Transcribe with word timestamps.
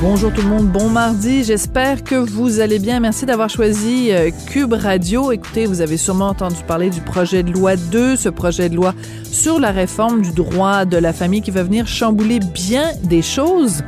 Bonjour 0.00 0.32
tout 0.32 0.42
le 0.42 0.48
monde, 0.48 0.66
bon 0.66 0.88
mardi. 0.88 1.44
J'espère 1.44 2.02
que 2.04 2.16
vous 2.16 2.60
allez 2.60 2.78
bien. 2.78 3.00
Merci 3.00 3.26
d'avoir 3.26 3.48
choisi 3.48 4.10
euh, 4.10 4.30
Cube 4.46 4.72
Radio. 4.74 5.32
Écoutez, 5.32 5.66
vous 5.66 5.80
avez 5.80 5.96
sûrement 5.96 6.28
entendu 6.28 6.62
parler 6.66 6.90
du 6.90 7.00
projet 7.00 7.42
de 7.42 7.52
loi 7.52 7.76
2, 7.76 8.16
ce 8.16 8.28
projet 8.28 8.68
de 8.68 8.76
loi 8.76 8.92
sur 9.24 9.60
la 9.60 9.70
réforme 9.70 10.20
du 10.20 10.32
droit 10.32 10.84
de 10.84 10.96
la 10.96 11.12
famille 11.12 11.42
qui 11.42 11.50
va 11.50 11.62
venir 11.62 11.86
chambouler 11.86 12.40
bien 12.40 12.90
des 13.04 13.22
choses. 13.22 13.82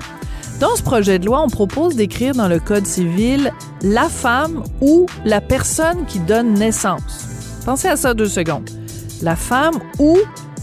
Dans 0.61 0.75
ce 0.77 0.83
projet 0.83 1.19
de 1.19 1.27
loi, 1.27 1.43
on 1.43 1.49
propose 1.49 1.97
d'écrire 1.97 2.35
dans 2.35 2.49
le 2.49 2.61
Code 2.61 2.87
civil 2.87 3.53
la 3.83 4.09
femme 4.09 4.63
ou 4.81 5.07
la 5.25 5.41
personne 5.41 6.07
qui 6.07 6.21
donne 6.21 6.55
naissance. 6.55 7.27
Pensez 7.67 7.89
à 7.89 7.97
ça 7.97 8.15
deux 8.15 8.29
secondes. 8.29 8.71
La 9.23 9.37
femme 9.37 9.79
ou 9.99 10.17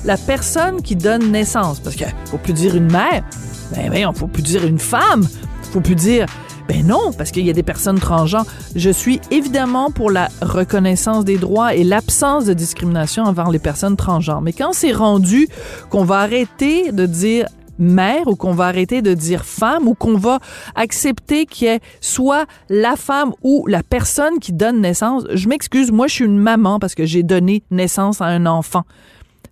la 0.05 0.17
personne 0.17 0.81
qui 0.81 0.95
donne 0.95 1.31
naissance. 1.31 1.79
Parce 1.79 1.95
qu'il 1.95 2.07
faut 2.25 2.37
plus 2.37 2.53
dire 2.53 2.75
une 2.75 2.91
mère. 2.91 3.23
Ben 3.71 3.89
voyons, 3.89 4.13
faut 4.13 4.27
plus 4.27 4.43
dire 4.43 4.65
une 4.65 4.79
femme. 4.79 5.27
Faut 5.71 5.81
plus 5.81 5.95
dire 5.95 6.27
ben 6.67 6.85
non, 6.85 7.11
parce 7.17 7.31
qu'il 7.31 7.45
y 7.45 7.49
a 7.49 7.53
des 7.53 7.63
personnes 7.63 7.99
transgenres. 7.99 8.45
Je 8.75 8.89
suis 8.89 9.19
évidemment 9.31 9.91
pour 9.91 10.11
la 10.11 10.29
reconnaissance 10.41 11.25
des 11.25 11.37
droits 11.37 11.73
et 11.73 11.83
l'absence 11.83 12.45
de 12.45 12.53
discrimination 12.53 13.23
envers 13.23 13.51
les 13.51 13.59
personnes 13.59 13.97
transgenres. 13.97 14.41
Mais 14.41 14.53
quand 14.53 14.71
c'est 14.71 14.93
rendu 14.93 15.49
qu'on 15.89 16.05
va 16.05 16.19
arrêter 16.19 16.91
de 16.91 17.05
dire 17.05 17.47
mère 17.79 18.27
ou 18.27 18.35
qu'on 18.35 18.53
va 18.53 18.65
arrêter 18.65 19.01
de 19.01 19.13
dire 19.13 19.45
femme 19.45 19.87
ou 19.87 19.95
qu'on 19.95 20.15
va 20.15 20.39
accepter 20.75 21.45
qu'il 21.45 21.67
y 21.67 21.71
ait 21.71 21.79
soit 22.01 22.45
la 22.69 22.95
femme 22.95 23.33
ou 23.41 23.65
la 23.67 23.83
personne 23.83 24.39
qui 24.39 24.53
donne 24.53 24.81
naissance. 24.81 25.23
Je 25.33 25.47
m'excuse, 25.47 25.91
moi 25.91 26.07
je 26.07 26.13
suis 26.13 26.25
une 26.25 26.37
maman 26.37 26.79
parce 26.79 26.95
que 26.95 27.05
j'ai 27.05 27.23
donné 27.23 27.63
naissance 27.71 28.21
à 28.21 28.25
un 28.25 28.45
enfant. 28.45 28.83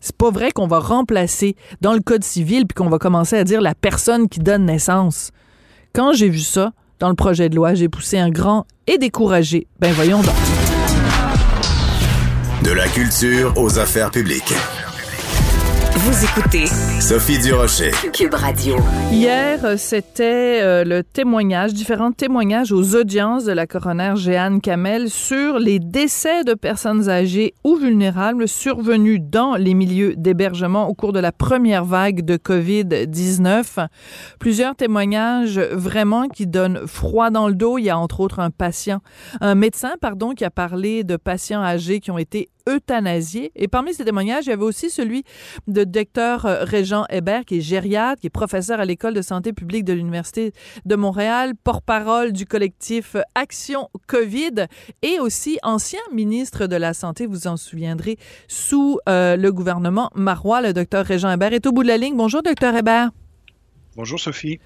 C'est 0.01 0.15
pas 0.15 0.31
vrai 0.31 0.51
qu'on 0.51 0.67
va 0.67 0.79
remplacer 0.79 1.55
dans 1.79 1.93
le 1.93 1.99
code 1.99 2.23
civil 2.23 2.65
puis 2.65 2.73
qu'on 2.75 2.89
va 2.89 2.97
commencer 2.97 3.37
à 3.37 3.43
dire 3.43 3.61
la 3.61 3.75
personne 3.75 4.27
qui 4.27 4.39
donne 4.39 4.65
naissance. 4.65 5.31
Quand 5.93 6.11
j'ai 6.11 6.27
vu 6.27 6.39
ça 6.39 6.73
dans 6.99 7.09
le 7.09 7.15
projet 7.15 7.49
de 7.49 7.55
loi, 7.55 7.75
j'ai 7.75 7.87
poussé 7.87 8.17
un 8.17 8.29
grand 8.29 8.65
et 8.87 8.97
découragé. 8.97 9.67
Ben 9.79 9.93
voyons 9.93 10.21
donc. 10.23 10.33
De 12.63 12.71
la 12.71 12.87
culture 12.87 13.53
aux 13.57 13.77
affaires 13.77 14.09
publiques. 14.09 14.53
Vous 15.93 16.23
écoutez 16.23 16.67
Sophie 17.01 17.37
Durocher. 17.39 17.91
Cube 18.13 18.33
Radio. 18.33 18.77
Hier, 19.11 19.63
euh, 19.65 19.75
c'était 19.77 20.61
euh, 20.61 20.83
le 20.85 21.03
témoignage, 21.03 21.73
différents 21.73 22.13
témoignages 22.13 22.71
aux 22.71 22.95
audiences 22.95 23.43
de 23.43 23.51
la 23.51 23.67
coroner 23.67 24.13
Jeanne 24.15 24.61
Kamel 24.61 25.09
sur 25.09 25.59
les 25.59 25.79
décès 25.79 26.45
de 26.45 26.53
personnes 26.53 27.09
âgées 27.09 27.53
ou 27.65 27.75
vulnérables 27.75 28.47
survenus 28.47 29.19
dans 29.21 29.55
les 29.55 29.73
milieux 29.73 30.15
d'hébergement 30.15 30.87
au 30.87 30.93
cours 30.93 31.11
de 31.11 31.19
la 31.19 31.33
première 31.33 31.83
vague 31.83 32.23
de 32.23 32.37
COVID-19. 32.37 33.87
Plusieurs 34.39 34.75
témoignages 34.75 35.59
vraiment 35.59 36.29
qui 36.29 36.47
donnent 36.47 36.87
froid 36.87 37.31
dans 37.31 37.49
le 37.49 37.53
dos. 37.53 37.77
Il 37.77 37.83
y 37.83 37.89
a 37.89 37.97
entre 37.97 38.21
autres 38.21 38.39
un 38.39 38.49
patient, 38.49 39.01
un 39.41 39.55
médecin, 39.55 39.91
pardon, 39.99 40.31
qui 40.31 40.45
a 40.45 40.51
parlé 40.51 41.03
de 41.03 41.17
patients 41.17 41.61
âgés 41.61 41.99
qui 41.99 42.11
ont 42.11 42.17
été 42.17 42.49
Et 42.67 43.67
parmi 43.67 43.93
ces 43.93 44.05
témoignages, 44.05 44.45
il 44.45 44.49
y 44.49 44.53
avait 44.53 44.63
aussi 44.63 44.89
celui 44.89 45.23
de 45.67 45.83
docteur 45.83 46.45
euh, 46.45 46.63
Régent 46.63 47.05
Hébert, 47.09 47.45
qui 47.45 47.57
est 47.57 47.61
gériatre, 47.61 48.21
qui 48.21 48.27
est 48.27 48.31
professeur 48.31 48.79
à 48.79 48.85
l'École 48.85 49.13
de 49.13 49.21
santé 49.21 49.53
publique 49.53 49.85
de 49.85 49.93
l'Université 49.93 50.53
de 50.85 50.95
Montréal, 50.95 51.53
porte-parole 51.63 52.31
du 52.31 52.45
collectif 52.45 53.15
Action 53.35 53.89
COVID 54.07 54.65
et 55.01 55.19
aussi 55.19 55.57
ancien 55.63 56.01
ministre 56.13 56.67
de 56.67 56.75
la 56.75 56.93
Santé, 56.93 57.25
vous 57.25 57.47
en 57.47 57.57
souviendrez, 57.57 58.17
sous 58.47 58.99
euh, 59.07 59.35
le 59.35 59.51
gouvernement 59.51 60.09
Marois. 60.15 60.61
Le 60.61 60.73
docteur 60.73 61.05
Régent 61.05 61.31
Hébert 61.31 61.53
est 61.53 61.65
au 61.65 61.71
bout 61.71 61.83
de 61.83 61.87
la 61.87 61.97
ligne. 61.97 62.15
Bonjour, 62.15 62.41
docteur 62.41 62.75
Hébert. 62.75 63.11
Bonjour 63.97 64.19
Sophie. 64.19 64.59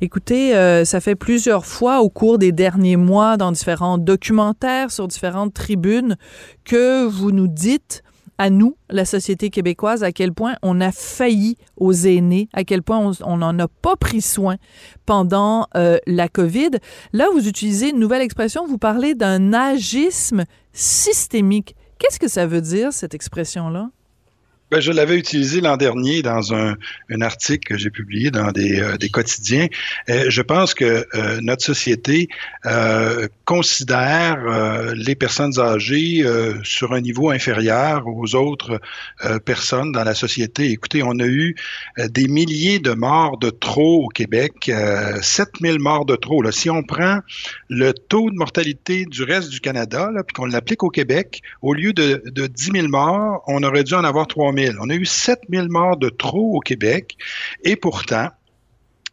Écoutez, 0.00 0.56
euh, 0.56 0.86
ça 0.86 1.00
fait 1.00 1.14
plusieurs 1.14 1.66
fois 1.66 2.00
au 2.00 2.08
cours 2.08 2.38
des 2.38 2.50
derniers 2.50 2.96
mois 2.96 3.36
dans 3.36 3.52
différents 3.52 3.98
documentaires 3.98 4.90
sur 4.90 5.06
différentes 5.06 5.52
tribunes 5.52 6.16
que 6.64 7.04
vous 7.04 7.30
nous 7.30 7.46
dites 7.46 8.02
à 8.38 8.48
nous, 8.48 8.78
la 8.88 9.04
société 9.04 9.50
québécoise, 9.50 10.02
à 10.02 10.12
quel 10.12 10.32
point 10.32 10.54
on 10.62 10.80
a 10.80 10.92
failli 10.92 11.58
aux 11.76 11.92
aînés, 11.92 12.48
à 12.54 12.64
quel 12.64 12.82
point 12.82 13.12
on 13.22 13.36
n'en 13.36 13.58
a 13.58 13.68
pas 13.68 13.96
pris 13.96 14.22
soin 14.22 14.56
pendant 15.04 15.66
euh, 15.76 15.98
la 16.06 16.30
COVID. 16.30 16.70
Là, 17.12 17.26
vous 17.34 17.46
utilisez 17.48 17.90
une 17.90 17.98
nouvelle 17.98 18.22
expression, 18.22 18.66
vous 18.66 18.78
parlez 18.78 19.14
d'un 19.14 19.52
agisme 19.52 20.44
systémique. 20.72 21.76
Qu'est-ce 21.98 22.18
que 22.18 22.28
ça 22.28 22.46
veut 22.46 22.62
dire, 22.62 22.94
cette 22.94 23.12
expression-là? 23.12 23.90
Ben, 24.70 24.78
je 24.78 24.92
l'avais 24.92 25.16
utilisé 25.16 25.60
l'an 25.60 25.76
dernier 25.76 26.22
dans 26.22 26.54
un, 26.54 26.76
un, 27.10 27.20
article 27.22 27.74
que 27.74 27.76
j'ai 27.76 27.90
publié 27.90 28.30
dans 28.30 28.52
des, 28.52 28.80
euh, 28.80 28.96
des 28.96 29.08
quotidiens. 29.08 29.66
Euh, 30.08 30.26
je 30.28 30.42
pense 30.42 30.74
que 30.74 31.08
euh, 31.12 31.40
notre 31.42 31.64
société 31.64 32.28
considère 33.46 34.44
les 34.94 35.14
personnes 35.16 35.58
âgées 35.58 36.24
sur 36.62 36.92
un 36.92 37.00
niveau 37.00 37.30
inférieur 37.30 38.06
aux 38.06 38.34
autres 38.34 38.80
personnes 39.44 39.92
dans 39.92 40.04
la 40.04 40.14
société. 40.14 40.70
Écoutez, 40.70 41.02
on 41.02 41.18
a 41.18 41.26
eu 41.26 41.56
des 41.96 42.28
milliers 42.28 42.78
de 42.78 42.92
morts 42.92 43.38
de 43.38 43.50
trop 43.50 44.04
au 44.04 44.08
Québec, 44.08 44.70
7000 45.22 45.78
morts 45.78 46.04
de 46.04 46.16
trop. 46.16 46.42
Là. 46.42 46.52
Si 46.52 46.68
on 46.68 46.82
prend 46.82 47.20
le 47.68 47.92
taux 47.92 48.30
de 48.30 48.36
mortalité 48.36 49.06
du 49.06 49.24
reste 49.24 49.48
du 49.48 49.60
Canada, 49.60 50.10
là, 50.12 50.22
puis 50.22 50.34
qu'on 50.34 50.46
l'applique 50.46 50.82
au 50.82 50.90
Québec, 50.90 51.40
au 51.62 51.72
lieu 51.72 51.92
de, 51.92 52.22
de 52.26 52.46
10 52.46 52.72
000 52.72 52.88
morts, 52.88 53.42
on 53.46 53.62
aurait 53.62 53.84
dû 53.84 53.94
en 53.94 54.04
avoir 54.04 54.26
3 54.26 54.52
000. 54.52 54.59
On 54.80 54.90
a 54.90 54.94
eu 54.94 55.06
7000 55.06 55.68
morts 55.68 55.96
de 55.96 56.08
trop 56.08 56.56
au 56.56 56.60
Québec. 56.60 57.16
Et 57.64 57.76
pourtant, 57.76 58.28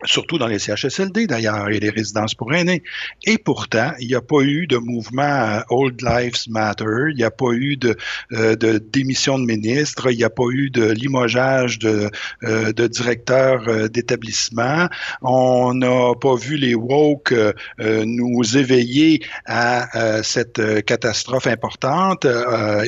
surtout 0.06 0.38
dans 0.38 0.48
les 0.48 0.60
CHSLD 0.60 1.28
d'ailleurs 1.28 1.70
et 1.70 1.80
les 1.80 1.90
résidences 1.90 2.36
pour 2.36 2.54
aînés. 2.54 2.84
Et 3.26 3.38
pourtant, 3.38 3.92
il 4.00 4.08
n'y 4.08 4.16
a 4.16 4.22
pas 4.22 4.42
eu 4.42 4.68
de 4.68 4.78
mouvement 4.78 5.24
euh, 5.24 5.62
Old 5.70 6.02
Lives 6.02 6.50
Matter, 6.50 7.10
il 7.10 7.16
n'y 7.16 7.24
a 7.24 7.32
pas 7.32 7.52
eu 7.52 7.78
de, 7.78 7.96
euh, 8.34 8.56
démission 8.80 9.40
de 9.40 9.46
ministre, 9.46 10.12
il 10.12 10.18
n'y 10.18 10.24
a 10.24 10.30
pas 10.30 10.46
eu 10.52 10.70
de 10.70 10.92
limogeage 10.92 11.80
de, 11.80 12.10
euh, 12.44 12.72
directeurs 12.72 13.68
euh, 13.68 13.88
d'établissement. 13.88 14.88
On 15.22 15.74
n'a 15.74 16.14
pas 16.20 16.36
vu 16.36 16.58
les 16.58 16.76
woke 16.76 17.34
nous 17.80 18.58
éveiller 18.58 19.22
à 19.46 20.22
cette 20.24 20.84
catastrophe 20.86 21.48
importante, 21.48 22.26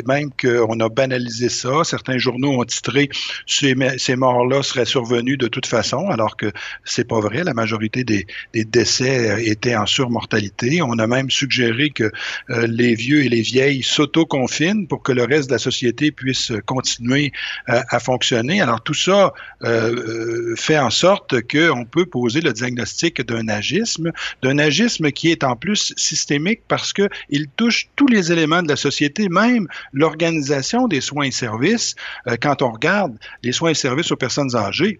même 0.08 0.30
qu'on 0.40 0.80
a 0.80 0.90
banalisé 0.90 1.50
ça. 1.50 1.84
Certains 1.84 2.18
journaux 2.18 2.60
ont 2.60 2.66
titré 2.66 3.10
ces 3.46 4.16
morts-là 4.16 4.64
seraient 4.64 4.86
survenus 4.86 5.38
de 5.38 5.48
toute 5.48 5.66
façon, 5.66 6.10
alors 6.10 6.38
que 6.38 6.52
c'est 6.84 6.99
pas 7.04 7.20
vrai. 7.20 7.44
La 7.44 7.54
majorité 7.54 8.04
des, 8.04 8.26
décès 8.54 9.44
étaient 9.46 9.76
en 9.76 9.86
surmortalité. 9.86 10.82
On 10.82 10.98
a 11.00 11.08
même 11.08 11.30
suggéré 11.30 11.90
que 11.90 12.12
euh, 12.50 12.68
les 12.68 12.96
vieux 12.96 13.24
et 13.24 13.30
les 13.30 13.42
vieilles 13.42 13.84
s'auto-confinent 13.84 14.88
pour 14.88 15.02
que 15.04 15.12
le 15.12 15.24
reste 15.24 15.50
de 15.50 15.54
la 15.54 15.60
société 15.60 16.12
puisse 16.12 16.52
continuer 16.66 17.32
euh, 17.70 17.82
à 17.90 18.00
fonctionner. 18.00 18.62
Alors 18.62 18.82
tout 18.82 18.94
ça 18.94 19.34
euh, 19.64 20.56
fait 20.56 20.78
en 20.78 20.90
sorte 20.90 21.42
qu'on 21.48 21.86
peut 21.86 22.06
poser 22.06 22.42
le 22.42 22.54
diagnostic 22.54 23.22
d'un 23.22 23.48
agisme, 23.48 24.12
d'un 24.42 24.58
agisme 24.58 25.12
qui 25.12 25.32
est 25.32 25.44
en 25.44 25.56
plus 25.56 25.94
systémique 25.98 26.62
parce 26.68 26.94
que 26.94 27.10
il 27.30 27.48
touche 27.56 27.90
tous 27.96 28.08
les 28.08 28.32
éléments 28.32 28.62
de 28.62 28.68
la 28.68 28.76
société, 28.76 29.30
même 29.30 29.68
l'organisation 29.94 30.88
des 30.88 31.02
soins 31.02 31.26
et 31.26 31.32
services. 31.32 31.96
quand 32.42 32.62
on 32.62 32.72
regarde 32.72 33.18
les 33.44 33.52
soins 33.52 33.72
et 33.72 33.76
services 33.76 34.12
aux 34.12 34.18
personnes 34.18 34.56
âgées, 34.56 35.00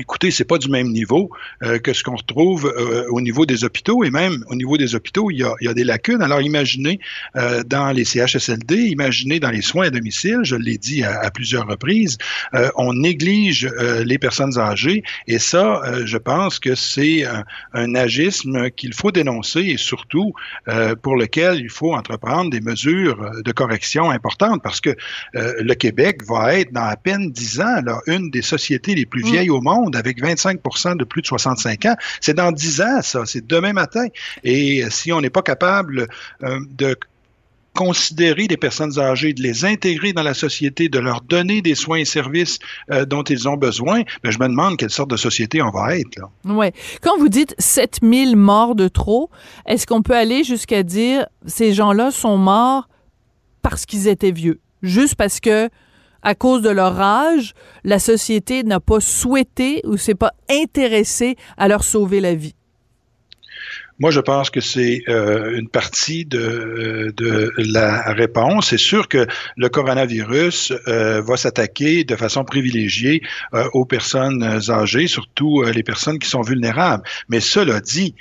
Écoutez, 0.00 0.30
c'est 0.30 0.44
pas 0.44 0.58
du 0.58 0.68
même 0.68 0.88
niveau 0.88 1.30
euh, 1.64 1.78
que 1.80 1.92
ce 1.92 2.04
qu'on 2.04 2.14
retrouve 2.14 2.66
euh, 2.66 3.06
au 3.10 3.20
niveau 3.20 3.46
des 3.46 3.64
hôpitaux 3.64 4.04
et 4.04 4.10
même 4.10 4.44
au 4.48 4.54
niveau 4.54 4.76
des 4.76 4.94
hôpitaux, 4.94 5.30
il 5.32 5.38
y 5.38 5.42
a, 5.42 5.54
il 5.60 5.66
y 5.66 5.68
a 5.68 5.74
des 5.74 5.82
lacunes. 5.82 6.22
Alors 6.22 6.40
imaginez 6.40 7.00
euh, 7.34 7.64
dans 7.64 7.90
les 7.90 8.04
CHSLD, 8.04 8.76
imaginez 8.76 9.40
dans 9.40 9.50
les 9.50 9.60
soins 9.60 9.86
à 9.86 9.90
domicile, 9.90 10.38
je 10.44 10.54
l'ai 10.54 10.78
dit 10.78 11.02
à, 11.02 11.18
à, 11.20 11.30
plusieurs 11.32 11.66
reprises, 11.66 12.16
on 12.76 12.92
néglige 12.92 13.68
les 14.04 14.18
personnes 14.18 14.58
âgées 14.58 15.02
et 15.26 15.38
ça, 15.38 15.82
je 16.04 16.16
pense 16.16 16.58
que 16.58 16.74
c'est 16.74 17.24
un, 17.24 17.44
un, 17.74 17.94
agisme 17.94 18.70
qu'il 18.70 18.94
faut 18.94 19.10
dénoncer 19.10 19.60
et 19.60 19.76
surtout 19.76 20.32
pour 21.02 21.16
lequel 21.16 21.60
il 21.60 21.70
faut 21.70 21.94
entreprendre 21.94 22.50
des 22.50 22.60
mesures 22.60 23.30
de 23.44 23.52
correction 23.52 24.10
importantes 24.10 24.62
parce 24.62 24.80
que 24.80 24.94
le 25.34 25.74
Québec 25.74 26.22
va 26.26 26.54
être 26.54 26.72
dans 26.72 26.84
à 26.84 26.96
peine 26.96 27.30
dix 27.30 27.60
ans 27.60 27.80
là, 27.84 28.00
une 28.06 28.30
des 28.30 28.42
sociétés 28.42 28.94
les 28.94 29.06
plus 29.06 29.22
vieilles 29.22 29.48
mmh. 29.48 29.52
au 29.52 29.60
monde 29.60 29.87
avec 29.96 30.22
25% 30.22 30.96
de 30.96 31.04
plus 31.04 31.22
de 31.22 31.26
65 31.26 31.86
ans. 31.86 31.96
C'est 32.20 32.34
dans 32.34 32.52
10 32.52 32.80
ans, 32.80 33.02
ça. 33.02 33.22
C'est 33.26 33.46
demain 33.46 33.72
matin. 33.72 34.06
Et 34.44 34.84
si 34.90 35.12
on 35.12 35.20
n'est 35.20 35.30
pas 35.30 35.42
capable 35.42 36.08
euh, 36.42 36.60
de 36.70 36.96
considérer 37.78 38.48
les 38.48 38.56
personnes 38.56 38.98
âgées, 38.98 39.32
de 39.32 39.40
les 39.40 39.64
intégrer 39.64 40.12
dans 40.12 40.24
la 40.24 40.34
société, 40.34 40.88
de 40.88 40.98
leur 40.98 41.20
donner 41.20 41.62
des 41.62 41.76
soins 41.76 41.98
et 41.98 42.04
services 42.04 42.58
euh, 42.90 43.04
dont 43.04 43.22
ils 43.22 43.48
ont 43.48 43.56
besoin, 43.56 44.02
ben, 44.24 44.32
je 44.32 44.38
me 44.40 44.48
demande 44.48 44.76
quelle 44.76 44.90
sorte 44.90 45.10
de 45.10 45.16
société 45.16 45.62
on 45.62 45.70
va 45.70 45.96
être. 45.96 46.18
Là. 46.18 46.28
Ouais. 46.52 46.72
Quand 47.02 47.16
vous 47.18 47.28
dites 47.28 47.54
7000 47.58 48.34
morts 48.34 48.74
de 48.74 48.88
trop, 48.88 49.30
est-ce 49.64 49.86
qu'on 49.86 50.02
peut 50.02 50.16
aller 50.16 50.42
jusqu'à 50.42 50.82
dire 50.82 51.26
ces 51.46 51.72
gens-là 51.72 52.10
sont 52.10 52.36
morts 52.36 52.88
parce 53.62 53.86
qu'ils 53.86 54.08
étaient 54.08 54.32
vieux? 54.32 54.60
Juste 54.82 55.14
parce 55.14 55.38
que 55.38 55.68
à 56.22 56.34
cause 56.34 56.62
de 56.62 56.70
leur 56.70 57.00
âge, 57.00 57.54
la 57.84 57.98
société 57.98 58.62
n'a 58.64 58.80
pas 58.80 59.00
souhaité 59.00 59.82
ou 59.84 59.96
s'est 59.96 60.14
pas 60.14 60.32
intéressée 60.50 61.36
à 61.56 61.68
leur 61.68 61.84
sauver 61.84 62.20
la 62.20 62.34
vie. 62.34 62.54
Moi, 64.00 64.12
je 64.12 64.20
pense 64.20 64.50
que 64.50 64.60
c'est 64.60 65.02
euh, 65.08 65.58
une 65.58 65.68
partie 65.68 66.24
de, 66.24 67.12
la 67.58 68.12
réponse. 68.12 68.68
C'est 68.68 68.78
sûr 68.78 69.08
que 69.08 69.26
le 69.56 69.68
coronavirus 69.68 70.72
euh, 70.86 71.20
va 71.20 71.36
s'attaquer 71.36 72.04
de 72.04 72.14
façon 72.14 72.44
privilégiée 72.44 73.22
euh, 73.54 73.68
aux 73.72 73.84
personnes 73.84 74.44
âgées, 74.70 75.08
surtout 75.08 75.62
les 75.62 75.82
personnes 75.82 76.20
qui 76.20 76.28
sont 76.28 76.42
vulnérables. 76.42 77.02
Mais 77.28 77.40
cela 77.40 77.80
dit, 77.80 78.14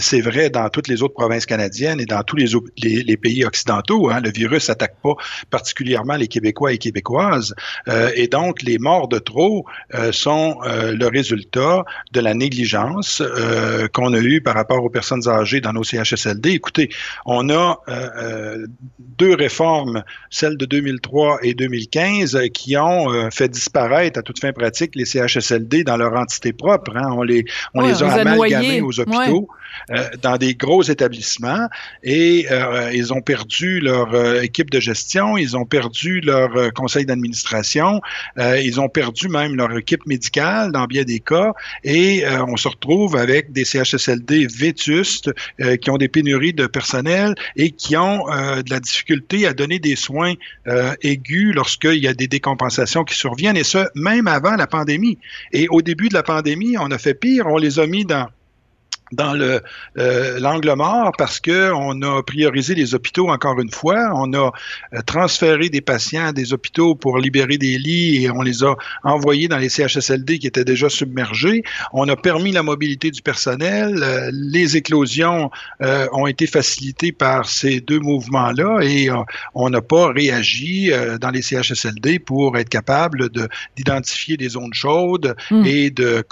c'est 0.00 0.20
vrai 0.20 0.50
dans 0.50 0.68
toutes 0.68 0.88
les 0.88 1.02
autres 1.02 1.14
provinces 1.14 1.46
canadiennes 1.46 2.00
et 2.00 2.06
dans 2.06 2.22
tous 2.22 2.36
les 2.36 3.16
pays 3.16 3.44
occidentaux. 3.44 4.10
Hein, 4.10 4.20
le 4.20 4.30
virus 4.30 4.68
n'attaque 4.68 4.96
pas 5.02 5.14
particulièrement 5.50 6.16
les 6.16 6.28
Québécois 6.28 6.72
et 6.72 6.78
Québécoises. 6.78 7.54
et 8.16 8.26
donc, 8.28 8.62
les 8.62 8.78
morts 8.78 9.08
de 9.08 9.18
trop 9.18 9.64
sont 10.10 10.58
le 10.64 11.06
résultat 11.06 11.84
de 12.12 12.20
la 12.20 12.34
négligence 12.34 13.22
qu'on 13.92 14.12
a 14.12 14.20
eue 14.20 14.40
par 14.40 14.54
rapport 14.54 14.82
aux 14.82 14.90
personnes 14.90 15.03
personnes 15.04 15.28
âgées 15.28 15.60
dans 15.60 15.72
nos 15.72 15.84
CHSLD. 15.84 16.50
Écoutez, 16.50 16.88
on 17.26 17.50
a 17.50 17.78
euh, 17.88 18.08
euh, 18.16 18.66
deux 18.98 19.34
réformes, 19.34 20.02
celle 20.30 20.56
de 20.56 20.64
2003 20.64 21.40
et 21.42 21.54
2015, 21.54 22.38
qui 22.54 22.76
ont 22.76 23.12
euh, 23.12 23.28
fait 23.30 23.48
disparaître 23.48 24.18
à 24.18 24.22
toute 24.22 24.40
fin 24.40 24.52
pratique 24.52 24.92
les 24.94 25.04
CHSLD 25.04 25.84
dans 25.84 25.98
leur 25.98 26.14
entité 26.14 26.52
propre. 26.52 26.96
Hein. 26.96 27.10
On 27.12 27.22
les, 27.22 27.44
on 27.74 27.86
les 27.86 28.02
a 28.02 28.12
amalgamés 28.12 28.80
aux 28.80 28.98
hôpitaux. 28.98 29.48
Euh, 29.90 30.08
dans 30.22 30.36
des 30.38 30.54
gros 30.54 30.82
établissements 30.82 31.68
et 32.02 32.46
euh, 32.50 32.90
ils 32.94 33.12
ont 33.12 33.20
perdu 33.20 33.80
leur 33.80 34.14
euh, 34.14 34.40
équipe 34.40 34.70
de 34.70 34.80
gestion, 34.80 35.36
ils 35.36 35.56
ont 35.56 35.66
perdu 35.66 36.20
leur 36.20 36.72
conseil 36.72 37.04
d'administration, 37.04 38.00
ils 38.38 38.80
ont 38.80 38.88
perdu 38.88 39.28
même 39.28 39.56
leur 39.56 39.76
équipe 39.76 40.06
médicale 40.06 40.72
dans 40.72 40.86
bien 40.86 41.04
des 41.04 41.20
cas 41.20 41.52
et 41.82 42.24
on 42.48 42.56
se 42.56 42.68
retrouve 42.68 43.16
avec 43.16 43.52
des 43.52 43.64
CHSLD 43.64 44.46
vétustes 44.46 45.30
qui 45.80 45.90
ont 45.90 45.96
des 45.96 46.08
pénuries 46.08 46.52
de 46.52 46.66
personnel 46.66 47.34
et 47.56 47.70
qui 47.70 47.96
ont 47.96 48.26
de 48.26 48.70
la 48.70 48.80
difficulté 48.80 49.46
à 49.46 49.52
donner 49.52 49.78
des 49.78 49.96
soins 49.96 50.34
aigus 51.02 51.54
lorsqu'il 51.54 52.02
y 52.02 52.08
a 52.08 52.14
des 52.14 52.28
décompensations 52.28 53.04
qui 53.04 53.14
surviennent 53.14 53.56
et 53.56 53.64
ce, 53.64 53.86
même 53.94 54.26
avant 54.26 54.56
la 54.56 54.66
pandémie. 54.66 55.18
Et 55.52 55.68
au 55.68 55.82
début 55.82 56.08
de 56.08 56.14
la 56.14 56.22
pandémie, 56.22 56.76
on 56.78 56.90
a 56.90 56.98
fait 56.98 57.14
pire, 57.14 57.46
on 57.46 57.58
les 57.58 57.78
a 57.78 57.86
mis 57.86 58.04
dans 58.04 58.28
dans 59.12 59.34
le 59.34 59.60
euh, 59.98 60.40
l'angle 60.40 60.72
mort 60.74 61.12
parce 61.18 61.38
que 61.38 61.72
on 61.72 62.00
a 62.02 62.22
priorisé 62.22 62.74
les 62.74 62.94
hôpitaux 62.94 63.28
encore 63.28 63.60
une 63.60 63.70
fois, 63.70 64.10
on 64.14 64.32
a 64.32 64.50
euh, 64.94 65.00
transféré 65.04 65.68
des 65.68 65.82
patients 65.82 66.26
à 66.26 66.32
des 66.32 66.52
hôpitaux 66.52 66.94
pour 66.94 67.18
libérer 67.18 67.58
des 67.58 67.76
lits 67.78 68.24
et 68.24 68.30
on 68.30 68.40
les 68.40 68.64
a 68.64 68.74
envoyés 69.02 69.48
dans 69.48 69.58
les 69.58 69.68
CHSLD 69.68 70.38
qui 70.38 70.46
étaient 70.46 70.64
déjà 70.64 70.88
submergés. 70.88 71.62
On 71.92 72.08
a 72.08 72.16
permis 72.16 72.52
la 72.52 72.62
mobilité 72.62 73.10
du 73.10 73.20
personnel, 73.20 74.02
euh, 74.02 74.30
les 74.32 74.76
éclosions 74.76 75.50
ont 76.12 76.26
été 76.26 76.46
facilitées 76.46 77.12
par 77.12 77.48
ces 77.48 77.80
deux 77.80 78.00
mouvements-là 78.00 78.80
et 78.82 79.08
on 79.54 79.68
n'a 79.68 79.80
pas 79.80 80.08
réagi 80.12 80.90
dans 81.20 81.30
les 81.30 81.42
CHSLD 81.42 82.18
pour 82.18 82.56
être 82.56 82.68
capable 82.68 83.28
de 83.28 83.48
d'identifier 83.76 84.36
des 84.36 84.50
zones 84.50 84.72
chaudes 84.72 85.36
hmm. 85.50 85.64
et 85.66 85.90
de 85.90 86.24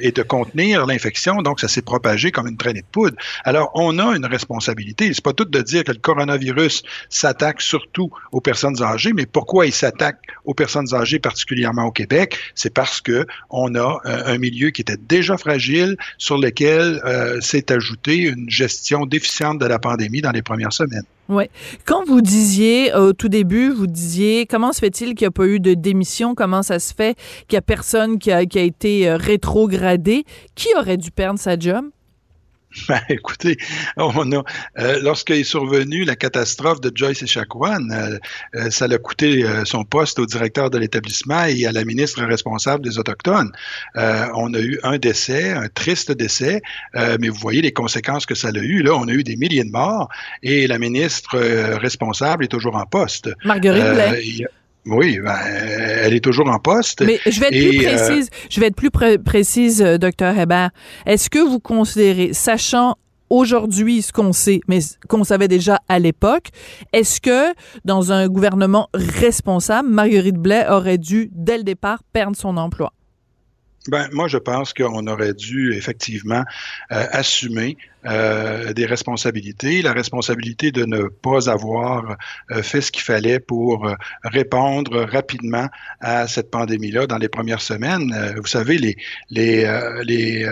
et 0.00 0.12
de 0.12 0.22
contenir 0.22 0.86
l'infection. 0.86 1.42
Donc 1.42 1.60
ça 1.60 1.68
s'est 1.68 1.82
propagé 1.82 2.05
comme 2.32 2.46
une 2.46 2.56
traînée 2.56 2.80
de 2.80 2.86
poudre. 2.90 3.16
Alors, 3.44 3.70
on 3.74 3.98
a 3.98 4.16
une 4.16 4.26
responsabilité. 4.26 5.12
C'est 5.12 5.24
pas 5.24 5.32
tout 5.32 5.44
de 5.44 5.60
dire 5.60 5.84
que 5.84 5.92
le 5.92 5.98
coronavirus 5.98 6.82
s'attaque 7.08 7.60
surtout 7.60 8.10
aux 8.32 8.40
personnes 8.40 8.82
âgées, 8.82 9.12
mais 9.12 9.26
pourquoi 9.26 9.66
il 9.66 9.72
s'attaque 9.72 10.18
aux 10.44 10.54
personnes 10.54 10.94
âgées, 10.94 11.18
particulièrement 11.18 11.84
au 11.84 11.92
Québec? 11.92 12.38
C'est 12.54 12.72
parce 12.72 13.00
que 13.00 13.26
on 13.50 13.74
a 13.74 14.00
euh, 14.06 14.22
un 14.26 14.38
milieu 14.38 14.70
qui 14.70 14.82
était 14.82 14.96
déjà 14.96 15.36
fragile, 15.36 15.96
sur 16.18 16.38
lequel 16.38 17.00
euh, 17.04 17.40
s'est 17.40 17.72
ajoutée 17.72 18.18
une 18.18 18.48
gestion 18.48 19.06
déficiente 19.06 19.58
de 19.58 19.66
la 19.66 19.78
pandémie 19.78 20.20
dans 20.20 20.32
les 20.32 20.42
premières 20.42 20.72
semaines. 20.72 21.04
Oui. 21.28 21.44
Quand 21.84 22.04
vous 22.04 22.20
disiez 22.20 22.94
au 22.94 23.12
tout 23.12 23.28
début, 23.28 23.70
vous 23.70 23.88
disiez 23.88 24.46
comment 24.46 24.72
se 24.72 24.78
fait-il 24.78 25.14
qu'il 25.14 25.24
n'y 25.24 25.28
a 25.28 25.32
pas 25.32 25.46
eu 25.46 25.58
de 25.58 25.74
démission? 25.74 26.34
Comment 26.36 26.62
ça 26.62 26.78
se 26.78 26.94
fait 26.94 27.16
qu'il 27.48 27.56
n'y 27.56 27.58
a 27.58 27.62
personne 27.62 28.18
qui 28.18 28.30
a, 28.30 28.46
qui 28.46 28.58
a 28.58 28.62
été 28.62 29.08
euh, 29.08 29.16
rétrogradé? 29.16 30.24
Qui 30.54 30.68
aurait 30.78 30.96
dû 30.96 31.10
perdre 31.10 31.40
sa 31.40 31.58
job? 31.58 31.86
Ben, 32.88 33.00
écoutez, 33.08 33.56
on 33.96 34.32
a, 34.32 34.44
euh, 34.78 35.00
lorsqu'est 35.02 35.42
survenue 35.44 36.04
la 36.04 36.16
catastrophe 36.16 36.80
de 36.80 36.92
Joyce 36.94 37.22
et 37.22 37.38
euh, 37.38 38.18
euh, 38.54 38.70
ça 38.70 38.86
l'a 38.86 38.98
coûté 38.98 39.44
euh, 39.44 39.64
son 39.64 39.84
poste 39.84 40.18
au 40.18 40.26
directeur 40.26 40.70
de 40.70 40.78
l'établissement 40.78 41.44
et 41.44 41.66
à 41.66 41.72
la 41.72 41.84
ministre 41.84 42.22
responsable 42.22 42.84
des 42.84 42.98
Autochtones. 42.98 43.50
on 43.94 44.54
a 44.54 44.60
eu 44.60 44.78
un 44.82 44.98
décès, 44.98 45.52
un 45.52 45.68
triste 45.68 46.12
décès, 46.12 46.60
mais 46.94 47.28
vous 47.28 47.38
voyez 47.38 47.62
les 47.62 47.72
conséquences 47.72 48.26
que 48.26 48.34
ça 48.34 48.48
a 48.48 48.58
eu. 48.58 48.82
Là, 48.82 48.94
on 48.94 49.08
a 49.08 49.12
eu 49.12 49.22
des 49.22 49.36
milliers 49.36 49.64
de 49.64 49.70
morts 49.70 50.08
et 50.42 50.66
la 50.66 50.78
ministre 50.78 51.38
responsable 51.78 52.44
est 52.44 52.48
toujours 52.48 52.76
en 52.76 52.86
poste. 52.86 53.30
Marguerite 53.44 53.84
Blais. 53.94 54.46
Oui, 54.86 55.18
ben, 55.18 55.36
elle 56.02 56.14
est 56.14 56.24
toujours 56.24 56.48
en 56.48 56.58
poste. 56.58 57.02
Mais 57.02 57.18
je 57.26 57.40
vais 57.40 57.48
être 57.48 57.70
plus 57.70 57.86
euh, 57.86 57.96
précise, 57.96 58.30
je 58.48 58.60
vais 58.60 58.66
être 58.66 58.76
plus 58.76 58.90
précise, 58.90 59.82
euh, 59.82 59.98
docteur 59.98 60.38
Hébert. 60.38 60.70
Est-ce 61.06 61.28
que 61.28 61.40
vous 61.40 61.58
considérez, 61.58 62.32
sachant 62.32 62.96
aujourd'hui 63.28 64.02
ce 64.02 64.12
qu'on 64.12 64.32
sait, 64.32 64.60
mais 64.68 64.78
qu'on 65.08 65.24
savait 65.24 65.48
déjà 65.48 65.80
à 65.88 65.98
l'époque, 65.98 66.48
est-ce 66.92 67.20
que 67.20 67.52
dans 67.84 68.12
un 68.12 68.28
gouvernement 68.28 68.88
responsable, 68.94 69.88
Marguerite 69.88 70.36
Blais 70.36 70.66
aurait 70.68 70.98
dû, 70.98 71.30
dès 71.32 71.58
le 71.58 71.64
départ, 71.64 72.02
perdre 72.12 72.36
son 72.36 72.56
emploi? 72.56 72.92
Ben, 73.88 74.08
moi, 74.12 74.26
je 74.28 74.38
pense 74.38 74.72
qu'on 74.72 75.06
aurait 75.06 75.34
dû 75.34 75.72
effectivement 75.74 76.42
euh, 76.92 77.06
assumer 77.10 77.76
euh, 78.06 78.72
des 78.72 78.86
responsabilités, 78.86 79.82
la 79.82 79.92
responsabilité 79.92 80.70
de 80.70 80.84
ne 80.84 81.08
pas 81.08 81.50
avoir 81.50 82.16
euh, 82.52 82.62
fait 82.62 82.80
ce 82.80 82.92
qu'il 82.92 83.02
fallait 83.02 83.40
pour 83.40 83.86
euh, 83.86 83.94
répondre 84.22 85.04
rapidement 85.10 85.68
à 86.00 86.28
cette 86.28 86.50
pandémie-là 86.50 87.08
dans 87.08 87.18
les 87.18 87.28
premières 87.28 87.60
semaines. 87.60 88.14
vous 88.36 88.46
savez, 88.46 88.78
les, 88.78 88.96
les, 89.30 89.64
les, 90.04 90.46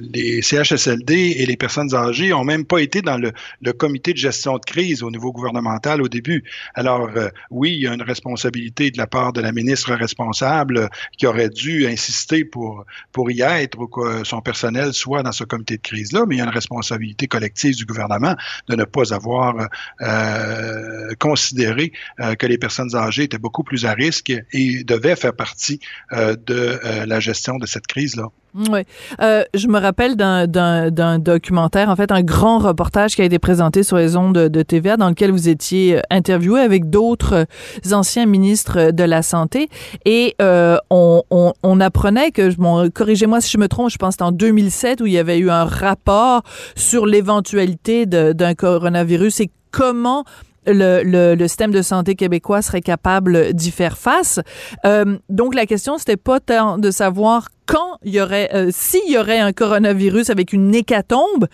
les 0.00 0.42
CHSLD 0.42 1.36
et 1.38 1.46
les 1.46 1.56
personnes 1.56 1.94
âgées 1.94 2.32
ont 2.32 2.44
même 2.44 2.64
pas 2.64 2.78
été 2.78 3.00
dans 3.00 3.16
le, 3.16 3.32
le, 3.62 3.72
comité 3.72 4.12
de 4.12 4.18
gestion 4.18 4.58
de 4.58 4.64
crise 4.64 5.02
au 5.02 5.10
niveau 5.10 5.32
gouvernemental 5.32 6.02
au 6.02 6.08
début. 6.08 6.44
Alors, 6.74 7.08
oui, 7.50 7.72
il 7.72 7.82
y 7.82 7.86
a 7.86 7.94
une 7.94 8.02
responsabilité 8.02 8.90
de 8.90 8.98
la 8.98 9.06
part 9.06 9.32
de 9.32 9.40
la 9.40 9.52
ministre 9.52 9.94
responsable 9.94 10.90
qui 11.16 11.26
aurait 11.26 11.50
dû 11.50 11.86
insister 11.86 12.44
pour, 12.44 12.84
pour 13.12 13.30
y 13.30 13.42
être 13.42 13.78
ou 13.78 13.86
que 13.86 14.24
son 14.24 14.40
personnel 14.40 14.92
soit 14.92 15.22
dans 15.22 15.32
ce 15.32 15.44
comité 15.44 15.76
de 15.76 15.82
crise-là, 15.82 16.24
mais 16.26 16.36
il 16.36 16.38
y 16.38 16.42
a 16.42 16.44
une 16.44 16.50
responsabilité 16.50 16.73
responsabilité 16.74 17.28
collective 17.28 17.76
du 17.76 17.84
gouvernement 17.84 18.36
de 18.68 18.76
ne 18.76 18.84
pas 18.84 19.14
avoir 19.14 19.68
euh, 20.00 21.14
considéré 21.18 21.92
euh, 22.20 22.34
que 22.34 22.46
les 22.46 22.58
personnes 22.58 22.94
âgées 22.94 23.24
étaient 23.24 23.38
beaucoup 23.38 23.64
plus 23.64 23.86
à 23.86 23.92
risque 23.92 24.32
et 24.52 24.84
devaient 24.84 25.16
faire 25.16 25.34
partie 25.34 25.80
euh, 26.12 26.36
de 26.46 26.80
la 27.06 27.20
gestion 27.20 27.58
de 27.58 27.66
cette 27.66 27.86
crise-là. 27.86 28.28
Oui. 28.54 28.82
Euh, 29.20 29.42
je 29.52 29.66
me 29.66 29.80
rappelle 29.80 30.14
d'un 30.14 31.18
documentaire, 31.18 31.88
en 31.88 31.96
fait, 31.96 32.12
un 32.12 32.22
grand 32.22 32.58
reportage 32.58 33.16
qui 33.16 33.22
a 33.22 33.24
été 33.24 33.40
présenté 33.40 33.82
sur 33.82 33.96
les 33.96 34.16
ondes 34.16 34.34
de, 34.34 34.62
TVA 34.62 34.96
dans 34.96 35.08
lequel 35.08 35.32
vous 35.32 35.48
étiez 35.48 35.96
euh, 35.96 36.00
interviewé 36.10 36.60
avec 36.60 36.88
d'autres 36.88 37.34
euh, 37.34 37.94
anciens 37.94 38.26
ministres 38.26 38.92
de 38.92 39.04
la 39.04 39.22
Santé 39.22 39.68
et 40.04 40.36
euh, 40.40 40.78
on, 40.88 41.22
on, 41.30 41.52
on, 41.64 41.80
apprenait 41.80 42.30
que, 42.30 42.54
bon, 42.54 42.88
corrigez-moi 42.90 43.40
si 43.40 43.50
je 43.50 43.58
me 43.58 43.66
trompe, 43.66 43.90
je 43.90 43.98
pense 43.98 44.16
que 44.16 44.24
en 44.24 44.32
2007 44.32 45.00
où 45.00 45.06
il 45.06 45.12
y 45.12 45.18
avait 45.18 45.38
eu 45.38 45.50
un 45.50 45.64
rapport 45.64 46.42
sur 46.76 47.06
l'éventualité 47.06 48.06
d'un 48.06 48.54
coronavirus 48.54 49.40
et 49.40 49.50
comment 49.72 50.24
le, 50.66 51.02
le, 51.02 51.34
le, 51.34 51.48
système 51.48 51.70
de 51.70 51.82
santé 51.82 52.14
québécois 52.14 52.62
serait 52.62 52.80
capable 52.80 53.52
d'y 53.52 53.70
faire 53.70 53.98
face. 53.98 54.40
Euh, 54.84 55.18
donc 55.28 55.54
la 55.54 55.66
question 55.66 55.98
c'était 55.98 56.16
pas 56.16 56.40
tant 56.40 56.78
de 56.78 56.90
savoir 56.90 57.48
quand 57.66 57.98
il 58.02 58.14
y 58.14 58.20
aurait, 58.20 58.50
euh, 58.54 58.70
s'il 58.72 59.10
y 59.10 59.16
aurait 59.16 59.38
un 59.38 59.52
coronavirus 59.52 60.30
avec 60.30 60.52
une 60.52 60.74
hécatombe, 60.74 61.46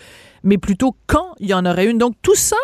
mais 0.43 0.59
plutôt 0.59 0.97
quand 1.07 1.35
il 1.39 1.49
y 1.49 1.55
en 1.55 1.65
aurait 1.67 1.87
une. 1.87 1.99
Donc 1.99 2.15
tout 2.23 2.35
ça 2.35 2.57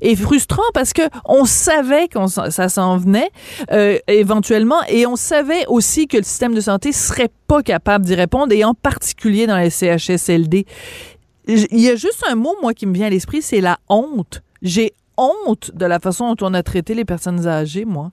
est 0.00 0.16
frustrant 0.16 0.62
parce 0.72 0.92
que 0.92 1.02
on 1.26 1.44
savait 1.44 2.08
que 2.08 2.18
ça 2.50 2.68
s'en 2.68 2.96
venait 2.96 3.30
euh, 3.72 3.98
éventuellement 4.08 4.82
et 4.88 5.06
on 5.06 5.16
savait 5.16 5.66
aussi 5.66 6.06
que 6.06 6.16
le 6.16 6.22
système 6.22 6.54
de 6.54 6.60
santé 6.60 6.92
serait 6.92 7.30
pas 7.46 7.62
capable 7.62 8.04
d'y 8.04 8.14
répondre 8.14 8.52
et 8.52 8.64
en 8.64 8.74
particulier 8.74 9.46
dans 9.46 9.58
les 9.58 9.70
CHSLD. 9.70 10.66
Il 11.46 11.80
y 11.80 11.90
a 11.90 11.96
juste 11.96 12.24
un 12.26 12.36
mot 12.36 12.54
moi 12.62 12.72
qui 12.72 12.86
me 12.86 12.94
vient 12.94 13.06
à 13.06 13.10
l'esprit, 13.10 13.42
c'est 13.42 13.60
la 13.60 13.78
honte. 13.88 14.42
J'ai 14.62 14.94
honte 15.16 15.70
de 15.74 15.86
la 15.86 16.00
façon 16.00 16.34
dont 16.34 16.46
on 16.48 16.54
a 16.54 16.62
traité 16.62 16.94
les 16.94 17.04
personnes 17.04 17.46
âgées, 17.46 17.84
moi. 17.84 18.12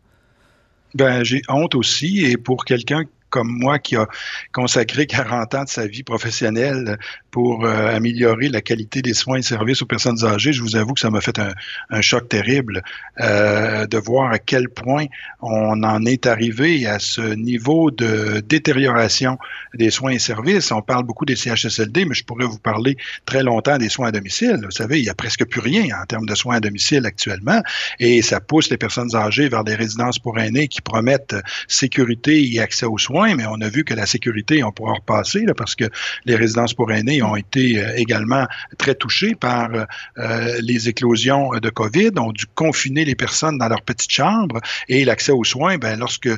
Ben, 0.93 1.23
j'ai 1.23 1.41
honte 1.49 1.75
aussi, 1.75 2.25
et 2.25 2.37
pour 2.37 2.65
quelqu'un 2.65 3.03
comme 3.31 3.47
moi 3.47 3.79
qui 3.79 3.95
a 3.95 4.07
consacré 4.51 5.07
40 5.07 5.55
ans 5.55 5.63
de 5.63 5.69
sa 5.69 5.87
vie 5.87 6.03
professionnelle 6.03 6.99
pour 7.31 7.65
euh, 7.65 7.95
améliorer 7.95 8.49
la 8.49 8.61
qualité 8.61 9.01
des 9.01 9.13
soins 9.13 9.37
et 9.37 9.41
services 9.41 9.81
aux 9.81 9.85
personnes 9.85 10.23
âgées, 10.25 10.53
je 10.53 10.61
vous 10.61 10.75
avoue 10.75 10.93
que 10.93 10.99
ça 10.99 11.09
m'a 11.09 11.21
fait 11.21 11.39
un, 11.39 12.01
choc 12.01 12.27
terrible 12.27 12.83
euh, 13.21 13.87
de 13.87 13.97
voir 13.97 14.31
à 14.31 14.39
quel 14.39 14.67
point 14.69 15.05
on 15.41 15.81
en 15.83 16.05
est 16.05 16.25
arrivé 16.25 16.85
à 16.85 16.99
ce 16.99 17.21
niveau 17.21 17.89
de 17.89 18.41
détérioration 18.41 19.37
des 19.73 19.91
soins 19.91 20.11
et 20.11 20.19
services. 20.19 20.71
On 20.71 20.81
parle 20.81 21.05
beaucoup 21.05 21.25
des 21.25 21.35
CHSLD, 21.35 22.05
mais 22.05 22.15
je 22.15 22.25
pourrais 22.25 22.45
vous 22.45 22.59
parler 22.59 22.97
très 23.25 23.43
longtemps 23.43 23.77
des 23.77 23.89
soins 23.89 24.09
à 24.09 24.11
domicile. 24.11 24.59
Vous 24.63 24.71
savez, 24.71 24.99
il 24.99 25.03
n'y 25.03 25.09
a 25.09 25.15
presque 25.15 25.45
plus 25.45 25.61
rien 25.61 25.85
en 26.01 26.05
termes 26.05 26.25
de 26.25 26.35
soins 26.35 26.57
à 26.57 26.59
domicile 26.59 27.05
actuellement 27.05 27.61
et 27.99 28.21
ça 28.21 28.41
pousse 28.41 28.69
les 28.69 28.77
personnes 28.77 29.15
âgées 29.15 29.47
vers 29.47 29.63
des 29.63 29.75
résidences 29.75 30.19
pour 30.19 30.37
aînés 30.39 30.67
qui 30.67 30.81
promettent 30.81 31.35
sécurité 31.67 32.53
et 32.53 32.59
accès 32.59 32.85
aux 32.85 32.97
soins, 32.97 33.20
mais 33.35 33.45
on 33.47 33.61
a 33.61 33.69
vu 33.69 33.83
que 33.83 33.93
la 33.93 34.05
sécurité, 34.05 34.63
on 34.63 34.71
pourra 34.71 34.93
repasser 34.93 35.41
là, 35.45 35.53
parce 35.53 35.75
que 35.75 35.85
les 36.25 36.35
résidences 36.35 36.73
pour 36.73 36.91
aînés 36.91 37.21
ont 37.21 37.35
été 37.35 37.79
euh, 37.79 37.93
également 37.95 38.47
très 38.77 38.95
touchés 38.95 39.35
par 39.35 39.69
euh, 39.73 40.57
les 40.61 40.89
éclosions 40.89 41.51
de 41.51 41.69
COVID, 41.69 42.11
ont 42.17 42.31
dû 42.31 42.45
confiner 42.55 43.05
les 43.05 43.15
personnes 43.15 43.57
dans 43.57 43.67
leur 43.67 43.81
petite 43.81 44.11
chambre 44.11 44.59
et 44.89 45.05
l'accès 45.05 45.31
aux 45.31 45.43
soins, 45.43 45.77
ben, 45.77 45.99
lorsque 45.99 46.27
euh, 46.27 46.37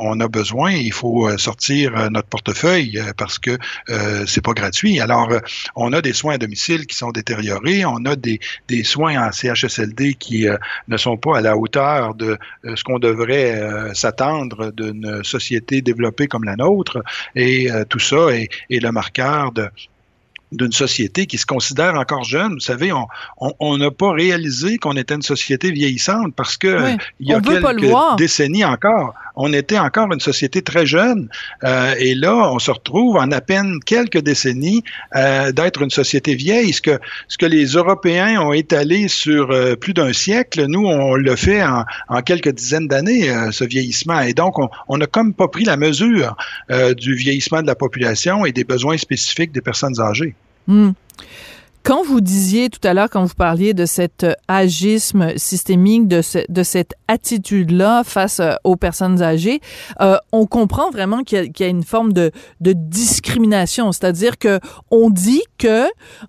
on 0.00 0.20
a 0.20 0.28
besoin, 0.28 0.72
il 0.72 0.92
faut 0.92 1.36
sortir 1.38 2.10
notre 2.10 2.28
portefeuille 2.28 3.00
parce 3.16 3.38
que 3.38 3.58
c'est 4.26 4.42
pas 4.42 4.52
gratuit. 4.52 5.00
Alors, 5.00 5.30
on 5.74 5.92
a 5.92 6.00
des 6.00 6.12
soins 6.12 6.34
à 6.34 6.38
domicile 6.38 6.86
qui 6.86 6.96
sont 6.96 7.10
détériorés, 7.10 7.84
on 7.84 8.04
a 8.04 8.16
des, 8.16 8.40
des 8.68 8.84
soins 8.84 9.28
en 9.28 9.32
CHSLD 9.32 10.14
qui 10.14 10.46
ne 10.88 10.96
sont 10.96 11.16
pas 11.16 11.38
à 11.38 11.40
la 11.40 11.56
hauteur 11.56 12.14
de 12.14 12.38
ce 12.64 12.82
qu'on 12.84 12.98
devrait 12.98 13.60
s'attendre 13.94 14.72
d'une 14.72 15.22
société 15.24 15.82
développée 15.82 15.95
comme 16.28 16.44
la 16.44 16.56
nôtre, 16.56 17.02
et 17.34 17.68
tout 17.88 17.98
ça 17.98 18.28
est, 18.30 18.48
est 18.70 18.82
le 18.82 18.92
marqueur 18.92 19.52
de, 19.52 19.68
d'une 20.52 20.72
société 20.72 21.26
qui 21.26 21.38
se 21.38 21.46
considère 21.46 21.94
encore 21.94 22.24
jeune. 22.24 22.54
Vous 22.54 22.60
savez, 22.60 22.92
on 23.38 23.78
n'a 23.78 23.90
pas 23.90 24.12
réalisé 24.12 24.78
qu'on 24.78 24.96
était 24.96 25.14
une 25.14 25.22
société 25.22 25.70
vieillissante 25.72 26.34
parce 26.34 26.56
que 26.56 26.96
il 27.20 27.28
y 27.28 27.34
a 27.34 27.40
quelques 27.40 28.16
décennies 28.16 28.64
encore, 28.64 29.14
on 29.36 29.52
était 29.52 29.78
encore 29.78 30.12
une 30.12 30.20
société 30.20 30.62
très 30.62 30.86
jeune. 30.86 31.28
Euh, 31.64 31.94
et 31.98 32.14
là, 32.14 32.34
on 32.34 32.58
se 32.58 32.70
retrouve 32.70 33.16
en 33.16 33.30
à 33.30 33.40
peine 33.40 33.78
quelques 33.84 34.20
décennies 34.20 34.82
euh, 35.14 35.52
d'être 35.52 35.82
une 35.82 35.90
société 35.90 36.34
vieille. 36.34 36.72
Ce 36.72 36.80
que, 36.80 36.98
ce 37.28 37.36
que 37.36 37.46
les 37.46 37.66
Européens 37.66 38.40
ont 38.40 38.52
étalé 38.52 39.08
sur 39.08 39.50
euh, 39.50 39.76
plus 39.76 39.92
d'un 39.92 40.12
siècle, 40.12 40.64
nous, 40.66 40.86
on 40.86 41.14
le 41.14 41.36
fait 41.36 41.62
en, 41.62 41.84
en 42.08 42.22
quelques 42.22 42.52
dizaines 42.52 42.88
d'années, 42.88 43.30
ce 43.52 43.64
vieillissement. 43.64 44.20
Et 44.20 44.32
donc, 44.32 44.54
on 44.88 44.96
n'a 44.96 45.06
comme 45.06 45.34
pas 45.34 45.48
pris 45.48 45.64
la 45.64 45.76
mesure 45.76 46.36
du 46.96 47.14
vieillissement 47.14 47.60
de 47.60 47.66
la 47.66 47.74
population 47.74 48.46
et 48.46 48.52
des 48.52 48.64
besoins 48.64 48.96
spécifiques 48.96 49.52
des 49.52 49.60
personnes 49.60 50.00
âgées. 50.00 50.34
Hmm. 50.66 50.90
Quand 51.86 52.02
vous 52.02 52.20
disiez 52.20 52.68
tout 52.68 52.80
à 52.82 52.94
l'heure, 52.94 53.08
quand 53.08 53.22
vous 53.22 53.36
parliez 53.36 53.72
de 53.72 53.86
cet 53.86 54.26
agisme 54.48 55.38
systémique, 55.38 56.08
de, 56.08 56.20
de 56.48 56.62
cette 56.64 56.94
attitude-là 57.06 58.02
face 58.02 58.40
euh, 58.40 58.54
aux 58.64 58.74
personnes 58.74 59.22
âgées, 59.22 59.60
euh, 60.00 60.16
on 60.32 60.46
comprend 60.46 60.90
vraiment 60.90 61.22
qu'il 61.22 61.44
y, 61.44 61.62
y, 61.62 61.64
a 61.64 61.68
une 61.68 61.84
forme 61.84 62.12
de, 62.12 62.32
de 62.60 62.72
discrimination. 62.72 63.92
C'est-à-dire 63.92 64.36
que 64.36 64.58
on 64.90 65.10
dit 65.10 65.44
que 65.58 65.84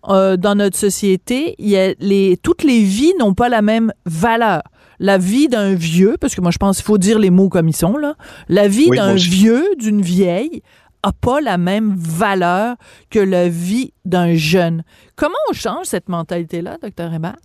euh, 0.09 0.37
dans 0.37 0.53
notre 0.53 0.77
société, 0.77 1.55
il 1.57 1.69
y 1.69 1.75
a 1.75 1.95
les, 1.99 2.37
toutes 2.37 2.63
les 2.63 2.83
vies 2.83 3.15
n'ont 3.17 3.33
pas 3.33 3.49
la 3.49 3.63
même 3.63 3.91
valeur 4.05 4.61
la 4.99 5.17
vie 5.19 5.47
d'un 5.47 5.75
vieux, 5.75 6.17
parce 6.19 6.33
que 6.33 6.41
moi 6.41 6.51
je 6.51 6.57
pense 6.57 6.77
qu'il 6.77 6.85
faut 6.85 6.97
dire 6.97 7.19
les 7.19 7.29
mots 7.29 7.49
comme 7.49 7.69
ils 7.69 7.75
sont 7.75 7.97
là, 7.97 8.15
la 8.49 8.67
vie 8.67 8.89
d'un 8.89 9.13
vieux, 9.13 9.63
d'une 9.77 10.01
vieille 10.01 10.63
a 11.03 11.13
pas 11.13 11.41
la 11.41 11.57
même 11.57 11.95
valeur 11.95 12.75
que 13.09 13.19
la 13.19 13.49
vie 13.49 13.93
d'un 14.05 14.35
jeune. 14.35 14.83
Comment 15.15 15.35
on 15.49 15.53
change 15.53 15.87
cette 15.87 16.09
mentalité-là, 16.09 16.77
docteur 16.81 17.13
Hébert? 17.13 17.37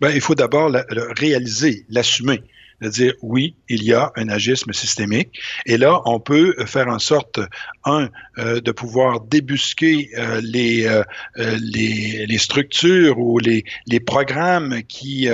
Ben, 0.00 0.10
il 0.14 0.20
faut 0.20 0.34
d'abord 0.34 0.68
le 0.68 1.12
réaliser, 1.18 1.84
l'assumer 1.88 2.42
de 2.80 2.88
dire 2.88 3.14
oui, 3.22 3.56
il 3.68 3.82
y 3.82 3.92
a 3.92 4.12
un 4.16 4.28
agisme 4.28 4.72
systémique. 4.72 5.38
Et 5.66 5.76
là, 5.76 6.00
on 6.04 6.20
peut 6.20 6.54
faire 6.66 6.88
en 6.88 6.98
sorte, 6.98 7.40
un, 7.84 8.08
euh, 8.38 8.60
de 8.60 8.72
pouvoir 8.72 9.20
débusquer 9.20 10.10
euh, 10.16 10.40
les, 10.42 10.86
euh, 10.86 11.02
les, 11.36 12.26
les, 12.26 12.38
structures 12.38 13.18
ou 13.18 13.38
les, 13.38 13.64
les 13.86 14.00
programmes 14.00 14.82
qui 14.88 15.28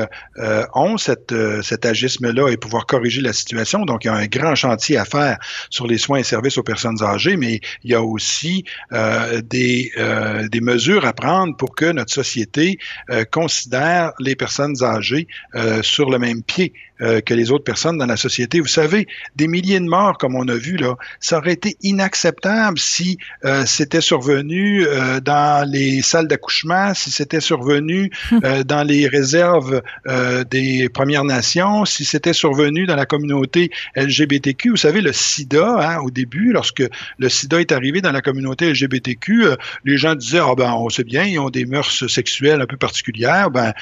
ont 0.74 0.96
cette, 0.96 1.34
cet 1.62 1.84
agisme-là 1.84 2.48
et 2.48 2.56
pouvoir 2.56 2.86
corriger 2.86 3.20
la 3.20 3.32
situation. 3.32 3.84
Donc, 3.84 4.04
il 4.04 4.08
y 4.08 4.10
a 4.10 4.14
un 4.14 4.26
grand 4.26 4.54
chantier 4.54 4.96
à 4.96 5.04
faire 5.04 5.38
sur 5.70 5.86
les 5.86 5.98
soins 5.98 6.18
et 6.18 6.24
services 6.24 6.58
aux 6.58 6.62
personnes 6.62 7.02
âgées, 7.02 7.36
mais 7.36 7.60
il 7.82 7.90
y 7.90 7.94
a 7.94 8.02
aussi 8.02 8.64
des, 8.90 9.92
des 10.50 10.60
mesures 10.60 11.04
à 11.04 11.12
prendre 11.12 11.56
pour 11.56 11.74
que 11.74 11.86
notre 11.86 12.12
société 12.12 12.78
considère 13.30 14.12
les 14.18 14.34
personnes 14.34 14.82
âgées 14.82 15.26
sur 15.82 16.10
le 16.10 16.18
même 16.18 16.42
pied 16.42 16.72
que 16.98 17.34
les 17.34 17.50
autres 17.50 17.64
personnes 17.64 17.98
dans 17.98 18.06
la 18.06 18.16
société. 18.16 18.60
Vous 18.60 18.66
savez, 18.66 19.06
des 19.36 19.48
milliers 19.48 19.80
de 19.80 19.86
morts, 19.86 20.18
comme 20.18 20.34
on 20.36 20.48
a 20.48 20.56
vu 20.56 20.76
là, 20.76 20.96
ça 21.20 21.38
aurait 21.38 21.52
été 21.52 21.76
inacceptable 21.82 22.43
si 22.76 23.18
euh, 23.44 23.64
c'était 23.66 24.00
survenu 24.00 24.86
euh, 24.86 25.20
dans 25.20 25.68
les 25.68 26.02
salles 26.02 26.28
d'accouchement, 26.28 26.94
si 26.94 27.10
c'était 27.10 27.40
survenu 27.40 28.10
hum. 28.32 28.62
dans 28.64 28.82
les 28.82 29.06
réserves 29.08 29.82
des 30.50 30.88
Premières 30.88 31.24
Nations, 31.24 31.84
si 31.84 32.04
c'était 32.04 32.32
survenu 32.32 32.86
dans 32.86 32.96
la 32.96 33.06
communauté 33.06 33.70
LGBTQ. 33.96 34.70
Vous 34.70 34.76
savez, 34.76 35.00
le 35.00 35.12
SIDA, 35.12 35.76
hein, 35.80 35.98
au 36.02 36.10
début, 36.10 36.52
lorsque 36.52 36.82
le 37.18 37.28
SIDA 37.28 37.60
est 37.60 37.72
arrivé 37.72 38.00
dans 38.00 38.12
la 38.12 38.20
communauté 38.20 38.70
LGBTQ, 38.70 39.46
les 39.84 39.96
gens 39.96 40.14
disaient, 40.14 40.40
ah 40.40 40.54
ben, 40.56 40.72
on 40.72 40.88
sait 40.88 41.04
bien, 41.04 41.24
ils 41.24 41.38
ont 41.38 41.50
des 41.50 41.64
mœurs 41.64 42.06
sexuelles 42.08 42.60
un 42.60 42.66
peu 42.66 42.76
particulières, 42.76 43.50
ben, 43.50 43.72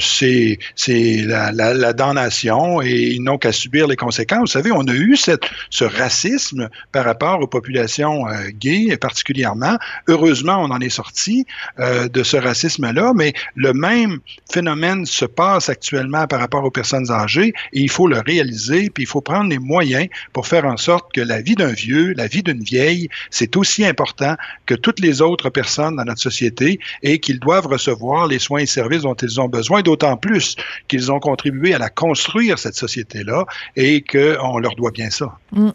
c'est 0.00 0.58
c'est 0.74 1.24
la, 1.26 1.52
la, 1.52 1.74
la 1.74 1.92
damnation 1.92 2.82
et 2.82 3.14
ils 3.14 3.22
n'ont 3.22 3.38
qu'à 3.38 3.52
subir 3.52 3.86
les 3.86 3.96
conséquences. 3.96 4.40
Vous 4.40 4.46
savez, 4.46 4.72
on 4.72 4.86
a 4.86 4.94
eu 4.94 5.16
cette, 5.16 5.48
ce 5.70 5.84
racisme 5.84 6.68
par 6.92 7.04
rapport 7.04 7.40
aux 7.40 7.46
populations 7.46 7.75
euh, 7.76 8.50
gays 8.52 8.96
particulièrement. 8.96 9.76
Heureusement, 10.08 10.58
on 10.58 10.70
en 10.70 10.80
est 10.80 10.90
sorti 10.90 11.46
euh, 11.78 12.08
de 12.08 12.22
ce 12.22 12.36
racisme-là, 12.36 13.12
mais 13.14 13.32
le 13.54 13.72
même 13.72 14.18
phénomène 14.50 15.06
se 15.06 15.24
passe 15.24 15.68
actuellement 15.68 16.26
par 16.26 16.40
rapport 16.40 16.64
aux 16.64 16.70
personnes 16.70 17.10
âgées 17.10 17.52
et 17.72 17.80
il 17.80 17.90
faut 17.90 18.08
le 18.08 18.20
réaliser, 18.20 18.90
puis 18.90 19.04
il 19.04 19.06
faut 19.06 19.20
prendre 19.20 19.50
les 19.50 19.58
moyens 19.58 20.06
pour 20.32 20.46
faire 20.46 20.64
en 20.64 20.76
sorte 20.76 21.12
que 21.12 21.20
la 21.20 21.40
vie 21.40 21.54
d'un 21.54 21.72
vieux, 21.72 22.12
la 22.16 22.26
vie 22.26 22.42
d'une 22.42 22.62
vieille, 22.62 23.08
c'est 23.30 23.56
aussi 23.56 23.84
important 23.84 24.36
que 24.66 24.74
toutes 24.74 25.00
les 25.00 25.22
autres 25.22 25.50
personnes 25.50 25.96
dans 25.96 26.04
notre 26.04 26.20
société 26.20 26.80
et 27.02 27.18
qu'ils 27.18 27.40
doivent 27.40 27.66
recevoir 27.66 28.26
les 28.26 28.38
soins 28.38 28.60
et 28.60 28.66
services 28.66 29.02
dont 29.02 29.14
ils 29.14 29.40
ont 29.40 29.48
besoin, 29.48 29.82
d'autant 29.82 30.16
plus 30.16 30.56
qu'ils 30.88 31.12
ont 31.12 31.20
contribué 31.20 31.74
à 31.74 31.78
la 31.78 31.90
construire 31.90 32.58
cette 32.58 32.74
société-là 32.74 33.44
et 33.76 34.02
qu'on 34.02 34.58
leur 34.58 34.74
doit 34.76 34.90
bien 34.90 35.10
ça. 35.10 35.38
Mm. 35.52 35.70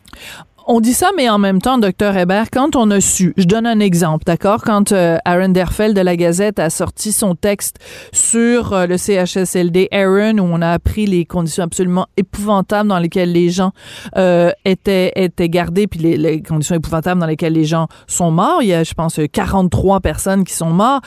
On 0.67 0.79
dit 0.79 0.93
ça, 0.93 1.09
mais 1.17 1.27
en 1.27 1.39
même 1.39 1.59
temps, 1.59 1.79
docteur 1.79 2.15
Hébert, 2.15 2.51
quand 2.51 2.75
on 2.75 2.91
a 2.91 3.01
su, 3.01 3.33
je 3.35 3.45
donne 3.45 3.65
un 3.65 3.79
exemple, 3.79 4.25
d'accord, 4.25 4.61
quand 4.63 4.91
euh, 4.91 5.17
Aaron 5.25 5.49
Derfeld 5.49 5.95
de 5.95 6.01
la 6.01 6.15
Gazette 6.15 6.59
a 6.59 6.69
sorti 6.69 7.11
son 7.11 7.33
texte 7.33 7.77
sur 8.11 8.73
euh, 8.73 8.85
le 8.85 8.97
CHSLD 8.97 9.87
Aaron, 9.91 10.37
où 10.37 10.43
on 10.43 10.61
a 10.61 10.69
appris 10.69 11.07
les 11.07 11.25
conditions 11.25 11.63
absolument 11.63 12.05
épouvantables 12.15 12.89
dans 12.89 12.99
lesquelles 12.99 13.31
les 13.31 13.49
gens 13.49 13.71
euh, 14.17 14.51
étaient 14.63 15.11
étaient 15.15 15.49
gardés, 15.49 15.87
puis 15.87 15.99
les, 15.99 16.43
conditions 16.43 16.75
épouvantables 16.75 17.19
dans 17.19 17.27
lesquelles 17.27 17.53
les 17.53 17.65
gens 17.65 17.87
sont 18.05 18.29
morts. 18.29 18.61
Il 18.61 18.67
y 18.67 18.73
a, 18.73 18.83
je 18.83 18.93
pense, 18.93 19.19
43 19.31 19.99
personnes 19.99 20.43
qui 20.43 20.53
sont 20.53 20.69
mortes 20.69 21.03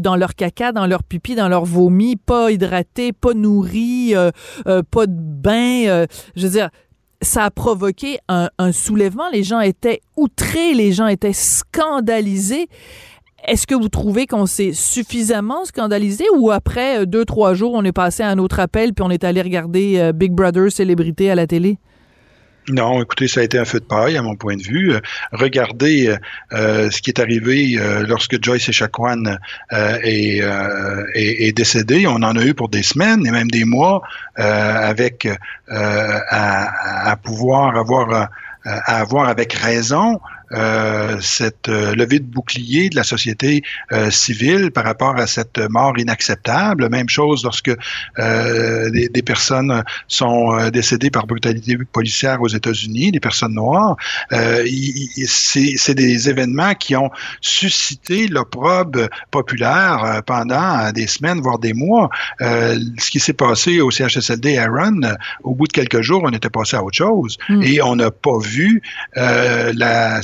dans 0.00 0.16
leur 0.16 0.34
caca, 0.34 0.72
dans 0.72 0.86
leur 0.86 1.04
pipi, 1.04 1.34
dans 1.36 1.48
leur 1.48 1.64
vomi, 1.64 2.16
pas 2.16 2.50
hydratés, 2.50 3.12
pas 3.12 3.34
nourris, 3.34 4.14
pas 4.64 5.06
de 5.06 5.14
bain. 5.14 6.06
je 6.34 6.42
veux 6.42 6.50
dire, 6.50 6.70
ça 7.22 7.44
a 7.44 7.50
provoqué 7.50 8.18
un, 8.28 8.48
soulèvement. 8.72 9.28
Les 9.32 9.42
gens 9.42 9.60
étaient 9.60 10.00
outrés, 10.16 10.74
les 10.74 10.92
gens 10.92 11.06
étaient 11.06 11.32
scandalisés. 11.32 12.68
Est-ce 13.46 13.66
que 13.66 13.74
vous 13.74 13.88
trouvez 13.88 14.26
qu'on 14.26 14.46
s'est 14.46 14.72
suffisamment 14.72 15.64
scandalisé 15.64 16.24
ou 16.36 16.50
après 16.50 17.02
euh, 17.02 17.06
deux, 17.06 17.24
trois 17.24 17.54
jours, 17.54 17.74
on 17.74 17.84
est 17.84 17.92
passé 17.92 18.24
à 18.24 18.28
un 18.28 18.38
autre 18.38 18.58
appel 18.58 18.92
puis 18.92 19.04
on 19.04 19.10
est 19.10 19.22
allé 19.22 19.40
regarder 19.40 19.98
euh, 19.98 20.12
Big 20.12 20.32
Brother 20.32 20.72
célébrité 20.72 21.30
à 21.30 21.36
la 21.36 21.46
télé? 21.46 21.78
Non, 22.68 23.00
écoutez, 23.00 23.28
ça 23.28 23.40
a 23.40 23.42
été 23.44 23.58
un 23.58 23.64
feu 23.64 23.78
de 23.78 23.84
paille 23.84 24.16
à 24.16 24.22
mon 24.22 24.34
point 24.34 24.56
de 24.56 24.62
vue. 24.62 24.92
Euh, 24.92 25.00
regardez 25.32 26.08
euh, 26.08 26.16
euh, 26.52 26.90
ce 26.90 27.00
qui 27.00 27.10
est 27.10 27.20
arrivé 27.20 27.78
lorsque 28.08 28.42
Joyce 28.42 28.68
Echaquan 28.68 29.38
est, 29.72 30.42
est, 31.14 31.56
décédé. 31.56 32.06
On 32.06 32.16
en 32.16 32.36
a 32.36 32.42
eu 32.42 32.54
pour 32.54 32.68
des 32.68 32.82
semaines 32.82 33.24
et 33.26 33.30
même 33.30 33.50
des 33.50 33.64
mois 33.64 34.02
avec 34.36 35.28
à, 35.68 37.10
à, 37.10 37.16
pouvoir 37.16 37.76
avoir 37.76 38.30
à 38.64 39.00
avoir 39.00 39.28
avec 39.28 39.52
raison 39.52 40.20
euh, 40.52 41.18
cette 41.20 41.68
euh, 41.68 41.94
levée 41.96 42.20
de 42.20 42.24
bouclier 42.24 42.88
de 42.88 42.94
la 42.94 43.02
société 43.02 43.62
euh, 43.90 44.10
civile 44.10 44.70
par 44.70 44.84
rapport 44.84 45.16
à 45.16 45.26
cette 45.26 45.58
mort 45.70 45.98
inacceptable. 45.98 46.88
Même 46.88 47.08
chose 47.08 47.42
lorsque 47.42 47.72
des, 48.16 49.08
des, 49.08 49.22
personnes 49.22 49.82
sont 50.06 50.70
décédées 50.70 51.10
par 51.10 51.26
brutalité 51.26 51.76
policière 51.92 52.40
aux 52.42 52.48
États-Unis, 52.48 53.10
des 53.12 53.20
personnes 53.20 53.54
noires. 53.54 53.96
C'est 54.30 55.94
des 55.94 56.30
événements 56.30 56.74
qui 56.74 56.94
ont 56.94 57.10
suscité 57.40 58.28
l'opprobre 58.28 59.08
populaire 59.30 60.22
pendant 60.26 60.92
des 60.92 61.06
semaines, 61.06 61.40
voire 61.40 61.58
des 61.58 61.72
mois. 61.72 62.08
ce 62.40 63.10
qui 63.10 63.20
s'est 63.20 63.32
passé 63.32 63.80
au 63.80 63.90
CHSLD 63.90 64.58
Aaron, 64.58 65.00
au 65.42 65.54
bout 65.54 65.66
de 65.66 65.72
quelques 65.72 66.02
jours, 66.02 66.22
on 66.24 66.30
était 66.30 66.50
passé 66.50 66.76
à 66.76 66.84
autre 66.84 66.96
chose. 66.96 67.36
Mm. 67.48 67.62
Et 67.62 67.82
on 67.82 67.96
n'a 67.96 68.10
pas 68.10 68.38
vu 68.38 68.82
la 69.14 70.22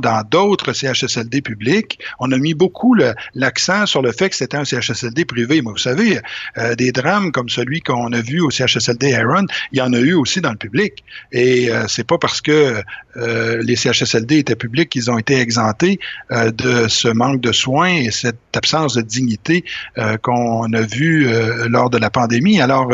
dans 0.00 0.22
d'autres 0.28 0.72
CHSLD 0.72 1.42
publics. 1.42 1.98
On 2.18 2.32
a 2.32 2.38
mis 2.38 2.54
beaucoup 2.54 2.94
l'accent 3.34 3.86
sur 3.86 4.02
le 4.02 4.12
fait 4.12 4.30
que 4.30 4.36
c'était 4.36 4.56
un 4.56 4.64
CHSLD 4.64 5.24
privé. 5.24 5.62
Mais 5.62 5.70
vous 5.70 5.76
savez, 5.78 6.20
euh, 6.58 6.74
des 6.74 6.92
drames 6.92 7.32
comme 7.32 7.48
celui 7.48 7.80
qu'on 7.80 8.12
a 8.12 8.20
vu 8.20 8.40
au 8.40 8.50
CHSLD 8.50 9.14
Aaron, 9.14 9.46
il 9.72 9.78
y 9.78 9.82
en 9.82 9.92
a 9.92 9.98
eu 9.98 10.14
aussi 10.14 10.40
dans 10.40 10.50
le 10.50 10.56
public. 10.56 11.04
Et 11.32 11.70
euh, 11.70 11.84
c'est 11.88 12.06
pas 12.06 12.18
parce 12.18 12.40
que 12.40 12.82
euh, 13.16 13.62
les 13.62 13.76
CHSLD 13.76 14.38
étaient 14.38 14.56
publics 14.56 14.88
qu'ils 14.88 15.10
ont 15.10 15.18
été 15.18 15.40
exemptés 15.40 15.98
euh, 16.30 16.50
de 16.50 16.88
ce 16.88 17.08
manque 17.08 17.40
de 17.40 17.52
soins 17.52 17.94
et 17.94 18.10
cette 18.10 18.38
absence 18.54 18.94
de 18.94 19.02
dignité 19.02 19.64
qu'on 20.22 20.72
a 20.72 20.80
vu 20.80 21.28
lors 21.68 21.88
de 21.88 21.98
la 21.98 22.10
pandémie. 22.10 22.60
Alors, 22.60 22.90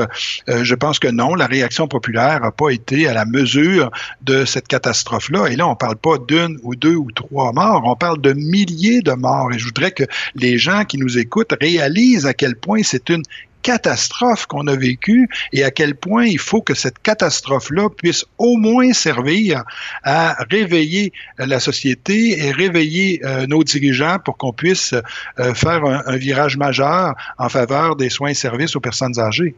je 0.47 0.75
pense 0.75 0.99
que 0.99 1.09
non, 1.09 1.35
la 1.35 1.47
réaction 1.47 1.88
populaire 1.88 2.40
n'a 2.40 2.50
pas 2.50 2.71
été 2.71 3.09
à 3.09 3.14
la 3.14 3.25
mesure 3.25 3.90
de 4.23 4.45
cette 4.45 4.68
catastrophe-là. 4.68 5.47
Et 5.47 5.56
là, 5.56 5.66
on 5.66 5.75
parle 5.75 5.97
pas 5.97 6.15
d'une 6.18 6.58
ou 6.62 6.75
deux 6.75 6.96
ou 6.96 7.11
trois 7.11 7.52
morts, 7.52 7.82
on 7.85 7.96
parle 7.96 8.20
de 8.20 8.32
milliers 8.32 9.00
de 9.00 9.12
morts. 9.12 9.52
Et 9.52 9.58
je 9.58 9.64
voudrais 9.64 9.90
que 9.90 10.04
les 10.35 10.58
gens 10.58 10.85
qui 10.85 10.99
nous 10.99 11.18
écoutent 11.18 11.54
réalisent 11.61 12.26
à 12.26 12.35
quel 12.35 12.56
point 12.56 12.82
c'est 12.82 13.08
une 13.08 13.23
catastrophe 13.66 14.46
qu'on 14.46 14.68
a 14.68 14.76
vécue 14.76 15.28
et 15.52 15.64
à 15.64 15.73
quel 15.73 15.96
point 15.96 16.25
il 16.25 16.38
faut 16.38 16.62
que 16.62 16.75
cette 16.75 17.00
catastrophe-là 17.00 17.88
puisse 17.90 18.25
au 18.38 18.56
moins 18.56 18.92
servir 18.92 19.64
à 20.04 20.37
réveiller 20.49 21.12
la 21.38 21.58
société 21.58 22.46
et 22.46 22.52
réveiller 22.52 23.20
euh, 23.25 23.44
nos 23.49 23.64
dirigeants 23.64 24.18
pour 24.25 24.37
qu'on 24.37 24.52
puisse 24.52 24.94
euh, 25.40 25.52
faire 25.54 25.85
un, 25.85 26.00
un, 26.06 26.16
virage 26.16 26.56
majeur 26.56 27.14
en 27.38 27.49
faveur 27.49 27.96
des 27.96 28.08
soins 28.08 28.30
et 28.30 28.35
services 28.35 28.76
aux 28.76 28.80
personnes 28.80 29.18
âgées. 29.18 29.56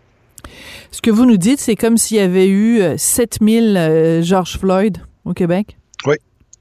Ce 0.91 1.03
que 1.03 1.11
vous 1.11 1.27
nous 1.27 1.37
dites, 1.37 1.61
c'est 1.61 1.77
comme 1.77 1.99
s'il 1.99 2.17
y 2.17 2.21
avait 2.21 2.49
eu 2.49 2.81
7000 2.97 3.77
euh, 3.77 4.23
George 4.23 4.57
Floyd 4.57 4.99
au 5.27 5.35
Québec? 5.35 5.77
Oui. 6.07 6.17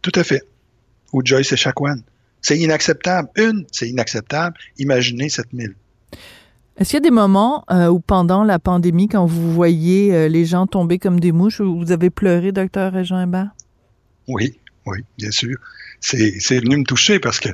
Tout 0.08 0.18
à 0.18 0.24
fait. 0.24 0.42
Ou 1.12 1.22
Joyce 1.22 1.52
et 1.52 1.58
Chacuan. 1.58 2.02
C'est 2.42 2.58
inacceptable. 2.58 3.28
Une, 3.36 3.66
c'est 3.74 3.90
inacceptable. 3.90 4.56
Imaginez 4.78 5.28
7000. 5.28 5.76
Est-ce 6.78 6.92
qu'il 6.92 6.94
y 6.94 6.98
a 6.98 7.02
des 7.02 7.12
moments 7.12 7.66
euh, 7.70 7.88
où, 7.88 8.00
pendant 8.00 8.46
la 8.46 8.58
pandémie, 8.58 9.10
quand 9.10 9.26
vous 9.26 9.52
voyez 9.52 10.16
euh, 10.16 10.30
les 10.30 10.46
gens 10.46 10.66
tomber 10.66 10.98
comme 10.98 11.20
des 11.20 11.34
mouches, 11.34 11.60
où 11.60 11.78
vous 11.78 11.92
avez 11.92 12.10
pleuré, 12.10 12.54
docteur 12.54 12.94
Régent 12.94 13.22
Hébert? 13.22 13.50
Oui, 14.30 14.58
oui, 14.86 15.00
bien 15.18 15.32
sûr. 15.32 15.58
C'est 16.00 16.60
venu 16.62 16.78
me 16.78 16.86
toucher 16.86 17.20
parce 17.20 17.42
que 17.42 17.50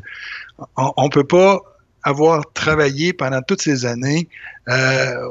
on 0.77 1.05
ne 1.05 1.09
peut 1.09 1.23
pas 1.23 1.59
avoir 2.03 2.43
travaillé 2.53 3.13
pendant 3.13 3.41
toutes 3.41 3.63
ces 3.63 3.87
années 3.87 4.29
euh, 4.69 5.27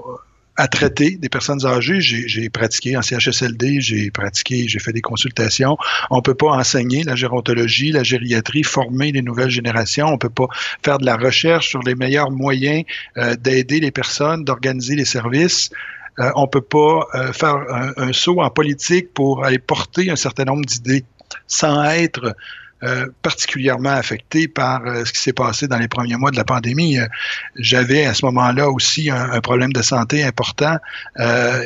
à 0.56 0.68
traiter 0.68 1.16
des 1.16 1.28
personnes 1.28 1.64
âgées. 1.64 2.00
J'ai 2.00 2.50
pratiqué 2.50 2.96
en 2.96 3.02
CHSLD, 3.02 3.80
j'ai 3.80 4.10
pratiqué, 4.10 4.68
j'ai 4.68 4.78
fait 4.78 4.92
des 4.92 5.00
consultations. 5.00 5.76
On 6.10 6.20
peut 6.20 6.34
pas 6.34 6.48
enseigner 6.50 7.04
la 7.04 7.14
gérontologie, 7.14 7.92
la 7.92 8.02
gériatrie, 8.02 8.62
former 8.62 9.12
les 9.12 9.22
nouvelles 9.22 9.50
générations. 9.50 10.08
On 10.08 10.18
peut 10.18 10.28
pas 10.28 10.48
faire 10.84 10.98
de 10.98 11.06
la 11.06 11.16
recherche 11.16 11.68
sur 11.68 11.82
les 11.82 11.94
meilleurs 11.94 12.30
moyens 12.30 12.84
euh, 13.16 13.34
d'aider 13.36 13.80
les 13.80 13.90
personnes, 13.90 14.44
d'organiser 14.44 14.94
les 14.94 15.04
services. 15.04 15.70
Euh, 16.18 16.30
on 16.36 16.46
peut 16.46 16.60
pas 16.60 17.06
euh, 17.14 17.32
faire 17.32 17.56
un, 17.96 18.12
saut 18.12 18.40
en 18.42 18.50
politique 18.50 19.14
pour 19.14 19.44
aller 19.44 19.58
porter 19.58 20.10
un 20.10 20.16
certain 20.16 20.44
nombre 20.44 20.64
d'idées 20.66 21.04
sans 21.46 21.82
être 21.84 22.36
euh, 22.84 23.06
particulièrement 23.22 23.90
affecté 23.90 24.48
par 24.48 24.84
euh, 24.84 25.04
ce 25.04 25.12
qui 25.12 25.20
s'est 25.20 25.32
passé 25.32 25.68
dans 25.68 25.78
les 25.78 25.86
premiers 25.86 26.16
mois 26.16 26.32
de 26.32 26.36
la 26.36 26.42
pandémie. 26.42 26.98
Euh, 26.98 27.06
j'avais 27.54 28.06
à 28.06 28.12
ce 28.12 28.24
moment-là 28.24 28.70
aussi 28.70 29.08
un, 29.08 29.40
problème 29.40 29.72
de 29.72 29.82
santé 29.82 30.24
important 30.24 30.78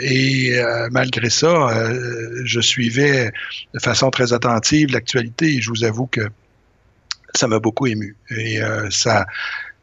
et 0.02 0.52
malgré 0.90 1.31
ça, 1.31 1.68
je 2.44 2.61
suivais 2.61 3.33
de 3.74 3.79
façon 3.79 4.11
très 4.11 4.33
attentive 4.33 4.92
l'actualité 4.92 5.57
et 5.57 5.61
je 5.61 5.70
vous 5.70 5.85
avoue 5.85 6.07
que 6.07 6.22
ça 7.35 7.46
m'a 7.48 7.59
beaucoup 7.59 7.87
ému. 7.87 8.16
Et 8.31 8.61
ça, 8.90 9.26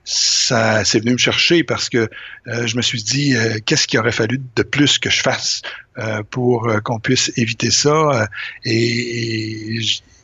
ça 0.04 0.84
c'est 0.86 1.00
venu 1.00 1.14
me 1.14 1.18
chercher 1.18 1.64
parce 1.64 1.90
que 1.90 2.10
je 2.46 2.76
me 2.76 2.82
suis 2.82 3.04
dit 3.04 3.36
qu'est-ce 3.66 3.88
qu'il 3.88 4.00
aurait 4.00 4.12
fallu 4.12 4.42
de 4.56 4.64
plus 4.64 4.98
que 4.98 5.10
je 5.10 5.22
fasse 5.22 5.62
pour 6.32 6.68
qu'on 6.84 7.00
puisse 7.00 7.32
éviter 7.38 7.70
ça 7.70 8.28
et, 8.66 9.76
et 9.78 9.82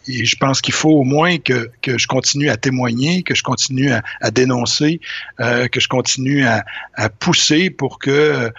je 0.09 0.35
pense 0.35 0.61
qu'il 0.61 0.73
faut 0.73 0.91
au 0.91 1.03
moins 1.03 1.37
que, 1.37 1.69
que, 1.81 1.97
je 1.97 2.07
continue 2.07 2.49
à 2.49 2.57
témoigner, 2.57 3.23
que 3.23 3.35
je 3.35 3.43
continue 3.43 3.91
à, 3.91 4.01
à 4.21 4.31
dénoncer, 4.31 4.99
euh, 5.39 5.67
que 5.67 5.79
je 5.79 5.87
continue 5.87 6.45
à, 6.45 6.65
à, 6.95 7.09
pousser 7.09 7.69
pour 7.69 7.99
que 7.99 8.09
euh, 8.09 8.51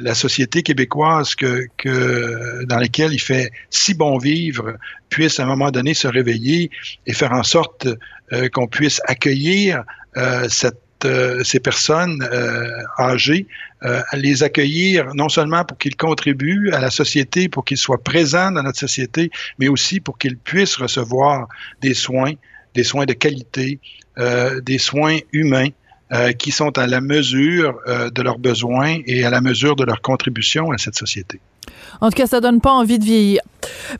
la 0.00 0.14
société 0.14 0.62
québécoise 0.62 1.34
que, 1.34 1.66
que, 1.76 2.64
dans 2.64 2.78
laquelle 2.78 3.12
il 3.12 3.20
fait 3.20 3.50
si 3.70 3.94
bon 3.94 4.18
vivre 4.18 4.76
puisse 5.08 5.40
à 5.40 5.44
un 5.44 5.46
moment 5.46 5.70
donné 5.70 5.94
se 5.94 6.08
réveiller 6.08 6.70
et 7.06 7.12
faire 7.12 7.32
en 7.32 7.42
sorte 7.42 7.86
euh, 8.32 8.48
qu'on 8.48 8.66
puisse 8.66 9.00
accueillir 9.06 9.84
euh, 10.16 10.48
cette 10.48 10.80
ces 11.44 11.60
personnes 11.60 12.26
euh, 12.32 12.68
âgées, 12.98 13.46
euh, 13.84 14.00
les 14.14 14.42
accueillir 14.42 15.14
non 15.14 15.28
seulement 15.28 15.64
pour 15.64 15.78
qu'ils 15.78 15.96
contribuent 15.96 16.70
à 16.72 16.80
la 16.80 16.90
société, 16.90 17.48
pour 17.48 17.64
qu'ils 17.64 17.78
soient 17.78 18.02
présents 18.02 18.50
dans 18.50 18.62
notre 18.62 18.78
société, 18.78 19.30
mais 19.58 19.68
aussi 19.68 20.00
pour 20.00 20.18
qu'ils 20.18 20.36
puissent 20.36 20.76
recevoir 20.76 21.48
des 21.80 21.94
soins, 21.94 22.32
des 22.74 22.84
soins 22.84 23.06
de 23.06 23.12
qualité, 23.12 23.80
des 24.62 24.78
soins 24.78 25.18
humains 25.32 25.68
qui 26.38 26.50
sont 26.50 26.76
à 26.78 26.86
la 26.86 27.00
mesure 27.00 27.78
de 27.86 28.22
leurs 28.22 28.38
besoins 28.38 28.98
et 29.06 29.24
à 29.24 29.30
la 29.30 29.40
mesure 29.40 29.74
de 29.74 29.84
leur 29.84 30.02
contribution 30.02 30.70
à 30.70 30.78
cette 30.78 30.96
société. 30.96 31.40
En 32.00 32.08
tout 32.10 32.16
cas, 32.16 32.26
ça 32.26 32.40
donne 32.40 32.60
pas 32.60 32.72
envie 32.72 32.98
de 32.98 33.04
vieillir. 33.04 33.40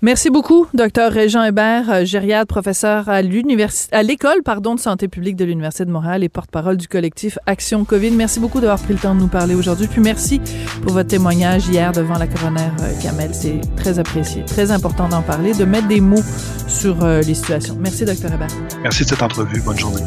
Merci 0.01 0.31
beaucoup, 0.31 0.67
docteur 0.75 1.13
Régent 1.13 1.45
Hébert, 1.45 1.91
euh, 1.91 2.05
gériade, 2.05 2.49
professeur 2.49 3.09
à 3.09 3.23
l'université, 3.23 3.95
à 3.95 4.03
l'école, 4.03 4.43
pardon, 4.45 4.75
de 4.75 4.81
santé 4.81 5.07
publique 5.09 5.37
de 5.37 5.45
l'Université 5.45 5.85
de 5.85 5.91
Montréal 5.91 6.25
et 6.25 6.29
porte-parole 6.29 6.77
du 6.77 6.89
collectif 6.89 7.39
Action 7.47 7.85
COVID. 7.85 8.11
Merci 8.13 8.41
beaucoup 8.41 8.61
d'avoir 8.61 8.81
pris 8.81 8.95
le 8.95 8.99
temps 8.99 9.15
de 9.15 9.21
nous 9.21 9.29
parler 9.29 9.55
aujourd'hui. 9.55 9.87
Puis 9.87 10.01
merci 10.01 10.41
pour 10.83 10.93
votre 10.93 11.09
témoignage 11.09 11.69
hier 11.69 11.93
devant 11.93 12.19
la 12.19 12.27
coroner 12.27 12.71
euh, 12.81 13.03
Kamel. 13.03 13.35
C'est 13.35 13.61
très 13.77 13.99
apprécié, 13.99 14.45
très 14.45 14.71
important 14.71 15.09
d'en 15.09 15.23
parler, 15.23 15.53
de 15.55 15.65
mettre 15.65 15.89
des 15.89 16.01
mots 16.01 16.25
sur 16.67 17.05
euh, 17.05 17.21
les 17.21 17.35
situations. 17.35 17.77
Merci, 17.79 18.05
docteur 18.05 18.33
Hébert. 18.33 18.49
Merci 18.83 19.05
de 19.05 19.09
cette 19.11 19.23
entrevue. 19.23 19.61
Bonne 19.61 19.79
journée. 19.79 20.03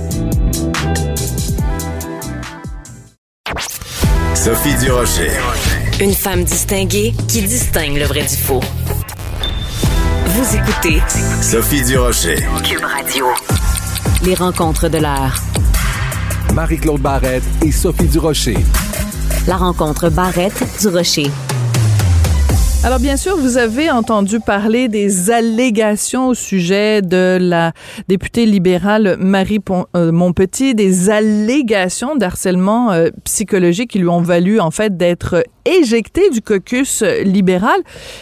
Sophie 4.33 4.75
Durocher. 4.83 5.31
Une 6.01 6.13
femme 6.13 6.43
distinguée 6.43 7.13
qui 7.29 7.41
distingue 7.41 7.97
le 7.97 8.03
vrai 8.03 8.21
du 8.21 8.35
faux. 8.35 8.59
Vous 10.25 10.55
écoutez 10.57 11.01
Sophie 11.41 11.85
Durocher. 11.85 12.35
Cube 12.65 12.83
Radio. 12.83 13.27
Les 14.25 14.35
rencontres 14.35 14.89
de 14.89 14.97
l'heure. 14.97 15.35
Marie-Claude 16.53 16.99
Barrette 16.99 17.45
et 17.65 17.71
Sophie 17.71 18.07
Durocher. 18.07 18.57
La 19.47 19.55
rencontre 19.55 20.09
Barrette-Durocher. 20.09 21.31
Alors 22.85 22.99
bien 22.99 23.17
sûr, 23.17 23.35
vous 23.35 23.57
avez 23.57 23.89
entendu 23.89 24.39
parler 24.39 24.89
des 24.89 25.31
allégations 25.31 26.27
au 26.27 26.33
sujet 26.35 27.01
de 27.01 27.39
la 27.41 27.71
députée 28.07 28.45
libérale 28.45 29.17
Marie 29.19 29.59
euh, 29.95 30.11
Montpetit, 30.11 30.75
des 30.75 31.09
allégations 31.09 32.15
d'harcèlement 32.15 32.91
euh, 32.91 33.09
psychologique 33.23 33.89
qui 33.89 33.97
lui 33.97 34.07
ont 34.07 34.21
valu 34.21 34.59
en 34.59 34.69
fait 34.69 34.97
d'être 34.97 35.43
éjectée 35.65 36.29
du 36.29 36.41
caucus 36.41 37.01
libéral. 37.23 37.81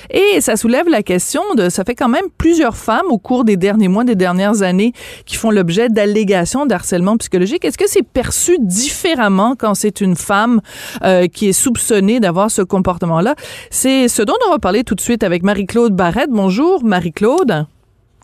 Et 0.09 0.41
ça 0.41 0.55
soulève 0.55 0.87
la 0.87 1.03
question 1.03 1.41
de, 1.55 1.69
ça 1.69 1.83
fait 1.83 1.95
quand 1.95 2.07
même 2.07 2.25
plusieurs 2.37 2.77
femmes 2.77 3.07
au 3.09 3.17
cours 3.17 3.43
des 3.43 3.57
derniers 3.57 3.89
mois, 3.89 4.05
des 4.05 4.15
dernières 4.15 4.61
années, 4.61 4.93
qui 5.25 5.35
font 5.35 5.51
l'objet 5.51 5.89
d'allégations 5.89 6.65
d'harcèlement 6.65 7.17
psychologique. 7.17 7.65
Est-ce 7.65 7.77
que 7.77 7.87
c'est 7.87 8.03
perçu 8.03 8.57
différemment 8.59 9.55
quand 9.57 9.75
c'est 9.75 10.01
une 10.01 10.15
femme 10.15 10.61
euh, 11.03 11.27
qui 11.27 11.49
est 11.49 11.53
soupçonnée 11.53 12.19
d'avoir 12.19 12.49
ce 12.49 12.61
comportement-là? 12.61 13.35
C'est 13.69 14.07
ce 14.07 14.21
dont 14.21 14.33
on 14.49 14.52
va 14.53 14.59
parler 14.59 14.83
tout 14.83 14.93
de 14.93 15.01
suite 15.01 15.23
avec 15.23 15.41
Marie-Claude 15.41 15.95
Barrette. 15.95 16.29
Bonjour, 16.29 16.83
Marie-Claude. 16.83 17.65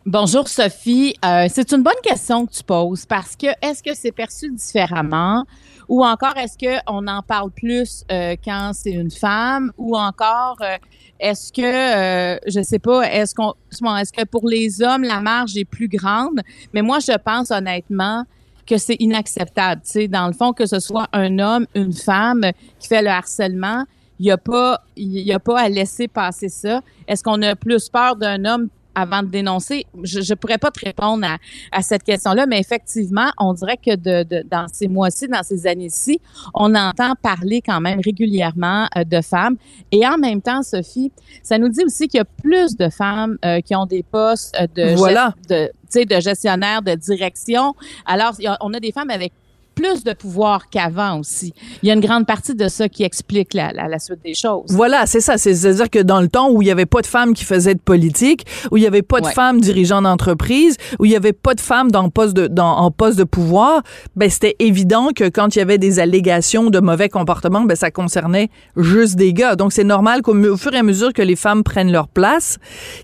Bonjour 0.05 0.47
Sophie. 0.47 1.15
Euh, 1.25 1.47
c'est 1.49 1.71
une 1.71 1.81
bonne 1.81 2.01
question 2.03 2.45
que 2.45 2.51
tu 2.51 2.63
poses 2.63 3.07
parce 3.07 3.35
que 3.35 3.47
est-ce 3.63 3.81
que 3.81 3.95
c'est 3.95 4.11
perçu 4.11 4.51
différemment 4.51 5.45
ou 5.87 6.05
encore 6.05 6.37
est-ce 6.37 6.55
qu'on 6.55 7.07
en 7.07 7.23
parle 7.23 7.49
plus 7.49 8.03
euh, 8.11 8.35
quand 8.45 8.71
c'est 8.75 8.91
une 8.91 9.09
femme 9.09 9.71
ou 9.79 9.97
encore 9.97 10.57
euh, 10.61 10.77
est-ce 11.19 11.51
que 11.51 12.39
je 12.47 12.61
sais 12.61 12.79
pas 12.79 13.11
est-ce 13.11 13.33
qu'on 13.33 13.55
est-ce 13.97 14.13
que 14.13 14.23
pour 14.25 14.47
les 14.47 14.83
hommes 14.83 15.03
la 15.03 15.21
marge 15.21 15.57
est 15.57 15.65
plus 15.65 15.87
grande? 15.87 16.41
Mais 16.75 16.83
moi 16.83 16.99
je 16.99 17.17
pense 17.17 17.49
honnêtement 17.49 18.23
que 18.67 18.77
c'est 18.77 18.97
inacceptable, 18.99 19.81
tu 19.83 19.91
sais 19.91 20.07
dans 20.07 20.27
le 20.27 20.33
fond 20.33 20.53
que 20.53 20.67
ce 20.67 20.79
soit 20.79 21.07
un 21.11 21.39
homme, 21.39 21.65
une 21.73 21.93
femme 21.93 22.45
qui 22.77 22.87
fait 22.87 23.01
le 23.01 23.09
harcèlement, 23.09 23.85
il 24.19 24.23
n'y 24.25 24.31
a 24.31 24.37
pas 24.37 24.81
y 24.97 25.31
a 25.31 25.39
pas 25.39 25.61
à 25.61 25.69
laisser 25.69 26.07
passer 26.07 26.49
ça. 26.49 26.81
Est-ce 27.07 27.23
qu'on 27.23 27.41
a 27.41 27.55
plus 27.55 27.89
peur 27.89 28.15
d'un 28.15 28.43
homme 28.45 28.67
avant 28.95 29.23
de 29.23 29.29
dénoncer? 29.29 29.85
Je 30.03 30.19
ne 30.19 30.35
pourrais 30.35 30.57
pas 30.57 30.71
te 30.71 30.83
répondre 30.83 31.25
à, 31.25 31.37
à 31.71 31.81
cette 31.81 32.03
question-là, 32.03 32.45
mais 32.45 32.59
effectivement, 32.59 33.29
on 33.39 33.53
dirait 33.53 33.77
que 33.77 33.95
de, 33.95 34.23
de 34.23 34.43
dans 34.49 34.65
ces 34.73 34.89
mois-ci, 34.89 35.27
dans 35.29 35.43
ces 35.43 35.65
années-ci, 35.67 36.19
on 36.53 36.75
entend 36.75 37.13
parler 37.21 37.61
quand 37.65 37.79
même 37.79 38.01
régulièrement 38.03 38.87
euh, 38.97 39.05
de 39.05 39.21
femmes. 39.21 39.55
Et 39.91 40.05
en 40.05 40.17
même 40.17 40.41
temps, 40.41 40.63
Sophie, 40.63 41.11
ça 41.43 41.57
nous 41.57 41.69
dit 41.69 41.83
aussi 41.85 42.07
qu'il 42.09 42.17
y 42.17 42.21
a 42.21 42.25
plus 42.25 42.75
de 42.75 42.89
femmes 42.89 43.37
euh, 43.45 43.61
qui 43.61 43.73
ont 43.75 43.85
des 43.85 44.03
postes 44.03 44.53
euh, 44.59 44.67
de, 44.75 44.95
Voilà. 44.95 45.33
de, 45.47 45.69
de 45.95 46.19
gestionnaire, 46.19 46.81
de 46.81 46.95
direction. 46.95 47.73
Alors, 48.05 48.33
on 48.61 48.73
a 48.73 48.79
des 48.81 48.91
femmes 48.91 49.11
avec 49.11 49.31
plus 49.79 50.03
de 50.03 50.13
pouvoir 50.13 50.69
qu'avant 50.69 51.19
aussi. 51.19 51.53
Il 51.81 51.87
y 51.87 51.91
a 51.91 51.93
une 51.95 51.99
grande 52.01 52.25
partie 52.25 52.55
de 52.55 52.67
ça 52.67 52.89
qui 52.89 53.03
explique 53.03 53.53
la, 53.53 53.71
la, 53.71 53.87
la 53.87 53.99
suite 53.99 54.19
des 54.23 54.33
choses. 54.33 54.65
Voilà, 54.69 55.05
c'est 55.05 55.21
ça. 55.21 55.37
C'est- 55.37 55.53
C'est-à-dire 55.55 55.89
que 55.89 55.99
dans 55.99 56.21
le 56.21 56.27
temps 56.27 56.49
où 56.51 56.61
il 56.61 56.65
n'y 56.65 56.71
avait 56.71 56.85
pas 56.85 57.01
de 57.01 57.07
femmes 57.07 57.33
qui 57.33 57.45
faisaient 57.45 57.75
de 57.75 57.79
politique, 57.79 58.45
où 58.71 58.77
il 58.77 58.81
n'y 58.81 58.87
avait 58.87 59.01
pas 59.01 59.19
de 59.21 59.25
Ouais. 59.27 59.33
femmes 59.33 59.61
dirigeants 59.61 60.01
d'entreprise, 60.01 60.75
où 60.99 61.05
il 61.05 61.09
n'y 61.09 61.15
avait 61.15 61.33
pas 61.33 61.53
de 61.53 61.61
femmes 61.61 61.91
dans 61.91 62.09
poste 62.09 62.35
de, 62.35 62.47
dans, 62.47 62.77
en 62.77 62.91
poste 62.91 63.17
de 63.17 63.23
pouvoir, 63.23 63.81
ben 64.15 64.29
c'était 64.29 64.55
évident 64.59 65.09
que 65.15 65.29
quand 65.29 65.55
il 65.55 65.59
y 65.59 65.61
avait 65.61 65.77
des 65.77 65.99
allégations 65.99 66.69
de 66.69 66.79
mauvais 66.79 67.09
comportement, 67.09 67.61
ben 67.61 67.75
ça 67.75 67.91
concernait 67.91 68.49
juste 68.75 69.15
des 69.15 69.33
gars. 69.33 69.55
Donc 69.55 69.71
c'est 69.73 69.83
normal 69.83 70.21
qu'au 70.21 70.57
fur 70.57 70.73
et 70.73 70.77
à 70.77 70.83
mesure 70.83 71.13
que 71.13 71.21
les 71.21 71.35
femmes 71.35 71.63
prennent 71.63 71.91
leur 71.91 72.07
place, 72.07 72.57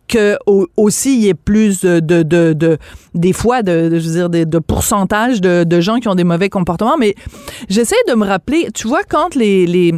que 0.08 0.38
au- 0.46 0.68
aussi 0.78 1.16
il 1.18 1.24
y 1.24 1.30
ait 1.30 1.34
plus 1.34 1.82
de, 1.82 2.00
de, 2.00 2.24
de, 2.24 2.54
de- 2.54 2.78
des 3.14 3.34
fois 3.34 3.62
de, 3.64 3.90
de- 3.90 4.00
je 4.00 4.08
veux 4.08 4.14
dire 4.16 4.30
de, 4.30 4.44
de 4.44 4.60
pourcentage 4.60 5.40
de, 5.42 5.64
de 5.64 5.82
gens 5.82 5.98
qui 6.00 6.08
ont 6.08 6.16
des 6.16 6.24
mauvais 6.24 6.50
comportements. 6.50 6.65
Mais 7.00 7.16
j'essaie 7.70 7.96
de 8.08 8.14
me 8.16 8.26
rappeler, 8.26 8.68
tu 8.74 8.88
vois 8.88 9.04
quand 9.04 9.36
les, 9.36 9.94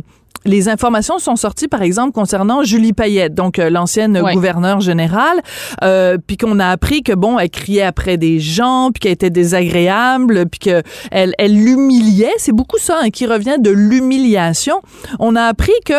les 0.47 0.69
informations 0.69 1.19
sont 1.19 1.36
sorties, 1.36 1.67
par 1.67 1.81
exemple, 1.81 2.12
concernant 2.13 2.63
Julie 2.63 2.93
Payette, 2.93 3.33
donc 3.36 3.60
euh, 3.60 3.69
l'ancienne 3.69 4.17
Ouais. 4.17 4.33
gouverneure 4.33 4.79
générale, 4.79 5.41
euh, 5.83 6.17
puis 6.25 6.38
qu'on 6.38 6.60
a 6.60 6.67
appris 6.69 7.03
que 7.03 7.13
bon, 7.13 7.38
elle 7.38 7.49
criait 7.49 7.83
après 7.83 8.17
des 8.17 8.39
gens, 8.39 8.89
puis 8.93 8.99
qu'elle 9.01 9.12
était 9.12 9.29
désagréable, 9.29 10.45
puis 10.49 10.60
que 10.60 10.81
elle, 11.12 11.33
elle 11.38 11.53
l'humiliait. 11.55 12.31
C'est 12.38 12.51
beaucoup 12.53 12.77
ça 12.79 12.99
hein, 13.03 13.10
qui 13.10 13.25
revient 13.27 13.57
de 13.60 13.69
l'humiliation. 13.69 14.81
On 15.19 15.36
a 15.36 15.43
appris 15.43 15.73
que 15.86 15.93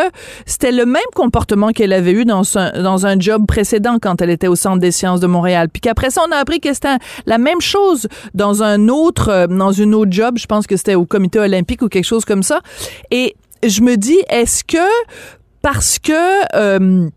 c'était 0.46 0.72
le 0.72 0.86
même 0.86 1.02
comportement 1.14 1.68
qu'elle 1.70 1.92
avait 1.92 2.12
eu 2.12 2.24
dans 2.24 2.56
un, 2.58 2.82
dans 2.82 3.06
un 3.06 3.18
job 3.20 3.46
précédent 3.46 3.98
quand 4.00 4.20
elle 4.22 4.30
était 4.30 4.48
au 4.48 4.56
Centre 4.56 4.78
des 4.78 4.90
sciences 4.90 5.20
de 5.20 5.26
Montréal. 5.26 5.68
Puis 5.72 5.80
qu'après 5.80 6.10
ça, 6.10 6.22
on 6.28 6.32
a 6.32 6.36
appris 6.36 6.60
que 6.60 6.72
c'était 6.72 6.96
la 7.26 7.38
même 7.38 7.60
chose 7.60 8.08
dans 8.34 8.62
un 8.62 8.88
autre, 8.88 9.28
euh, 9.28 9.46
dans 9.46 9.72
une 9.72 9.94
autre 9.94 10.12
job. 10.12 10.38
Je 10.38 10.46
pense 10.46 10.66
que 10.66 10.76
c'était 10.76 10.94
au 10.94 11.04
Comité 11.04 11.38
olympique 11.38 11.82
ou 11.82 11.88
quelque 11.88 12.04
chose 12.04 12.24
comme 12.24 12.42
ça. 12.42 12.60
Et 13.10 13.34
je 13.62 13.82
me 13.82 13.96
dis, 13.96 14.18
est-ce 14.28 14.64
que 14.64 14.86
parce 15.62 15.98
que 15.98 16.56
euh, 16.56 17.08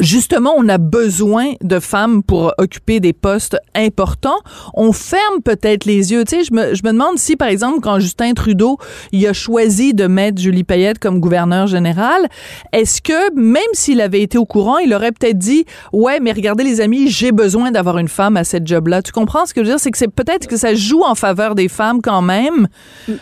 justement 0.00 0.54
on 0.56 0.68
a 0.68 0.78
besoin 0.78 1.52
de 1.62 1.78
femmes 1.78 2.22
pour 2.22 2.52
occuper 2.58 3.00
des 3.00 3.12
postes 3.12 3.56
importants, 3.74 4.38
on 4.74 4.92
ferme 4.92 5.42
peut-être 5.44 5.84
les 5.84 6.12
yeux. 6.12 6.24
Tu 6.24 6.36
sais, 6.36 6.44
je 6.44 6.52
me, 6.52 6.74
je 6.74 6.82
me 6.84 6.92
demande 6.92 7.18
si 7.18 7.36
par 7.36 7.48
exemple 7.48 7.80
quand 7.80 7.98
Justin 8.00 8.32
Trudeau 8.32 8.78
il 9.12 9.26
a 9.26 9.32
choisi 9.32 9.94
de 9.94 10.06
mettre 10.06 10.40
Julie 10.40 10.64
Payette 10.64 10.98
comme 10.98 11.20
gouverneur 11.20 11.66
général, 11.66 12.28
est-ce 12.72 13.02
que 13.02 13.34
même 13.34 13.62
s'il 13.72 14.00
avait 14.00 14.22
été 14.22 14.38
au 14.38 14.46
courant, 14.46 14.78
il 14.78 14.92
aurait 14.94 15.12
peut-être 15.12 15.38
dit 15.38 15.64
ouais 15.92 16.20
mais 16.20 16.32
regardez 16.32 16.64
les 16.64 16.80
amis, 16.80 17.08
j'ai 17.08 17.32
besoin 17.32 17.70
d'avoir 17.70 17.98
une 17.98 18.08
femme 18.08 18.36
à 18.36 18.44
cette 18.44 18.66
job-là. 18.66 19.02
Tu 19.02 19.12
comprends 19.12 19.46
ce 19.46 19.54
que 19.54 19.60
je 19.62 19.66
veux 19.66 19.72
dire, 19.72 19.80
c'est 19.80 19.90
que 19.90 19.98
c'est 19.98 20.08
peut-être 20.08 20.46
que 20.46 20.56
ça 20.56 20.74
joue 20.74 21.02
en 21.02 21.14
faveur 21.14 21.54
des 21.54 21.68
femmes 21.68 22.00
quand 22.02 22.22
même. 22.22 22.68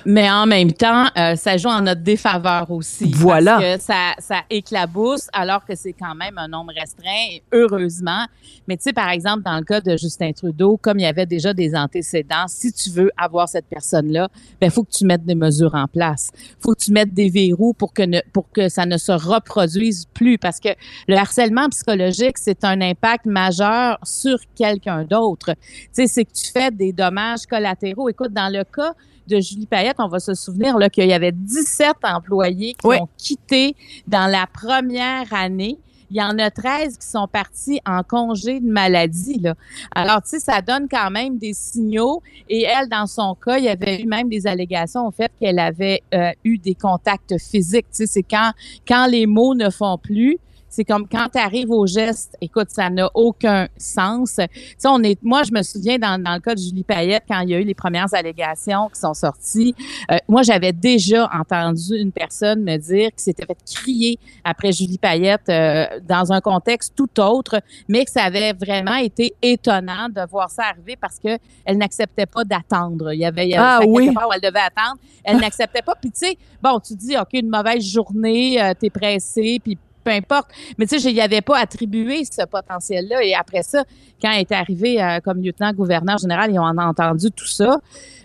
Mais 0.07 0.31
en 0.31 0.47
même 0.47 0.73
temps, 0.73 1.07
euh, 1.17 1.37
ça 1.37 1.57
joue 1.57 1.69
en 1.69 1.83
notre 1.83 2.03
défaveur 2.03 2.71
aussi. 2.71 3.13
Voilà. 3.15 3.59
Parce 3.59 3.77
que 3.77 3.83
ça, 3.83 4.15
ça 4.19 4.37
éclabousse 4.51 5.29
alors 5.33 5.65
que 5.65 5.75
c'est 5.75 5.93
quand 5.93 6.15
même 6.15 6.39
un 6.39 6.52
nombre 6.53 6.73
restreint, 6.79 7.39
heureusement. 7.53 8.27
Mais 8.69 8.77
tu 8.77 8.85
sais, 8.85 8.93
par 8.93 9.09
exemple, 9.11 9.43
dans 9.43 9.57
le 9.57 9.65
cas 9.65 9.81
de 9.81 9.97
Justin 9.97 10.33
Trudeau, 10.33 10.77
comme 10.77 10.99
il 10.99 11.03
y 11.03 11.07
avait 11.07 11.27
déjà 11.27 11.53
des 11.53 11.75
antécédents, 11.75 12.47
si 12.47 12.73
tu 12.73 12.91
veux 12.91 13.11
avoir 13.17 13.49
cette 13.49 13.67
personne-là, 13.67 14.29
ben 14.61 14.71
faut 14.71 14.85
que 14.85 14.91
tu 14.93 15.05
mettes 15.05 15.25
des 15.25 15.35
mesures 15.35 15.75
en 15.75 15.87
place. 15.89 16.31
faut 16.61 16.75
que 16.75 16.85
tu 16.85 16.93
mettes 16.93 17.13
des 17.15 17.29
verrous 17.31 17.73
pour 17.75 17.93
que, 17.93 18.03
ne, 18.03 18.21
pour 18.33 18.51
que 18.53 18.69
ça 18.69 18.87
ne 18.87 18.97
se 18.99 19.13
reproduise 19.13 20.07
plus. 20.15 20.39
Parce 20.39 20.61
que 20.61 20.69
le 21.09 21.17
harcèlement 21.17 21.69
psychologique, 21.71 22.39
c'est 22.39 22.65
un 22.65 22.81
impact 22.81 23.27
majeur 23.27 23.99
sur 24.05 24.39
quelqu'un 24.55 25.05
d'autre. 25.05 25.55
Tu 25.55 25.89
sais, 25.93 26.07
c'est 26.07 26.25
que 26.25 26.33
tu 26.33 26.51
fais 26.53 26.71
des 26.71 26.93
dommages 26.93 27.47
collatéraux. 27.47 28.09
Écoute, 28.09 28.33
dans 28.33 28.53
le 28.53 28.65
cas 28.65 28.95
de 29.29 29.41
Julie 29.41 29.67
Payette, 29.67 29.97
on 30.01 30.09
va 30.09 30.19
se 30.19 30.35
souvenir 30.35 30.77
qu'il 30.93 31.07
y 31.07 31.13
avait 31.13 31.33
17 31.33 31.93
employés 32.03 32.75
qui 32.75 32.87
Oui. 32.87 32.97
ont 33.01 33.09
quitté 33.17 33.75
dans 34.07 34.31
la 34.31 34.47
première 34.47 35.33
année. 35.33 35.79
Il 36.13 36.19
y 36.19 36.23
en 36.23 36.39
a 36.39 36.51
13 36.51 36.99
qui 36.99 37.07
sont 37.07 37.27
partis 37.27 37.81
en 37.87 38.03
congé 38.03 38.61
de 38.61 38.71
maladie. 38.71 39.39
Là. 39.41 39.55
Alors, 39.95 40.21
tu 40.21 40.29
sais, 40.29 40.41
ça 40.41 40.61
donne 40.61 40.87
quand 40.87 41.11
même 41.11 41.39
des 41.39 41.55
signaux. 41.55 42.23
Et 42.51 42.65
elle, 42.65 42.91
dans 42.91 43.07
son 43.07 43.35
cas, 43.35 43.57
il 43.57 43.65
y 43.65 43.69
avait 43.71 44.03
eu 44.03 44.07
même 44.07 44.29
des 44.29 44.47
allégations 44.47 45.07
au 45.07 45.11
fait 45.11 45.33
qu'elle 45.41 45.59
avait 45.59 46.03
euh, 46.13 46.31
eu 46.45 46.59
des 46.59 46.75
contacts 46.75 47.39
physiques. 47.39 47.87
Tu 47.87 48.05
sais, 48.05 48.07
c'est 48.07 48.23
quand, 48.23 48.53
quand 48.87 49.07
les 49.07 49.25
mots 49.25 49.55
ne 49.55 49.71
font 49.71 49.97
plus, 49.97 50.39
c'est 50.73 50.85
comme 50.87 51.07
quand 51.07 51.29
tu 51.31 51.39
arrives 51.39 51.71
au 51.71 51.87
geste, 51.87 52.35
écoute, 52.41 52.69
ça 52.71 52.89
n'a 52.89 53.11
aucun 53.13 53.69
sens. 53.77 54.37
Tu 54.37 54.49
sais, 54.79 54.89
on 54.89 55.03
est, 55.03 55.23
moi, 55.23 55.43
je 55.43 55.53
me 55.53 55.61
souviens 55.63 55.99
dans, 55.99 56.21
dans 56.21 56.33
le 56.33 56.41
cas 56.41 56.55
de 56.55 56.61
Julie 56.61 56.83
Payette, 56.83 57.25
quand 57.29 57.41
il 57.41 57.51
y 57.51 57.55
a 57.55 57.61
eu 57.61 57.65
les 57.65 57.75
premières 57.75 58.13
allégations 58.15 58.89
qui 58.89 58.99
sont 58.99 59.13
sorties, 59.13 59.75
euh, 60.11 60.17
moi, 60.29 60.41
j'avais 60.43 60.73
déjà 60.73 61.29
entendu 61.31 61.95
une 61.99 62.11
personne 62.11 62.63
me 62.63 62.79
dire 62.79 63.11
qu'il 63.11 63.21
s'était 63.21 63.45
fait 63.45 63.59
crier 63.71 64.19
après 64.45 64.73
Julie 64.73 64.97
Payette 64.97 65.47
euh, 65.51 65.85
dans 66.09 66.33
un 66.33 66.41
contexte 66.41 66.95
tout 66.97 67.21
autre, 67.21 67.61
mais 67.87 68.07
que 68.07 68.11
ça 68.11 68.23
avait 68.23 68.55
vraiment 68.55 68.97
été 68.97 69.35
étonnant 69.43 70.09
de 70.09 70.27
voir 70.31 70.49
ça 70.49 70.63
arriver 70.71 70.97
parce 70.99 71.19
que 71.19 71.37
elle 71.67 71.77
n'acceptait 71.77 72.25
pas 72.25 72.45
d'attendre. 72.45 73.13
Il 73.13 73.21
y 73.21 73.27
avait, 73.27 73.47
il 73.47 73.51
y 73.51 73.55
avait 73.57 73.63
Ah 73.63 73.79
quelque 73.83 73.91
oui. 73.91 74.15
part 74.15 74.27
où 74.27 74.33
elle 74.33 74.41
devait 74.41 74.59
attendre. 74.61 74.97
Elle 75.23 75.37
n'acceptait 75.37 75.83
pas. 75.83 75.95
Puis 76.01 76.11
tu 76.13 76.27
sais, 76.27 76.39
bon, 76.63 76.81
tu 76.81 76.95
dis, 76.95 77.15
OK, 77.19 77.29
une 77.35 77.51
mauvaise 77.51 77.85
journée, 77.85 78.59
euh, 78.63 78.73
t'es 78.73 78.89
pressé, 78.89 79.61
puis 79.63 79.77
peu 80.05 80.11
importe. 80.11 80.51
Mais 80.79 80.87
tu 80.87 80.99
sais, 80.99 81.09
je 81.09 81.15
n'y 81.15 81.21
avais 81.21 81.41
pas 81.41 81.59
attribué 81.59 82.25
ce 82.25 82.45
potentiel-là. 82.47 83.23
Et 83.25 83.35
après 83.35 83.63
ça, 83.63 83.85
quand 84.21 84.31
elle 84.33 84.41
est 84.41 84.53
arrivée 84.53 85.03
euh, 85.03 85.21
comme 85.21 85.43
lieutenant-gouverneur 85.43 86.19
général, 86.19 86.51
ils 86.53 86.59
ont 86.59 86.65
entendu 86.65 87.31
tout 87.31 87.47
ça. 87.47 87.77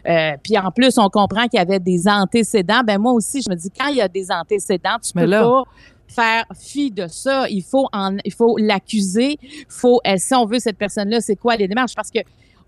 Euh, 0.08 0.32
puis 0.44 0.58
en 0.58 0.72
plus, 0.72 0.98
on 0.98 1.10
comprend 1.10 1.48
qu'il 1.48 1.60
y 1.60 1.62
avait 1.62 1.80
des 1.80 2.08
antécédents. 2.08 2.82
Ben 2.86 2.98
moi 3.00 3.12
aussi, 3.14 3.42
je 3.42 3.50
me 3.50 3.56
dis, 3.56 3.70
quand 3.70 3.88
il 3.88 3.98
y 3.98 4.02
a 4.02 4.08
des 4.08 4.32
antécédents, 4.32 4.98
tu 5.04 5.12
Mais 5.16 5.24
peux 5.24 5.30
là- 5.30 5.42
pas 5.44 5.64
faire 6.08 6.46
fi 6.56 6.90
de 6.90 7.08
ça. 7.08 7.50
Il 7.50 7.64
faut 7.64 7.88
en, 7.92 8.16
il 8.24 8.34
faut 8.34 8.56
l'accuser. 8.58 9.38
Faut, 9.68 10.00
euh, 10.08 10.16
si 10.18 10.34
on 10.34 10.46
veut 10.46 10.60
cette 10.60 10.78
personne-là, 10.78 11.20
c'est 11.20 11.36
quoi 11.36 11.56
les 11.58 11.68
démarches? 11.68 11.96
Parce 11.96 12.10
que 12.12 12.20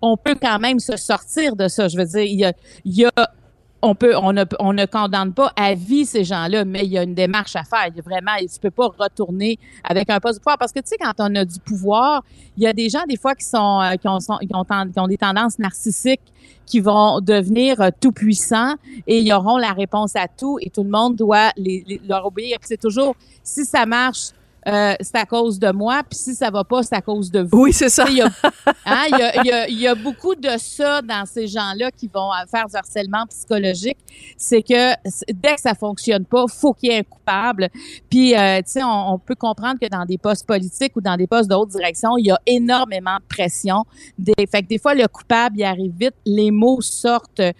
on 0.02 0.18
peut 0.18 0.36
quand 0.42 0.60
même 0.60 0.80
se 0.80 0.96
sortir 0.98 1.56
de 1.56 1.68
ça. 1.68 1.88
Je 1.88 1.98
veux 1.98 2.06
dire, 2.06 2.22
il 2.24 2.40
y 2.40 2.46
a, 2.46 2.54
il 2.86 2.94
y 2.98 3.06
a 3.06 3.12
on 3.82 3.96
peut, 3.96 4.16
on 4.18 4.34
ne, 4.34 4.44
on 4.60 4.74
ne 4.74 4.86
condamne 4.86 5.34
pas 5.34 5.54
à 5.56 5.74
vie 5.74 6.06
ces 6.06 6.24
gens-là, 6.24 6.66
mais 6.66 6.86
il 6.86 6.92
y 6.92 6.98
a 6.98 7.04
une 7.04 7.14
démarche 7.16 7.56
à 7.56 7.64
faire. 7.64 7.90
Vraiment, 8.04 8.32
tu 8.40 8.60
peux 8.60 8.72
pas 8.72 8.88
retourner 8.98 9.58
avec 9.84 10.10
un 10.10 10.20
poste 10.20 10.40
de 10.40 10.44
pouvoir 10.44 10.58
parce 10.58 10.72
que 10.72 10.80
tu 10.80 10.88
sais, 10.88 10.98
quand 11.00 11.14
on 11.20 11.34
a 11.36 11.46
du 11.46 11.60
pouvoir, 11.60 12.24
il 12.58 12.64
y 12.64 12.68
a 12.68 12.74
des 12.74 12.90
gens 12.90 13.04
des 13.08 13.18
fois 13.18 13.36
qui 13.36 13.46
sont, 13.46 13.82
euh, 13.82 13.96
qui 13.96 14.08
ont, 14.08 15.08
des 15.08 15.18
tendances 15.18 15.60
narcissiques 15.60 16.22
qui 16.66 16.80
vont 16.82 17.22
devenir 17.22 17.80
euh, 17.82 17.90
tout 18.00 18.12
puissants 18.12 18.76
et 19.08 19.20
ils 19.20 19.34
auront 19.34 19.58
la 19.58 19.72
réponse 19.72 20.16
à 20.16 20.28
tout 20.28 20.60
et 20.62 20.70
tout 20.70 20.84
le 20.84 20.90
monde 20.90 21.16
doit 21.16 21.52
les, 21.56 21.84
les- 21.88 22.02
leur 22.08 22.26
obéir. 22.26 22.58
C'est 22.62 22.80
toujours 22.80 23.16
si 23.44 23.66
ça 23.66 23.86
marche, 23.86 24.32
euh, 24.68 24.94
c'est 25.00 25.16
à 25.18 25.26
cause 25.26 25.58
de 25.60 25.72
moi, 25.72 26.02
puis 26.10 26.18
si 26.20 26.36
ça 26.36 26.50
va 26.52 26.64
pas, 26.64 26.84
c'est 26.84 26.96
à 26.96 27.02
cause 27.02 27.32
de 27.32 27.42
vous. 27.42 27.62
Oui, 27.64 27.74
c'est 27.74 27.90
ça. 27.90 28.06
Il 28.10 28.18
y, 28.18 28.22
a, 28.22 28.28
hein, 28.86 29.04
il 29.12 29.18
y, 29.18 29.22
a, 29.22 29.42
il 29.44 29.48
y 29.48 29.52
a- 29.52 29.68
il 29.70 29.80
y 29.80 29.88
a 29.88 29.96
beaucoup 29.96 30.36
de 30.36 30.50
ça 30.58 31.02
dans 31.02 31.26
ces 31.26 31.48
gens-là 31.48 31.92
qui 31.92 32.08
vont 32.14 32.32
euh, 32.32 32.46
faire 32.50 32.66
du 32.68 32.76
harcèlement 32.76 33.26
psychologique. 33.30 33.98
C'est 34.38 34.62
que 34.62 34.94
dès 35.32 35.56
que 35.56 35.62
ça 35.62 35.74
fonctionne 35.76 36.26
pas, 36.26 36.46
faut 36.48 36.74
qu'il 36.74 36.92
y 36.92 36.96
ait 36.96 37.00
un 37.00 37.04
coupable. 37.04 37.70
Puis, 38.10 38.36
euh, 38.36 38.58
tu 38.58 38.64
sais, 38.72 38.84
on, 38.84 39.14
on 39.14 39.20
peut 39.20 39.36
comprendre 39.36 39.80
que 39.82 39.88
dans 39.88 40.06
des 40.06 40.18
postes 40.18 40.46
politiques 40.46 40.96
ou 40.96 41.02
dans 41.02 41.16
des 41.16 41.28
postes 41.28 41.50
de 41.50 41.56
haute 41.56 41.70
direction, 41.70 42.18
il 42.18 42.26
y 42.28 42.32
a 42.32 42.40
énormément 42.46 43.16
de 43.18 43.24
pression. 43.34 43.84
Des, 44.18 44.34
fait 44.52 44.64
que 44.64 44.68
des 44.68 44.80
fois, 44.80 44.94
le 44.96 45.08
coupable, 45.08 45.56
il 45.58 45.64
arrive 45.64 45.94
vite. 45.98 46.16
Les 46.26 46.52
mots 46.52 46.82
sortent. 46.82 47.40
Euh, 47.40 47.52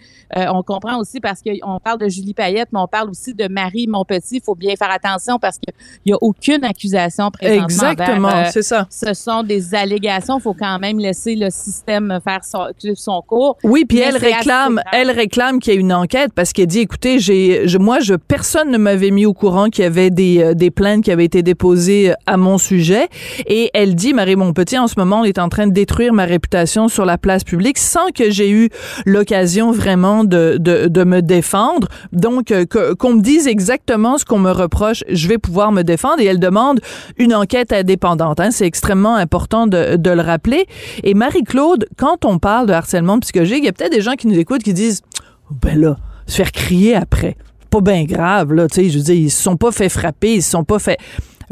on 0.52 0.62
comprend 0.62 0.98
aussi 0.98 1.20
parce 1.20 1.40
qu'on 1.42 1.78
parle 1.80 1.98
de 2.00 2.08
Julie 2.08 2.34
Payette, 2.34 2.68
mais 2.72 2.80
on 2.80 2.88
parle 2.88 3.08
aussi 3.10 3.32
de 3.34 3.48
Marie 3.48 3.86
Montpetit. 3.86 4.36
Il 4.36 4.42
faut 4.42 4.54
bien 4.54 4.74
faire 4.76 4.90
attention 4.90 5.38
parce 5.38 5.58
qu'il 5.58 5.72
n'y 6.04 6.12
a 6.12 6.18
aucune 6.20 6.62
accusation 6.64 6.89
présentement. 7.30 7.64
Exactement, 7.64 8.28
euh, 8.28 8.44
c'est 8.52 8.62
ça. 8.62 8.86
Ce 8.90 9.14
sont 9.14 9.42
des 9.42 9.74
allégations. 9.74 10.38
Il 10.38 10.42
faut 10.42 10.54
quand 10.54 10.78
même 10.78 10.98
laisser 10.98 11.36
le 11.36 11.48
système 11.50 12.18
faire 12.24 12.40
son, 12.44 13.22
cours. 13.26 13.56
Oui, 13.64 13.84
puis 13.84 13.98
elle 13.98 14.16
réclame, 14.16 14.80
elle 14.92 15.10
réclame 15.10 15.58
qu'il 15.60 15.74
y 15.74 15.76
ait 15.76 15.80
une 15.80 15.92
enquête 15.92 16.32
parce 16.34 16.52
qu'elle 16.52 16.66
dit, 16.66 16.80
écoutez, 16.80 17.18
j'ai, 17.18 17.66
je, 17.68 17.78
moi, 17.78 18.00
je, 18.00 18.14
personne 18.14 18.70
ne 18.70 18.78
m'avait 18.78 19.10
mis 19.10 19.26
au 19.26 19.34
courant 19.34 19.68
qu'il 19.68 19.84
y 19.84 19.86
avait 19.86 20.10
des, 20.10 20.42
euh, 20.42 20.54
des 20.54 20.70
plaintes 20.70 21.04
qui 21.04 21.10
avaient 21.12 21.24
été 21.24 21.42
déposées 21.42 22.12
à 22.26 22.36
mon 22.36 22.58
sujet. 22.58 23.08
Et 23.46 23.70
elle 23.74 23.94
dit, 23.94 24.14
Marie 24.14 24.36
Montpetit, 24.36 24.78
en 24.78 24.86
ce 24.86 24.94
moment, 24.98 25.20
on 25.20 25.24
est 25.24 25.38
en 25.38 25.48
train 25.48 25.66
de 25.66 25.72
détruire 25.72 26.12
ma 26.12 26.24
réputation 26.24 26.88
sur 26.88 27.04
la 27.04 27.18
place 27.18 27.44
publique 27.44 27.78
sans 27.78 28.10
que 28.14 28.30
j'ai 28.30 28.50
eu 28.50 28.68
l'occasion 29.06 29.72
vraiment 29.72 30.24
de, 30.24 30.56
de, 30.58 30.88
de 30.88 31.04
me 31.04 31.20
défendre. 31.22 31.88
Donc, 32.12 32.50
euh, 32.50 32.64
que- 32.64 32.94
qu'on 32.94 33.14
me 33.14 33.20
dise 33.22 33.46
exactement 33.46 34.18
ce 34.18 34.24
qu'on 34.24 34.38
me 34.38 34.50
reproche, 34.50 35.04
je 35.08 35.28
vais 35.28 35.38
pouvoir 35.38 35.72
me 35.72 35.82
défendre. 35.82 36.20
Et 36.20 36.24
elle 36.26 36.40
demande 36.40 36.79
une 37.18 37.34
enquête 37.34 37.72
indépendante. 37.72 38.40
Hein. 38.40 38.50
C'est 38.50 38.66
extrêmement 38.66 39.16
important 39.16 39.66
de, 39.66 39.96
de 39.96 40.10
le 40.10 40.22
rappeler. 40.22 40.66
Et 41.02 41.14
Marie-Claude, 41.14 41.86
quand 41.96 42.24
on 42.24 42.38
parle 42.38 42.66
de 42.66 42.72
harcèlement 42.72 43.18
psychologique, 43.20 43.58
il 43.58 43.64
y 43.66 43.68
a 43.68 43.72
peut-être 43.72 43.92
des 43.92 44.00
gens 44.02 44.14
qui 44.14 44.26
nous 44.26 44.38
écoutent 44.38 44.62
qui 44.62 44.74
disent, 44.74 45.02
ben 45.50 45.80
là, 45.80 45.96
se 46.26 46.36
faire 46.36 46.52
crier 46.52 46.94
après, 46.94 47.36
pas 47.70 47.80
bien 47.80 48.04
grave, 48.04 48.52
là, 48.52 48.68
tu 48.68 48.76
sais, 48.76 48.90
je 48.90 48.98
veux 48.98 49.04
dire, 49.04 49.14
ils 49.14 49.30
se 49.30 49.42
sont 49.42 49.56
pas 49.56 49.72
fait 49.72 49.88
frapper, 49.88 50.34
ils 50.34 50.42
se 50.42 50.50
sont 50.50 50.64
pas 50.64 50.78
fait... 50.78 50.98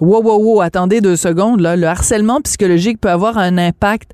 Wow, 0.01 0.23
wow, 0.23 0.39
wow, 0.41 0.61
attendez 0.61 1.01
deux 1.01 1.17
secondes, 1.17 1.61
là, 1.61 1.75
le 1.75 1.87
harcèlement 1.89 2.41
psychologique 2.41 3.01
peut 3.01 3.11
avoir 3.11 3.37
un 3.37 3.59
impact 3.59 4.13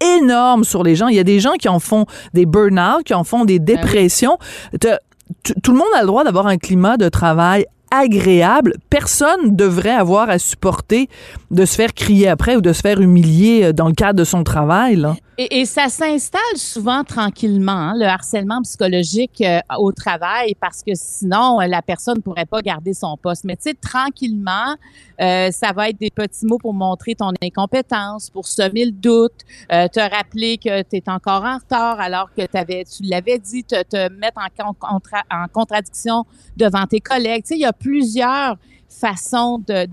énorme 0.00 0.64
sur 0.64 0.82
les 0.82 0.96
gens. 0.96 1.06
Il 1.06 1.14
y 1.14 1.20
a 1.20 1.24
des 1.24 1.38
gens 1.38 1.52
qui 1.52 1.68
en 1.68 1.78
font 1.78 2.06
des 2.34 2.46
burn-out, 2.46 3.04
qui 3.04 3.14
en 3.14 3.22
font 3.22 3.44
des 3.44 3.60
dépressions. 3.60 4.38
T'as- 4.80 4.98
t- 5.44 5.54
Tout 5.62 5.70
le 5.70 5.78
monde 5.78 5.86
a 5.96 6.00
le 6.00 6.08
droit 6.08 6.24
d'avoir 6.24 6.48
un 6.48 6.56
climat 6.58 6.96
de 6.96 7.08
travail 7.08 7.64
agréable. 7.98 8.74
Personne 8.90 9.56
devrait 9.56 9.90
avoir 9.90 10.30
à 10.30 10.38
supporter 10.38 11.08
de 11.50 11.64
se 11.64 11.74
faire 11.74 11.94
crier 11.94 12.28
après 12.28 12.56
ou 12.56 12.60
de 12.60 12.72
se 12.72 12.80
faire 12.80 13.00
humilier 13.00 13.64
euh, 13.64 13.72
dans 13.72 13.88
le 13.88 13.94
cadre 13.94 14.18
de 14.18 14.24
son 14.24 14.44
travail. 14.44 15.06
Et, 15.36 15.60
et 15.60 15.64
ça 15.64 15.88
s'installe 15.88 16.40
souvent 16.56 17.02
tranquillement, 17.02 17.72
hein, 17.72 17.94
le 17.96 18.04
harcèlement 18.06 18.62
psychologique 18.62 19.40
euh, 19.40 19.58
au 19.78 19.90
travail, 19.90 20.54
parce 20.60 20.80
que 20.84 20.92
sinon, 20.94 21.60
euh, 21.60 21.66
la 21.66 21.82
personne 21.82 22.18
ne 22.18 22.22
pourrait 22.22 22.46
pas 22.46 22.62
garder 22.62 22.94
son 22.94 23.16
poste. 23.16 23.42
Mais 23.42 23.56
tu 23.56 23.62
sais, 23.64 23.74
tranquillement, 23.74 24.76
euh, 25.20 25.50
ça 25.50 25.72
va 25.72 25.88
être 25.88 25.98
des 25.98 26.12
petits 26.12 26.46
mots 26.46 26.58
pour 26.58 26.72
montrer 26.72 27.16
ton 27.16 27.32
incompétence, 27.42 28.30
pour 28.30 28.46
semer 28.46 28.84
le 28.84 28.92
doute, 28.92 29.40
euh, 29.72 29.88
te 29.88 29.98
rappeler 29.98 30.56
que 30.56 30.82
tu 30.82 30.96
es 30.98 31.02
encore 31.08 31.44
en 31.44 31.58
retard 31.58 31.98
alors 31.98 32.32
que 32.32 32.46
t'avais, 32.46 32.84
tu 32.84 33.02
l'avais 33.02 33.40
dit, 33.40 33.64
te, 33.64 33.82
te 33.82 34.12
mettre 34.12 34.40
en, 34.40 34.72
con- 34.72 34.76
contra- 34.78 35.24
en 35.30 35.48
contradiction 35.48 36.24
devant 36.56 36.86
tes 36.86 37.00
collègues. 37.00 37.42
Tu 37.42 37.48
sais, 37.48 37.54
il 37.56 37.62
y 37.62 37.64
a 37.64 37.72
plusieurs 37.72 38.56
façons 38.88 39.58
de, 39.66 39.86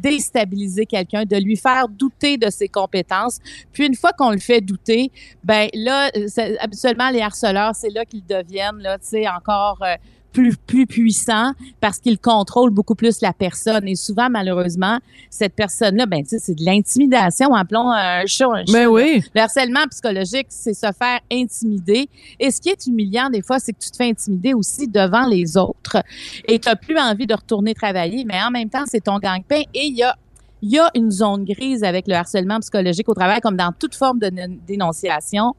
déstabiliser 0.00 0.86
quelqu'un, 0.86 1.24
de 1.24 1.36
lui 1.36 1.56
faire 1.56 1.88
douter 1.88 2.36
de 2.36 2.50
ses 2.50 2.68
compétences. 2.68 3.38
Puis 3.72 3.86
une 3.86 3.94
fois 3.94 4.12
qu'on 4.12 4.30
le 4.30 4.38
fait 4.38 4.60
douter, 4.60 5.10
ben 5.44 5.68
là, 5.74 6.10
c'est- 6.28 6.58
habituellement 6.58 7.10
les 7.10 7.20
harceleurs, 7.20 7.74
c'est 7.74 7.90
là 7.90 8.04
qu'ils 8.04 8.24
deviennent 8.26 8.78
là, 8.78 8.98
tu 8.98 9.06
sais, 9.08 9.28
encore 9.28 9.78
euh, 9.82 9.94
plus 10.32 10.56
plus 10.56 10.86
puissants 10.86 11.52
parce 11.80 11.98
qu'ils 11.98 12.18
contrôlent 12.18 12.70
beaucoup 12.70 12.94
plus 12.94 13.20
la 13.20 13.32
personne. 13.32 13.86
Et 13.88 13.94
souvent, 13.94 14.28
malheureusement, 14.30 14.98
cette 15.30 15.54
personne-là, 15.54 16.06
ben 16.06 16.22
tu 16.22 16.30
sais, 16.30 16.38
c'est 16.38 16.54
de 16.54 16.64
l'intimidation. 16.64 17.54
Appelons 17.54 17.90
un 17.90 18.26
chat 18.26 18.46
un 18.46 18.64
chat. 18.64 18.72
Mais 18.72 18.82
là. 18.82 18.90
oui. 18.90 19.22
Le 19.34 19.40
harcèlement 19.40 19.86
psychologique, 19.90 20.46
c'est 20.50 20.74
se 20.74 20.86
faire 20.92 21.20
intimider. 21.32 22.08
Et 22.38 22.50
ce 22.50 22.60
qui 22.60 22.68
est 22.68 22.86
humiliant 22.86 23.30
des 23.30 23.42
fois, 23.42 23.58
c'est 23.58 23.72
que 23.72 23.78
tu 23.78 23.90
te 23.90 23.96
fais 23.96 24.08
intimider 24.08 24.54
aussi 24.54 24.88
devant 24.88 25.26
les 25.26 25.56
autres 25.56 26.02
et 26.46 26.58
tu 26.58 26.68
n'as 26.68 26.76
plus 26.76 26.98
envie 26.98 27.26
de 27.26 27.34
retourner 27.34 27.74
travailler, 27.74 28.24
mais 28.24 28.42
en 28.42 28.50
même 28.50 28.68
temps, 28.68 28.84
c'est 28.86 29.04
ton 29.04 29.18
gang-pain 29.18 29.62
et 29.74 29.86
il 29.86 29.96
y 29.96 30.02
a 30.02 30.14
il 30.62 30.70
y 30.70 30.78
a 30.78 30.90
une 30.94 31.10
zone 31.10 31.44
grise 31.44 31.84
avec 31.84 32.08
le 32.08 32.14
harcèlement 32.14 32.58
psychologique 32.60 33.08
au 33.08 33.14
travail, 33.14 33.40
comme 33.40 33.56
dans 33.56 33.72
toute 33.78 33.94
forme 33.94 34.18
de 34.18 34.30
dénonciation. 34.66 35.54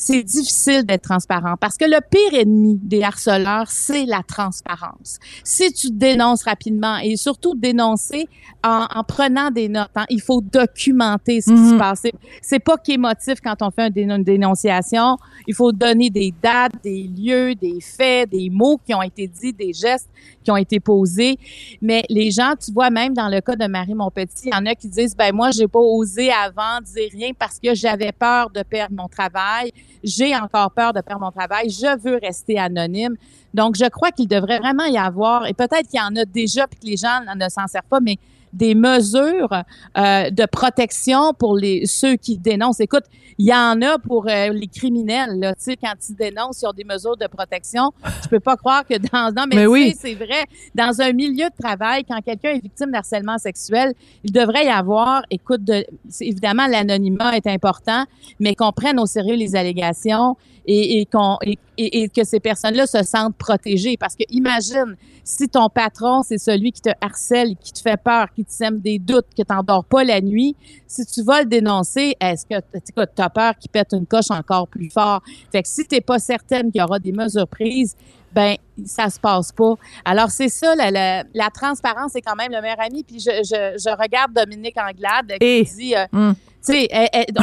C'est 0.00 0.22
difficile 0.22 0.84
d'être 0.84 1.02
transparent 1.02 1.56
parce 1.60 1.76
que 1.76 1.84
le 1.84 1.98
pire 2.08 2.40
ennemi 2.40 2.78
des 2.80 3.02
harceleurs, 3.02 3.68
c'est 3.68 4.06
la 4.06 4.22
transparence. 4.22 5.18
Si 5.42 5.72
tu 5.72 5.90
dénonces 5.90 6.44
rapidement 6.44 6.98
et 6.98 7.16
surtout 7.16 7.56
dénoncer 7.56 8.28
en, 8.62 8.86
en 8.94 9.02
prenant 9.02 9.50
des 9.50 9.68
notes, 9.68 9.90
hein, 9.96 10.04
il 10.08 10.20
faut 10.22 10.40
documenter 10.40 11.40
ce 11.40 11.50
qui 11.50 11.56
Mhm. 11.60 11.70
se 11.72 11.74
passe. 11.78 12.02
C'est- 12.42 12.58
pas 12.60 12.76
qu'émotif 12.76 13.40
quand 13.42 13.60
on 13.62 13.70
fait 13.72 13.82
un 13.82 13.90
une 14.16 14.22
dénonciation. 14.22 15.16
Il 15.48 15.54
faut 15.54 15.72
donner 15.72 16.10
des 16.10 16.32
dates, 16.42 16.72
des 16.84 17.02
lieux, 17.04 17.54
des 17.56 17.80
faits, 17.80 18.30
des 18.30 18.50
mots 18.50 18.78
qui 18.86 18.94
ont 18.94 19.02
été 19.02 19.26
dits, 19.26 19.52
des 19.52 19.72
gestes 19.72 20.08
qui 20.44 20.50
ont 20.52 20.56
été 20.56 20.78
posés. 20.78 21.38
Mais 21.82 22.04
les 22.08 22.30
gens, 22.30 22.54
tu 22.62 22.70
vois, 22.72 22.90
même 22.90 23.14
dans 23.14 23.28
le 23.28 23.40
cas 23.40 23.56
de 23.56 23.66
Marie 23.66 23.94
Montpetit, 23.94 24.44
il 24.48 24.52
y 24.52 24.54
en 24.54 24.64
a 24.66 24.74
qui 24.76 24.88
disent, 24.88 25.16
ben 25.16 25.34
moi, 25.34 25.50
j'ai 25.50 25.66
pas 25.66 25.80
osé 25.80 26.30
avant 26.30 26.80
dire 26.84 27.08
rien 27.12 27.30
parce 27.36 27.58
que 27.58 27.74
j'avais 27.74 28.12
peur 28.12 28.50
de 28.50 28.62
perdre 28.62 28.94
mon 28.96 29.08
travail. 29.08 29.72
J'ai 30.02 30.36
encore 30.36 30.70
peur 30.70 30.92
de 30.92 31.00
perdre 31.00 31.22
mon 31.22 31.30
travail. 31.30 31.70
Je 31.70 31.98
veux 31.98 32.18
rester 32.22 32.58
anonyme. 32.58 33.16
Donc, 33.54 33.76
je 33.76 33.88
crois 33.88 34.10
qu'il 34.10 34.28
devrait 34.28 34.58
vraiment 34.58 34.84
y 34.84 34.98
avoir, 34.98 35.46
et 35.46 35.54
peut-être 35.54 35.88
qu'il 35.88 35.98
y 35.98 36.02
en 36.02 36.14
a 36.16 36.24
déjà 36.24 36.66
puis 36.66 36.78
que 36.78 36.86
les 36.86 36.96
gens 36.96 37.20
ne 37.34 37.48
s'en 37.48 37.66
servent 37.66 37.88
pas, 37.88 38.00
mais 38.00 38.18
des 38.52 38.74
mesures 38.74 39.52
euh, 39.96 40.30
de 40.30 40.46
protection 40.46 41.32
pour 41.34 41.56
les 41.56 41.86
ceux 41.86 42.16
qui 42.16 42.38
dénoncent. 42.38 42.80
Écoute, 42.80 43.04
il 43.40 43.46
y 43.46 43.54
en 43.54 43.80
a 43.82 43.98
pour 43.98 44.26
euh, 44.28 44.48
les 44.48 44.66
criminels. 44.66 45.38
Là, 45.38 45.54
quand 45.80 45.94
ils 46.08 46.16
dénoncent, 46.16 46.62
ils 46.62 46.66
ont 46.66 46.72
des 46.72 46.84
mesures 46.84 47.16
de 47.16 47.26
protection. 47.28 47.92
Je 48.24 48.28
peux 48.28 48.40
pas 48.40 48.56
croire 48.56 48.84
que 48.84 48.94
dans 48.98 49.32
non, 49.32 49.44
mais, 49.48 49.56
Mais 49.56 49.66
oui. 49.66 49.94
c'est 49.98 50.14
vrai. 50.14 50.44
Dans 50.74 51.00
un 51.00 51.12
milieu 51.12 51.46
de 51.46 51.62
travail, 51.62 52.04
quand 52.04 52.20
quelqu'un 52.20 52.50
est 52.50 52.62
victime 52.62 52.90
d'harcèlement 52.90 53.38
sexuel, 53.38 53.92
il 54.24 54.32
devrait 54.32 54.64
y 54.66 54.68
avoir, 54.70 55.22
écoute, 55.30 55.62
de, 55.62 55.84
évidemment, 56.20 56.66
l'anonymat 56.66 57.36
est 57.36 57.46
important, 57.46 58.04
mais 58.40 58.54
qu'on 58.56 58.72
prenne 58.72 58.98
au 58.98 59.06
sérieux 59.06 59.36
les 59.36 59.54
allégations 59.54 60.36
et, 60.66 61.00
et 61.00 61.06
qu'on 61.06 61.36
et, 61.42 61.58
et- 61.78 62.02
et 62.02 62.08
que 62.08 62.24
ces 62.24 62.40
personnes-là 62.40 62.86
se 62.86 63.02
sentent 63.04 63.36
protégées. 63.36 63.96
Parce 63.96 64.16
que 64.16 64.24
imagine 64.30 64.96
si 65.24 65.48
ton 65.48 65.68
patron 65.68 66.22
c'est 66.22 66.38
celui 66.38 66.72
qui 66.72 66.80
te 66.82 66.90
harcèle, 67.00 67.54
qui 67.60 67.72
te 67.72 67.80
fait 67.80 67.96
peur, 68.02 68.26
qui 68.38 68.44
te 68.44 68.52
sème 68.52 68.78
des 68.78 69.00
doutes, 69.00 69.26
que 69.36 69.42
t'endors 69.42 69.84
pas 69.84 70.04
la 70.04 70.20
nuit, 70.20 70.54
si 70.86 71.04
tu 71.04 71.24
vas 71.24 71.40
le 71.40 71.46
dénoncer, 71.48 72.14
est-ce 72.20 72.46
que 72.46 72.54
tu 72.78 73.22
as 73.22 73.30
peur 73.30 73.54
qu'il 73.58 73.68
pète 73.68 73.88
une 73.92 74.06
coche 74.06 74.30
encore 74.30 74.68
plus 74.68 74.90
fort? 74.90 75.22
Fait 75.50 75.60
que 75.62 75.68
si 75.68 75.84
t'es 75.84 76.00
pas 76.00 76.20
certaine 76.20 76.70
qu'il 76.70 76.80
y 76.80 76.84
aura 76.84 77.00
des 77.00 77.10
mesures 77.10 77.48
prises, 77.48 77.96
ben 78.32 78.54
ça 78.84 79.10
se 79.10 79.18
passe 79.18 79.50
pas. 79.50 79.74
Alors 80.04 80.30
c'est 80.30 80.48
ça, 80.50 80.76
la, 80.76 80.90
la, 80.92 81.24
la 81.34 81.50
transparence 81.50 82.14
est 82.14 82.20
quand 82.20 82.36
même 82.36 82.52
le 82.52 82.60
meilleur 82.60 82.80
ami. 82.80 83.02
Puis 83.02 83.18
je, 83.18 83.30
je, 83.42 83.76
je 83.82 83.90
regarde 84.00 84.32
Dominique 84.32 84.76
Anglade 84.78 85.32
qui 85.40 85.46
Et- 85.46 85.64
dit, 85.64 85.96
euh, 85.96 86.04
Hum. 86.12 86.34
tu 86.64 86.72
sais, 86.74 86.88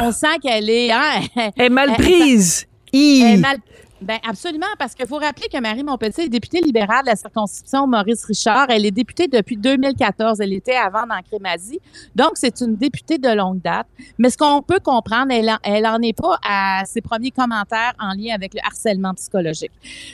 on 0.01 0.11
sent 0.13 0.37
qu'elle 0.41 0.69
est, 0.69 0.91
hein, 0.91 1.21
Elle 1.57 1.65
est 1.65 1.69
mal 1.69 1.91
prise. 1.93 2.67
elle 2.93 3.39
mal- 3.41 3.57
Ben 4.05 4.19
absolument, 4.23 4.67
parce 4.77 4.93
qu'il 4.93 5.07
faut 5.07 5.17
rappeler 5.17 5.47
que 5.51 5.59
Marie 5.59 5.83
Montpetit 5.83 6.21
est 6.21 6.29
députée 6.29 6.61
libérale 6.61 7.01
de 7.05 7.09
la 7.09 7.15
circonscription 7.15 7.87
Maurice 7.87 8.23
Richard. 8.25 8.67
Elle 8.69 8.85
est 8.85 8.91
députée 8.91 9.27
depuis 9.27 9.57
2014. 9.57 10.39
Elle 10.41 10.53
était 10.53 10.75
avant 10.75 11.07
dans 11.07 11.19
Crémazie. 11.23 11.79
Donc, 12.15 12.33
c'est 12.35 12.61
une 12.61 12.75
députée 12.75 13.17
de 13.17 13.29
longue 13.29 13.63
date. 13.63 13.87
Mais 14.19 14.29
ce 14.29 14.37
qu'on 14.37 14.61
peut 14.61 14.79
comprendre, 14.79 15.31
elle, 15.31 15.49
en- 15.49 15.57
elle 15.63 15.87
en 15.87 15.99
est 16.03 16.15
pas 16.15 16.37
à 16.47 16.83
ses 16.85 17.01
premiers 17.01 17.31
commentaires 17.31 17.93
en 17.99 18.13
lien 18.13 18.35
avec 18.35 18.53
le 18.53 18.59
harcèlement 18.63 19.15
psychologique. 19.15 19.71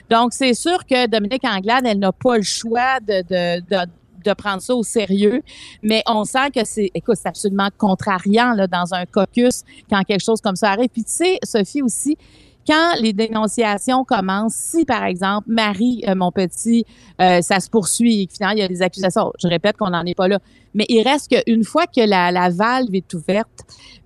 Donc, 0.09 0.31
c'est 0.31 0.53
sûr 0.53 0.85
que 0.85 1.07
Dominique 1.07 1.43
Anglade, 1.43 1.83
elle 1.85 1.99
n'a 1.99 2.13
pas 2.13 2.37
le 2.37 2.43
choix 2.43 3.01
de, 3.01 4.33
prendre 4.35 4.61
ça 4.61 4.73
au 4.73 4.83
sérieux, 4.83 5.41
mais 5.83 6.01
on 6.07 6.23
sent 6.23 6.51
que 6.55 6.63
c'est, 6.63 6.91
écoute, 6.93 7.17
c'est 7.21 7.27
absolument 7.27 7.67
contrariant 7.77 8.55
dans 8.71 8.93
un 8.93 9.05
caucus 9.05 9.63
quand 9.89 10.01
quelque 10.03 10.23
chose 10.23 10.39
comme 10.39 10.55
ça 10.55 10.69
arrive. 10.69 10.87
Puis 10.89 11.03
tu 11.03 11.11
sais, 11.11 11.39
Sophie 11.43 11.81
aussi, 11.81 12.17
quand 12.67 12.93
les 12.99 13.13
dénonciations 13.13 14.03
commencent, 14.03 14.55
si 14.55 14.85
par 14.85 15.03
exemple 15.03 15.47
Marie, 15.49 16.03
euh, 16.07 16.15
mon 16.15 16.31
petit, 16.31 16.85
euh, 17.19 17.41
ça 17.41 17.59
se 17.59 17.69
poursuit 17.69 18.21
et 18.21 18.27
que 18.27 18.33
finalement 18.33 18.55
il 18.55 18.61
y 18.61 18.63
a 18.63 18.67
des 18.67 18.81
accusations, 18.81 19.31
je 19.39 19.47
répète 19.47 19.77
qu'on 19.77 19.89
n'en 19.89 20.05
est 20.05 20.15
pas 20.15 20.27
là, 20.27 20.39
mais 20.73 20.85
il 20.89 21.01
reste 21.03 21.31
qu'une 21.45 21.63
fois 21.63 21.85
que 21.85 22.01
la, 22.07 22.31
la 22.31 22.49
valve 22.49 22.93
est 22.93 23.13
ouverte, 23.13 23.47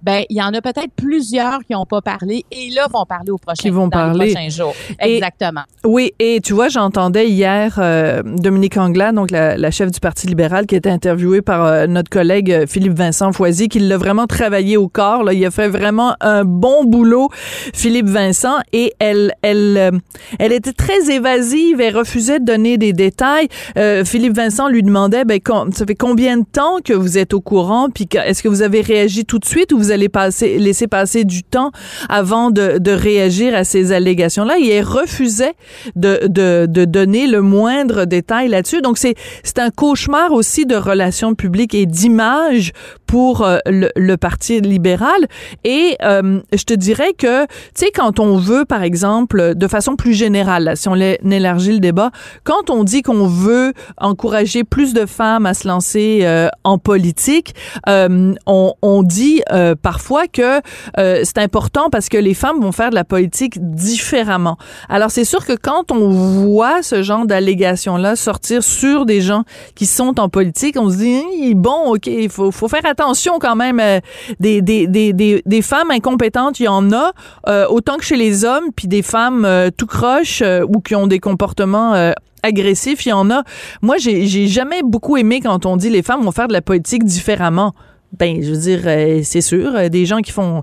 ben 0.04 0.24
il 0.30 0.38
y 0.38 0.42
en 0.42 0.54
a 0.54 0.62
peut-être 0.62 0.92
plusieurs 0.96 1.60
qui 1.66 1.74
n'ont 1.74 1.86
pas 1.86 2.02
parlé 2.02 2.46
et 2.52 2.70
là 2.72 2.86
vont 2.94 3.06
parler 3.06 3.32
au 3.32 3.38
prochain 3.38 3.62
Qui 3.64 3.70
vont 3.72 3.88
dans 3.88 3.90
parler. 3.90 4.36
jours. 4.50 4.76
Et- 5.04 5.16
Exactement. 5.16 5.62
Oui, 5.84 6.12
et 6.20 6.42
tu 6.44 6.54
vois, 6.54 6.70
j'entendais 6.70 7.28
hier 7.30 7.76
euh, 7.80 8.22
Dominique 8.24 8.78
Anglade, 8.78 9.16
donc 9.16 9.32
la, 9.32 9.58
la 9.58 9.72
chef 9.72 9.90
du 9.92 10.00
Parti 10.00 10.28
libéral, 10.28 10.68
qui 10.68 10.76
était 10.76 10.90
interviewée 10.92 11.42
par 11.42 11.64
euh, 11.66 11.88
notre 11.88 12.10
collègue 12.10 12.52
euh, 12.52 12.66
Philippe 12.68 12.94
Vincent 12.94 13.32
Foisy, 13.32 13.68
qui 13.68 13.80
l'a 13.80 13.98
vraiment 13.98 14.28
travaillé 14.28 14.78
au 14.78 14.88
corps. 14.88 15.24
Là. 15.24 15.34
Il 15.34 15.44
a 15.46 15.52
fait 15.52 15.68
vraiment 15.70 16.16
un 16.22 16.44
bon 16.46 16.84
boulot, 16.84 17.30
Philippe 17.74 18.08
Vincent, 18.10 18.58
et 18.74 18.94
elle, 19.00 19.34
elle, 19.42 19.78
euh, 19.78 19.92
elle 20.40 20.52
était 20.54 20.74
très 20.74 21.10
évasive 21.12 21.82
et 21.82 21.90
refusait 21.90 22.40
de 22.40 22.46
donner 22.46 22.78
des 22.78 22.94
détails. 22.94 23.48
Euh, 23.78 24.06
Philippe 24.06 24.36
Vincent 24.36 24.68
lui 24.70 24.84
demandait, 24.84 25.26
ben, 25.26 25.40
ça 25.72 25.86
fait 25.86 25.96
combien 25.96 26.38
de 26.38 26.46
que 26.84 26.94
vous 26.94 27.18
êtes 27.18 27.34
au 27.34 27.42
courant, 27.42 27.90
puis 27.90 28.08
est-ce 28.14 28.42
que 28.42 28.48
vous 28.48 28.62
avez 28.62 28.82
réagi 28.82 29.26
tout 29.26 29.40
de 29.40 29.46
suite 29.46 29.74
ou 29.74 29.78
vous 29.78 29.92
allez 29.92 30.08
passer, 30.08 30.58
laisser 30.58 30.88
passer 30.88 31.26
du 31.26 31.44
temps 31.44 31.72
avant 32.08 32.50
de, 32.50 32.78
de 32.78 32.92
réagir 32.92 33.54
à 33.56 33.64
ces 33.64 33.92
allégations-là? 33.92 34.58
Il 34.58 34.82
refusait 34.82 35.54
de, 35.96 36.28
de, 36.28 36.66
de 36.66 36.86
donner 36.86 37.28
le 37.28 37.42
moindre 37.42 38.06
détail 38.06 38.48
là-dessus. 38.48 38.82
Donc, 38.82 38.98
c'est, 38.98 39.16
c'est 39.44 39.60
un 39.60 39.70
cauchemar 39.70 40.32
aussi 40.32 40.66
de 40.66 40.76
relations 40.76 41.36
publiques 41.36 41.76
et 41.76 41.86
d'image 41.86 42.72
pour 43.06 43.44
euh, 43.44 43.58
le, 43.66 43.90
le, 43.96 44.16
Parti 44.16 44.62
libéral. 44.62 45.28
Et 45.66 45.98
euh, 46.04 46.40
je 46.54 46.64
te 46.64 46.74
dirais 46.74 47.14
que, 47.18 47.44
tu 47.44 47.50
sais, 47.76 47.92
quand 47.94 48.20
on 48.20 48.38
veut, 48.38 48.64
par 48.64 48.82
exemple, 48.82 49.56
de 49.56 49.68
façon 49.68 49.98
plus 49.98 50.14
générale, 50.14 50.64
là, 50.64 50.76
si 50.76 50.88
on 50.88 50.96
élargit 50.96 51.74
le 51.74 51.80
débat, 51.80 52.12
quand 52.44 52.70
on 52.70 52.84
dit 52.86 53.02
qu'on 53.02 53.28
veut 53.28 53.74
encourager 53.98 54.64
plus 54.64 54.94
de 54.94 55.06
femmes 55.06 55.46
à 55.46 55.54
se 55.54 55.68
lancer 55.68 56.22
euh, 56.24 56.45
en 56.64 56.78
politique, 56.78 57.56
on, 57.88 58.74
on, 58.82 59.04
dit 59.04 59.42
parfois 59.82 60.28
que 60.28 60.62
c'est 60.96 61.38
important 61.38 61.90
parce 61.90 62.10
que 62.10 62.18
les 62.18 62.34
femmes 62.34 62.60
vont 62.62 62.72
faire 62.72 62.90
de 62.90 62.96
la 62.96 63.04
politique 63.04 63.58
différemment. 63.60 64.58
Alors, 64.90 65.12
c'est 65.12 65.26
sûr 65.26 65.46
que 65.46 65.54
quand 65.54 65.92
on 65.92 66.10
voit 66.10 66.82
ce 66.82 67.04
genre 67.04 67.26
d'allégations-là 67.26 68.16
sortir 68.16 68.64
sur 68.64 69.06
des 69.06 69.22
gens 69.22 69.44
qui 69.76 69.86
sont 69.86 70.20
en 70.20 70.30
politique, 70.30 70.76
on 70.80 70.90
se 70.90 70.98
dit, 70.98 71.56
bon, 71.56 71.94
OK, 71.94 72.08
il 72.08 72.30
faut, 72.30 72.52
faut 72.52 72.68
faire 72.68 72.86
attention 72.86 73.40
quand 73.40 73.56
même. 73.56 73.80
Euh, 73.80 74.00
des, 74.40 74.62
des, 74.62 74.88
des, 74.88 75.14
des, 75.46 75.62
femmes 75.62 75.92
incompétentes, 75.92 76.60
il 76.60 76.64
y 76.64 76.68
en 76.68 76.92
a, 76.92 77.12
euh, 77.48 77.66
autant 77.68 77.98
que 77.98 78.04
chez 78.04 78.16
les 78.16 78.46
hommes, 78.46 78.66
puis 78.76 78.88
des 78.88 79.02
femmes 79.02 79.46
euh, 79.46 79.70
tout 79.76 79.88
croches 79.88 80.44
ou 80.68 80.80
qui 80.82 80.96
ont 80.96 81.08
des 81.08 81.20
comportements 81.20 82.14
agressifs, 82.46 83.06
il 83.06 83.10
y 83.10 83.14
en 83.14 83.30
a. 83.30 83.44
Moi, 83.82 83.98
j'ai 83.98 84.48
jamais 84.48 84.82
beaucoup 84.84 85.18
aimé 85.18 85.42
quand 85.42 85.66
on 85.66 85.78
dit 85.78 85.90
les 85.90 86.04
femmes 86.04 86.24
vont 86.24 86.32
faire 86.32 86.48
de 86.48 86.54
la 86.54 86.62
politique 86.62 87.04
différemment. 87.04 87.74
Ben, 88.18 88.42
je 88.42 88.52
veux 88.52 88.58
dire, 88.58 89.26
c'est 89.26 89.42
sûr, 89.42 89.90
des 89.90 90.06
gens 90.06 90.20
qui 90.20 90.32
font. 90.32 90.62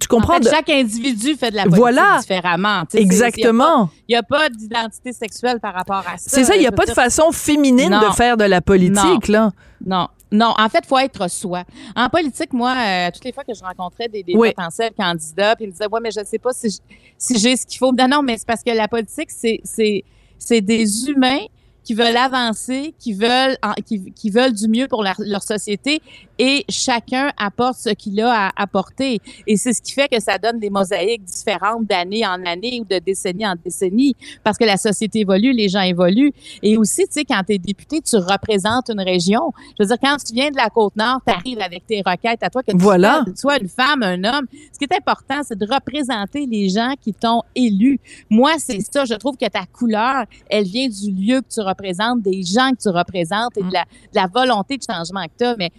Tu 0.00 0.06
comprends? 0.08 0.38
chaque 0.42 0.70
individu 0.70 1.34
fait 1.34 1.50
de 1.50 1.56
la 1.56 1.64
politique 1.64 1.80
voilà. 1.80 2.18
différemment. 2.20 2.82
Exactement. 2.94 3.90
Il 4.08 4.12
n'y 4.12 4.16
a 4.16 4.22
pas, 4.22 4.48
d'identité 4.48 5.12
sexuelle 5.12 5.58
par 5.58 5.74
rapport 5.74 6.04
à 6.06 6.16
ça. 6.16 6.30
C'est 6.30 6.44
ça, 6.44 6.54
il 6.54 6.60
n'y 6.60 6.66
a 6.66 6.72
pas 6.72 6.86
de 6.86 6.92
façon 6.92 7.32
féminine 7.32 7.90
de 7.90 8.14
faire 8.14 8.36
de 8.36 8.44
la 8.44 8.60
politique, 8.60 9.28
là. 9.28 9.50
Non. 9.84 10.08
Non, 10.34 10.52
en 10.58 10.68
fait, 10.68 10.80
il 10.82 10.88
faut 10.88 10.98
être 10.98 11.30
soi. 11.30 11.62
En 11.94 12.08
politique, 12.08 12.52
moi, 12.52 12.74
euh, 12.76 13.10
toutes 13.12 13.24
les 13.24 13.32
fois 13.32 13.44
que 13.44 13.54
je 13.54 13.62
rencontrais 13.62 14.08
des, 14.08 14.24
potentiels 14.24 14.92
candidats, 14.98 15.54
puis 15.54 15.66
ils 15.66 15.68
me 15.68 15.72
disaient, 15.72 15.88
ouais, 15.88 16.00
mais 16.02 16.10
je 16.10 16.20
ne 16.20 16.24
sais 16.24 16.40
pas 16.40 16.52
si, 16.52 16.80
si 17.16 17.38
j'ai 17.38 17.56
ce 17.56 17.64
qu'il 17.64 17.78
faut. 17.78 17.92
Non, 17.92 18.08
non, 18.08 18.22
mais 18.22 18.36
c'est 18.36 18.46
parce 18.46 18.64
que 18.64 18.70
la 18.70 18.88
politique, 18.88 19.30
c'est, 19.30 19.60
c'est 19.62 20.02
des 20.50 21.08
humains 21.08 21.46
qui 21.84 21.94
veulent 21.94 22.16
avancer, 22.16 22.94
qui 22.98 23.12
veulent, 23.12 23.56
qui, 23.84 24.30
veulent 24.30 24.54
du 24.54 24.68
mieux 24.68 24.88
pour 24.88 25.04
leur 25.04 25.42
société 25.42 26.00
et 26.38 26.64
chacun 26.68 27.32
apporte 27.36 27.78
ce 27.78 27.90
qu'il 27.90 28.20
a 28.20 28.48
à 28.48 28.62
apporter. 28.62 29.20
Et 29.46 29.56
c'est 29.56 29.72
ce 29.72 29.82
qui 29.82 29.92
fait 29.92 30.08
que 30.08 30.20
ça 30.20 30.38
donne 30.38 30.58
des 30.58 30.70
mosaïques 30.70 31.24
différentes 31.24 31.84
d'année 31.86 32.26
en 32.26 32.44
année 32.44 32.80
ou 32.80 32.84
de 32.84 32.98
décennie 32.98 33.46
en 33.46 33.54
décennie 33.62 34.16
parce 34.42 34.58
que 34.58 34.64
la 34.64 34.76
société 34.76 35.20
évolue, 35.20 35.52
les 35.52 35.68
gens 35.68 35.82
évoluent. 35.82 36.32
Et 36.62 36.76
aussi, 36.76 37.02
tu 37.06 37.12
sais, 37.12 37.24
quand 37.24 37.42
tu 37.46 37.54
es 37.54 37.58
député, 37.58 38.00
tu 38.00 38.16
représentes 38.16 38.88
une 38.90 39.00
région. 39.00 39.52
Je 39.78 39.84
veux 39.84 39.88
dire, 39.88 39.98
quand 40.02 40.16
tu 40.16 40.34
viens 40.34 40.50
de 40.50 40.56
la 40.56 40.70
Côte-Nord, 40.70 41.20
tu 41.26 41.32
arrives 41.32 41.60
avec 41.60 41.86
tes 41.86 42.02
requêtes 42.04 42.42
à 42.42 42.50
toi, 42.50 42.62
que 42.62 42.72
voilà. 42.74 43.22
tu 43.26 43.36
sois 43.36 43.58
une 43.58 43.68
femme, 43.68 44.02
un 44.02 44.24
homme. 44.24 44.46
Ce 44.72 44.78
qui 44.78 44.84
est 44.84 44.96
important, 44.96 45.40
c'est 45.42 45.58
de 45.58 45.66
représenter 45.72 46.46
les 46.46 46.68
gens 46.68 46.94
qui 47.00 47.12
t'ont 47.12 47.42
élu. 47.54 48.00
Moi, 48.30 48.52
c'est 48.58 48.80
ça. 48.80 49.04
Je 49.04 49.14
trouve 49.14 49.36
que 49.36 49.48
ta 49.48 49.66
couleur, 49.66 50.24
elle 50.48 50.64
vient 50.64 50.88
du 50.88 51.10
lieu 51.12 51.40
que 51.40 51.54
tu 51.54 51.60
représentes 51.60 51.84
représente, 51.84 52.22
des 52.22 52.42
gens 52.42 52.70
que 52.70 52.82
tu 52.82 52.88
représentes 52.88 53.56
et 53.56 53.62
de 53.62 53.72
la, 53.72 54.26
volonté 54.26 54.76
de 54.76 54.82
changement 54.82 55.24
que 55.24 55.38
tu 55.38 55.44
as, 55.44 55.56
mais 55.56 55.70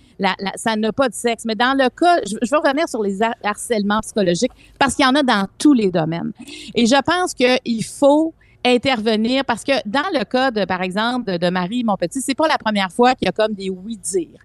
ça 0.56 0.76
n'a 0.76 0.92
pas 0.92 1.10
de 1.10 1.14
sexe. 1.14 1.46
Mais 1.46 1.56
dans 1.56 1.78
le 1.78 1.90
cas, 1.90 2.22
je, 2.26 2.36
je 2.42 2.52
veux 2.52 2.58
revenir 2.58 2.88
sur 2.88 3.02
les 3.02 3.20
harcèlements 3.44 4.02
psychologiques 4.02 4.52
parce 4.80 4.96
qu'il 4.96 5.06
y 5.06 5.08
en 5.08 5.16
a 5.16 5.24
dans 5.24 5.48
tous 5.58 5.74
les 5.74 5.92
domaines. 5.92 6.32
Et 6.74 6.86
je 6.86 7.02
pense 7.04 7.34
qu'il 7.34 7.84
faut 7.84 8.34
intervenir 8.66 9.46
parce 9.46 9.64
que 9.64 9.74
dans 9.86 10.10
le 10.14 10.24
cas 10.26 10.52
de, 10.52 10.66
par 10.66 10.82
exemple, 10.82 11.38
de, 11.38 11.50
Marie, 11.50 11.84
mon 11.84 11.96
petit, 11.96 12.22
c'est 12.22 12.36
pas 12.36 12.48
la 12.48 12.58
première 12.58 12.92
fois 12.92 13.14
qu'il 13.16 13.28
y 13.28 13.30
a 13.30 13.32
comme 13.32 13.54
des 13.54 13.70
oui-dire. 13.70 14.40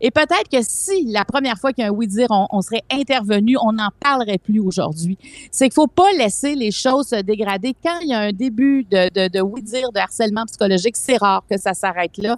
Et 0.00 0.10
peut-être 0.10 0.48
que 0.50 0.58
si 0.62 1.06
la 1.06 1.24
première 1.24 1.58
fois 1.58 1.72
qu'il 1.72 1.82
y 1.82 1.86
a 1.86 1.90
un 1.90 1.94
oui-dire, 1.94 2.28
on, 2.30 2.60
serait 2.60 2.84
intervenu, 2.90 3.56
on 3.60 3.72
n'en 3.72 3.90
parlerait 4.00 4.38
plus 4.38 4.60
aujourd'hui. 4.60 5.18
C'est 5.50 5.66
qu'il 5.66 5.74
faut 5.74 5.86
pas 5.86 6.12
laisser 6.12 6.54
les 6.54 6.70
choses 6.70 7.08
se 7.08 7.16
dégrader. 7.16 7.74
Quand 7.82 7.98
il 8.00 8.08
y 8.08 8.14
a 8.14 8.20
un 8.20 8.32
début 8.32 8.84
de, 8.84 9.08
de, 9.12 9.28
de 9.28 9.40
oui-dire, 9.40 9.90
de 9.92 9.98
harcèlement 9.98 10.44
psychologique, 10.46 10.96
c'est 10.96 11.16
rare 11.16 11.44
que 11.50 11.58
ça 11.58 11.74
s'arrête 11.74 12.16
là. 12.18 12.36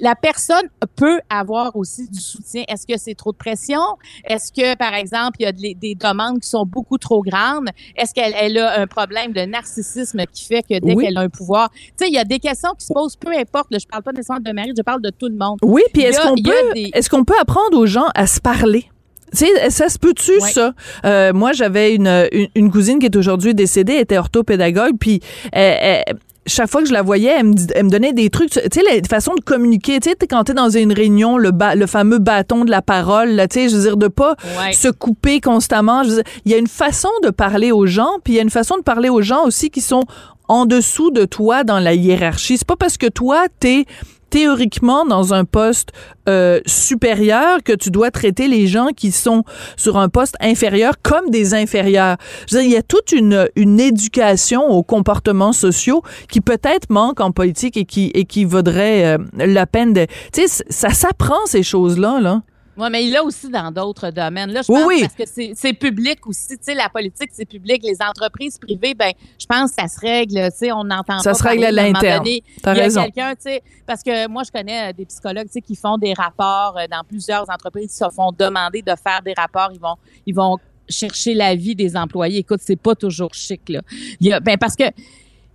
La 0.00 0.14
personne 0.14 0.68
peut 0.96 1.20
avoir 1.28 1.76
aussi 1.76 2.08
du 2.08 2.20
soutien. 2.20 2.64
Est-ce 2.68 2.86
que 2.86 2.98
c'est 2.98 3.14
trop 3.14 3.32
de 3.32 3.36
pression? 3.36 3.80
Est-ce 4.24 4.52
que, 4.52 4.76
par 4.76 4.94
exemple, 4.94 5.36
il 5.40 5.44
y 5.44 5.46
a 5.46 5.52
des, 5.52 5.94
demandes 5.94 6.40
qui 6.40 6.48
sont 6.48 6.66
beaucoup 6.66 6.98
trop 6.98 7.22
grandes? 7.22 7.68
Est-ce 7.96 8.14
qu'elle 8.14 8.34
elle 8.36 8.58
a 8.58 8.80
un 8.80 8.86
problème 8.86 9.32
de 9.32 9.42
narcissisme 9.42 10.24
qui 10.32 10.43
fait 10.46 10.62
que 10.62 10.78
dès 10.78 10.94
qu'elle 10.96 11.16
a 11.16 11.20
un 11.20 11.28
pouvoir, 11.28 11.70
tu 11.70 11.92
sais, 11.96 12.08
il 12.08 12.14
y 12.14 12.18
a 12.18 12.24
des 12.24 12.38
questions 12.38 12.70
qui 12.78 12.86
se 12.86 12.92
posent, 12.92 13.16
peu 13.16 13.32
importe. 13.36 13.70
Là, 13.70 13.78
je 13.78 13.86
parle 13.86 14.02
pas 14.02 14.12
nécessairement 14.12 14.42
de 14.42 14.52
Marie, 14.52 14.72
je 14.76 14.82
parle 14.82 15.02
de 15.02 15.10
tout 15.10 15.28
le 15.28 15.36
monde. 15.36 15.58
Oui, 15.62 15.82
puis 15.92 16.02
est-ce 16.02 16.20
qu'on 16.20 16.34
peut, 16.34 16.80
est-ce 16.92 17.10
qu'on 17.10 17.24
peut 17.24 17.34
apprendre 17.40 17.78
aux 17.78 17.86
gens 17.86 18.08
à 18.14 18.26
se 18.26 18.40
parler? 18.40 18.86
Tu 19.32 19.46
sais, 19.46 19.70
ça 19.70 19.88
se 19.88 19.98
peut-tu, 19.98 20.38
ça? 20.40 20.74
Euh, 21.04 21.32
moi, 21.32 21.52
j'avais 21.52 21.94
une, 21.94 22.28
une, 22.54 22.70
cousine 22.70 23.00
qui 23.00 23.06
est 23.06 23.16
aujourd'hui 23.16 23.52
décédée, 23.52 23.94
elle 23.94 24.02
était 24.02 24.18
orthopédagogue, 24.18 24.96
puis 25.00 25.20
elle, 25.50 26.04
chaque 26.46 26.70
fois 26.70 26.82
que 26.82 26.88
je 26.88 26.92
la 26.92 27.02
voyais, 27.02 27.34
elle 27.38 27.46
me, 27.46 27.54
elle 27.74 27.84
me 27.84 27.90
donnait 27.90 28.12
des 28.12 28.30
trucs, 28.30 28.50
tu 28.50 28.60
sais, 28.60 28.82
la 28.82 29.02
façon 29.08 29.34
de 29.34 29.40
communiquer, 29.40 30.00
tu 30.00 30.10
sais, 30.10 30.16
quand 30.28 30.44
t'es 30.44 30.54
dans 30.54 30.70
une 30.70 30.92
réunion, 30.92 31.38
le, 31.38 31.50
le 31.74 31.86
fameux 31.86 32.18
bâton 32.18 32.64
de 32.64 32.70
la 32.70 32.82
parole, 32.82 33.30
là, 33.30 33.48
tu 33.48 33.60
sais, 33.60 33.68
je 33.68 33.76
veux 33.76 33.82
dire, 33.82 33.96
de 33.96 34.08
pas 34.08 34.36
se 34.72 34.88
couper 34.88 35.40
constamment. 35.40 36.02
il 36.02 36.52
y 36.52 36.54
a 36.54 36.58
une 36.58 36.66
façon 36.66 37.10
de 37.22 37.30
parler 37.30 37.72
aux 37.72 37.86
gens, 37.86 38.18
puis 38.22 38.34
il 38.34 38.36
y 38.36 38.38
a 38.38 38.42
une 38.42 38.50
façon 38.50 38.76
de 38.76 38.82
parler 38.82 39.08
aux 39.08 39.22
gens 39.22 39.44
aussi 39.44 39.70
qui 39.70 39.80
sont 39.80 40.04
en 40.48 40.66
dessous 40.66 41.10
de 41.10 41.24
toi 41.24 41.64
dans 41.64 41.78
la 41.78 41.94
hiérarchie. 41.94 42.58
C'est 42.58 42.66
pas 42.66 42.76
parce 42.76 42.96
que 42.96 43.06
toi, 43.06 43.46
t'es 43.60 43.86
théoriquement 44.34 45.06
dans 45.06 45.32
un 45.32 45.44
poste 45.44 45.92
euh, 46.28 46.58
supérieur 46.66 47.62
que 47.62 47.72
tu 47.72 47.92
dois 47.92 48.10
traiter 48.10 48.48
les 48.48 48.66
gens 48.66 48.88
qui 48.88 49.12
sont 49.12 49.44
sur 49.76 49.96
un 49.96 50.08
poste 50.08 50.34
inférieur 50.40 50.94
comme 51.04 51.30
des 51.30 51.54
inférieurs. 51.54 52.16
Je 52.48 52.56
veux 52.56 52.62
dire, 52.62 52.68
il 52.68 52.74
y 52.74 52.76
a 52.76 52.82
toute 52.82 53.12
une, 53.12 53.48
une 53.54 53.78
éducation 53.78 54.66
aux 54.66 54.82
comportements 54.82 55.52
sociaux 55.52 56.02
qui 56.28 56.40
peut-être 56.40 56.90
manque 56.90 57.20
en 57.20 57.30
politique 57.30 57.76
et 57.76 57.84
qui, 57.84 58.10
et 58.12 58.24
qui 58.24 58.44
vaudrait 58.44 59.04
euh, 59.04 59.18
la 59.36 59.68
peine 59.68 59.92
de... 59.92 60.04
Tu 60.32 60.48
sais, 60.48 60.64
ça 60.68 60.90
s'apprend 60.90 61.46
ces 61.46 61.62
choses-là, 61.62 62.18
là. 62.20 62.42
Oui, 62.76 62.88
mais 62.90 63.04
il 63.06 63.16
a 63.16 63.22
aussi 63.22 63.48
dans 63.48 63.70
d'autres 63.70 64.10
domaines. 64.10 64.50
Là, 64.50 64.62
je 64.62 64.68
pense 64.68 64.86
oui, 64.86 65.00
parce 65.00 65.14
que 65.14 65.54
c'est 65.54 65.72
public 65.72 66.26
aussi. 66.26 66.58
Tu 66.58 66.64
sais, 66.64 66.74
la 66.74 66.88
politique, 66.88 67.30
c'est 67.32 67.48
public. 67.48 67.82
Les 67.84 67.96
entreprises 68.02 68.58
privées, 68.58 68.94
ben, 68.94 69.12
je 69.38 69.46
pense 69.46 69.70
que 69.70 69.82
ça 69.82 69.88
se 69.88 70.00
règle. 70.00 70.50
Tu 70.50 70.58
sais, 70.58 70.72
on 70.72 70.84
n'entend 70.84 71.16
pas. 71.16 71.20
Ça 71.20 71.34
se 71.34 71.42
règle 71.42 71.64
à 71.64 71.72
l'interne. 71.72 72.26
T'as 72.62 72.72
raison. 72.72 73.02
quelqu'un, 73.04 73.34
tu 73.34 73.42
sais, 73.42 73.62
parce 73.86 74.02
que 74.02 74.28
moi, 74.28 74.42
je 74.44 74.50
connais 74.50 74.90
euh, 74.90 74.92
des 74.92 75.06
psychologues, 75.06 75.46
tu 75.46 75.52
sais, 75.52 75.60
qui 75.60 75.76
font 75.76 75.98
des 75.98 76.14
rapports 76.14 76.76
euh, 76.78 76.86
dans 76.90 77.04
plusieurs 77.04 77.48
entreprises, 77.48 77.90
qui 77.90 77.96
se 77.96 78.10
font 78.10 78.32
demander 78.36 78.82
de 78.82 78.92
faire 79.02 79.22
des 79.24 79.34
rapports. 79.36 79.70
Ils 79.72 79.80
vont, 79.80 79.96
ils 80.26 80.34
vont 80.34 80.58
chercher 80.88 81.34
l'avis 81.34 81.74
des 81.74 81.96
employés. 81.96 82.40
Écoute, 82.40 82.60
c'est 82.62 82.76
pas 82.76 82.94
toujours 82.94 83.32
chic, 83.34 83.68
là. 83.68 83.80
Il 84.20 84.26
y 84.26 84.32
a, 84.32 84.40
ben, 84.40 84.58
parce 84.58 84.76
que 84.76 84.84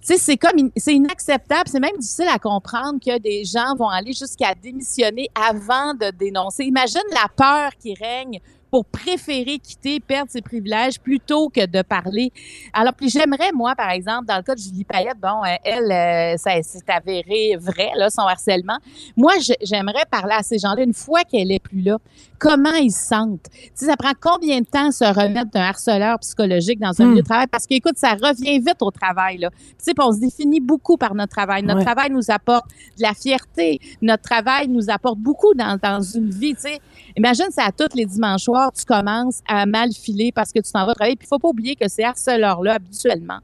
c'est 0.01 0.37
comme, 0.37 0.71
c'est 0.75 0.95
inacceptable. 0.95 1.69
C'est 1.69 1.79
même 1.79 1.97
difficile 1.97 2.27
à 2.33 2.39
comprendre 2.39 2.99
que 3.05 3.17
des 3.19 3.45
gens 3.45 3.75
vont 3.75 3.89
aller 3.89 4.13
jusqu'à 4.13 4.55
démissionner 4.55 5.29
avant 5.35 5.93
de 5.93 6.11
dénoncer. 6.11 6.65
Imagine 6.65 7.01
la 7.11 7.27
peur 7.35 7.71
qui 7.79 7.93
règne 7.93 8.39
pour 8.71 8.85
préférer 8.85 9.59
quitter, 9.59 9.99
perdre 9.99 10.31
ses 10.31 10.41
privilèges 10.41 10.99
plutôt 10.99 11.49
que 11.49 11.65
de 11.65 11.81
parler. 11.81 12.31
Alors, 12.73 12.93
puis 12.93 13.09
j'aimerais, 13.09 13.51
moi, 13.53 13.75
par 13.75 13.89
exemple, 13.89 14.25
dans 14.25 14.37
le 14.37 14.43
cas 14.43 14.55
de 14.55 14.59
Julie 14.59 14.83
Payette, 14.83 15.19
bon, 15.21 15.43
euh, 15.43 15.55
elle, 15.63 15.91
euh, 15.91 16.37
ça 16.37 16.61
s'est 16.61 16.79
avéré 16.87 17.57
vrai, 17.59 17.91
là, 17.95 18.09
son 18.09 18.21
harcèlement. 18.21 18.77
Moi, 19.15 19.33
j'aimerais 19.61 20.05
parler 20.09 20.35
à 20.37 20.43
ces 20.43 20.59
gens-là 20.59 20.83
une 20.83 20.93
fois 20.93 21.23
qu'elle 21.23 21.51
est 21.51 21.59
plus 21.59 21.81
là. 21.81 21.97
Comment 22.37 22.75
ils 22.75 22.91
se 22.91 23.07
sentent? 23.07 23.49
Tu 23.51 23.71
sais, 23.75 23.85
ça 23.87 23.97
prend 23.97 24.13
combien 24.19 24.61
de 24.61 24.65
temps 24.65 24.91
se 24.91 25.03
remettre 25.03 25.51
d'un 25.51 25.61
harceleur 25.61 26.19
psychologique 26.19 26.79
dans 26.79 26.99
un 27.01 27.05
hmm. 27.05 27.09
milieu 27.09 27.21
de 27.21 27.27
travail? 27.27 27.47
Parce 27.47 27.65
qu'écoute, 27.65 27.97
ça 27.97 28.11
revient 28.11 28.59
vite 28.59 28.81
au 28.81 28.91
travail, 28.91 29.39
là. 29.39 29.49
Tu 29.49 29.75
sais, 29.79 29.93
on 29.99 30.13
se 30.13 30.19
définit 30.19 30.59
beaucoup 30.59 30.97
par 30.97 31.15
notre 31.15 31.35
travail. 31.35 31.63
Notre 31.63 31.83
travail 31.83 32.09
nous 32.11 32.29
apporte 32.29 32.65
de 32.97 33.03
la 33.03 33.13
fierté. 33.13 33.79
Notre 34.01 34.23
travail 34.23 34.67
nous 34.67 34.89
apporte 34.89 35.19
beaucoup 35.19 35.53
dans, 35.53 35.77
dans 35.81 36.01
une 36.01 36.29
vie, 36.29 36.55
tu 36.55 36.61
sais. 36.61 36.79
Imagine, 37.17 37.47
c'est 37.51 37.61
à 37.61 37.71
tous 37.71 37.95
les 37.95 38.05
dimanches 38.05 38.43
soirs, 38.43 38.58
tu 38.75 38.85
commences 38.85 39.41
à 39.47 39.65
mal 39.65 39.91
filer 39.93 40.31
parce 40.31 40.51
que 40.51 40.59
tu 40.59 40.71
t'en 40.71 40.85
vas 40.85 40.93
travailler. 40.93 41.15
Puis 41.15 41.25
il 41.25 41.29
faut 41.29 41.39
pas 41.39 41.49
oublier 41.49 41.75
que 41.75 41.87
ces 41.87 42.03
harceleurs-là, 42.03 42.75
habituellement, 42.75 43.39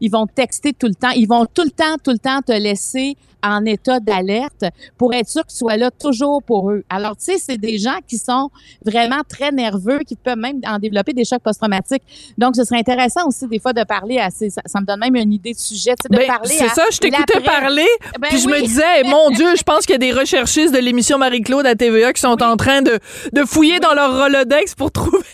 ils 0.00 0.10
vont 0.10 0.26
texter 0.26 0.72
tout 0.72 0.86
le 0.88 0.94
temps, 0.94 1.10
ils 1.10 1.26
vont 1.28 1.46
tout 1.46 1.64
le 1.64 1.70
temps, 1.70 1.96
tout 2.02 2.10
le 2.12 2.18
temps 2.18 2.40
te 2.42 2.52
laisser 2.52 3.16
en 3.40 3.64
état 3.66 4.00
d'alerte 4.00 4.64
pour 4.96 5.14
être 5.14 5.28
sûr 5.28 5.42
que 5.46 5.50
tu 5.52 5.58
sois 5.58 5.76
là 5.76 5.92
toujours 5.92 6.42
pour 6.42 6.72
eux. 6.72 6.82
Alors, 6.90 7.16
tu 7.16 7.26
sais, 7.26 7.38
c'est 7.38 7.56
des 7.56 7.78
gens 7.78 7.98
qui 8.08 8.18
sont 8.18 8.50
vraiment 8.84 9.20
très 9.28 9.52
nerveux, 9.52 10.00
qui 10.00 10.16
peuvent 10.16 10.36
même 10.36 10.56
en 10.66 10.80
développer 10.80 11.12
des 11.12 11.24
chocs 11.24 11.40
post-traumatiques. 11.42 12.02
Donc, 12.36 12.56
ce 12.56 12.64
serait 12.64 12.80
intéressant 12.80 13.28
aussi 13.28 13.46
des 13.46 13.60
fois 13.60 13.72
de 13.72 13.84
parler 13.84 14.18
à 14.18 14.30
ces, 14.30 14.50
ça, 14.50 14.60
ça 14.66 14.80
me 14.80 14.86
donne 14.86 14.98
même 14.98 15.14
une 15.14 15.32
idée 15.32 15.52
de 15.52 15.58
sujet, 15.58 15.94
tu 15.94 16.02
sais, 16.02 16.08
de 16.10 16.16
Ben, 16.16 16.26
parler 16.26 16.48
c'est 16.48 16.68
ça, 16.68 16.82
je 16.90 16.98
t'écoutais 16.98 17.40
parler, 17.40 17.86
Ben 18.18 18.26
puis 18.28 18.38
je 18.38 18.48
me 18.48 18.60
disais, 18.60 19.04
mon 19.04 19.30
Dieu, 19.30 19.54
je 19.56 19.62
pense 19.62 19.86
qu'il 19.86 19.92
y 19.92 19.94
a 19.94 19.98
des 19.98 20.12
recherchistes 20.12 20.74
de 20.74 20.80
l'émission 20.80 21.16
Marie-Claude 21.16 21.64
à 21.66 21.76
TVA 21.76 22.12
qui 22.12 22.20
sont 22.20 22.42
en 22.42 22.56
train 22.56 22.82
de, 22.82 22.98
de 23.32 23.44
fouiller 23.44 23.78
dans 23.78 23.94
leur 23.94 24.20
Rolodex 24.20 24.74
pour 24.74 24.90
trouver. 24.90 25.18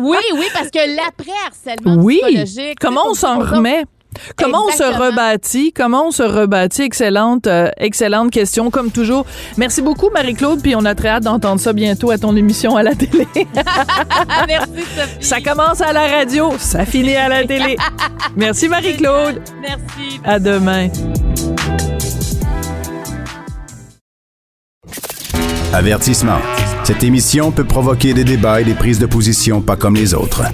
Oui, 0.00 0.16
oui, 0.34 0.46
parce 0.52 0.70
que 0.70 0.96
l'après-harcèlement 0.96 2.02
Oui. 2.02 2.20
psychologique. 2.20 2.78
Comment 2.80 3.02
on 3.10 3.14
s'en 3.14 3.38
remet? 3.38 3.83
Comment 4.36 4.66
on 4.66 4.70
se 4.70 4.82
rebâtit? 4.82 5.72
Comment 5.72 6.08
on 6.08 6.10
se 6.10 6.22
rebâtit? 6.22 6.82
Excellente, 6.82 7.46
euh, 7.46 7.70
excellente 7.78 8.30
question, 8.30 8.70
comme 8.70 8.90
toujours. 8.90 9.26
Merci 9.56 9.82
beaucoup, 9.82 10.10
Marie-Claude, 10.10 10.60
puis 10.62 10.74
on 10.76 10.84
a 10.84 10.94
très 10.94 11.08
hâte 11.08 11.24
d'entendre 11.24 11.60
ça 11.60 11.72
bientôt 11.72 12.10
à 12.10 12.18
ton 12.18 12.36
émission 12.36 12.76
à 12.76 12.82
la 12.82 12.94
télé. 12.94 13.26
Merci, 14.48 14.70
Sophie. 14.96 15.26
ça 15.26 15.40
commence 15.40 15.80
à 15.80 15.92
la 15.92 16.06
radio, 16.06 16.52
ça 16.58 16.84
finit 16.84 17.16
à 17.16 17.28
la 17.28 17.44
télé. 17.44 17.76
Merci, 18.36 18.68
Marie-Claude. 18.68 19.40
Merci. 19.60 20.20
À 20.24 20.38
demain. 20.38 20.88
Avertissement. 25.72 26.38
Cette 26.84 27.02
émission 27.02 27.50
peut 27.50 27.64
provoquer 27.64 28.14
des 28.14 28.22
débats 28.22 28.60
et 28.60 28.64
des 28.64 28.74
prises 28.74 28.98
de 28.98 29.06
position 29.06 29.60
pas 29.60 29.74
comme 29.74 29.96
les 29.96 30.14
autres. 30.14 30.44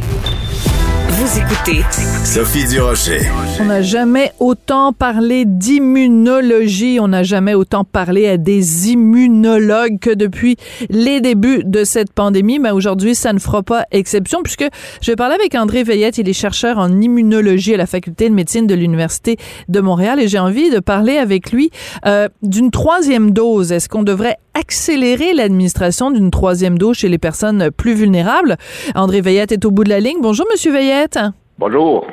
Vous 1.20 1.38
écoutez 1.38 1.84
Sophie 2.24 2.66
Durocher. 2.66 3.20
On 3.60 3.66
n'a 3.66 3.82
jamais 3.82 4.32
autant 4.40 4.94
parlé 4.94 5.44
d'immunologie, 5.44 6.98
on 6.98 7.08
n'a 7.08 7.24
jamais 7.24 7.52
autant 7.52 7.84
parlé 7.84 8.26
à 8.26 8.38
des 8.38 8.90
immunologues 8.90 9.98
que 9.98 10.14
depuis 10.14 10.56
les 10.88 11.20
débuts 11.20 11.62
de 11.62 11.84
cette 11.84 12.10
pandémie, 12.14 12.58
mais 12.58 12.70
aujourd'hui, 12.70 13.14
ça 13.14 13.34
ne 13.34 13.38
fera 13.38 13.62
pas 13.62 13.84
exception 13.90 14.42
puisque 14.42 14.64
je 15.02 15.10
vais 15.10 15.16
parler 15.16 15.34
avec 15.34 15.54
André 15.54 15.82
Veillette, 15.82 16.16
il 16.16 16.26
est 16.26 16.32
chercheur 16.32 16.78
en 16.78 17.02
immunologie 17.02 17.74
à 17.74 17.76
la 17.76 17.86
faculté 17.86 18.30
de 18.30 18.34
médecine 18.34 18.66
de 18.66 18.74
l'Université 18.74 19.36
de 19.68 19.80
Montréal 19.80 20.20
et 20.20 20.28
j'ai 20.28 20.38
envie 20.38 20.70
de 20.70 20.78
parler 20.78 21.18
avec 21.18 21.52
lui 21.52 21.70
euh, 22.06 22.28
d'une 22.42 22.70
troisième 22.70 23.32
dose. 23.32 23.72
Est-ce 23.72 23.90
qu'on 23.90 24.04
devrait 24.04 24.38
accélérer 24.54 25.34
l'administration 25.34 26.10
d'une 26.10 26.30
troisième 26.30 26.78
dose 26.78 26.96
chez 26.96 27.10
les 27.10 27.18
personnes 27.18 27.70
plus 27.70 27.92
vulnérables? 27.92 28.56
André 28.94 29.20
Veillette 29.20 29.52
est 29.52 29.66
au 29.66 29.70
bout 29.70 29.84
de 29.84 29.90
la 29.90 30.00
ligne. 30.00 30.18
Bonjour, 30.22 30.46
Monsieur 30.50 30.72
Veillette. 30.72 31.09
Bonjour. 31.58 32.06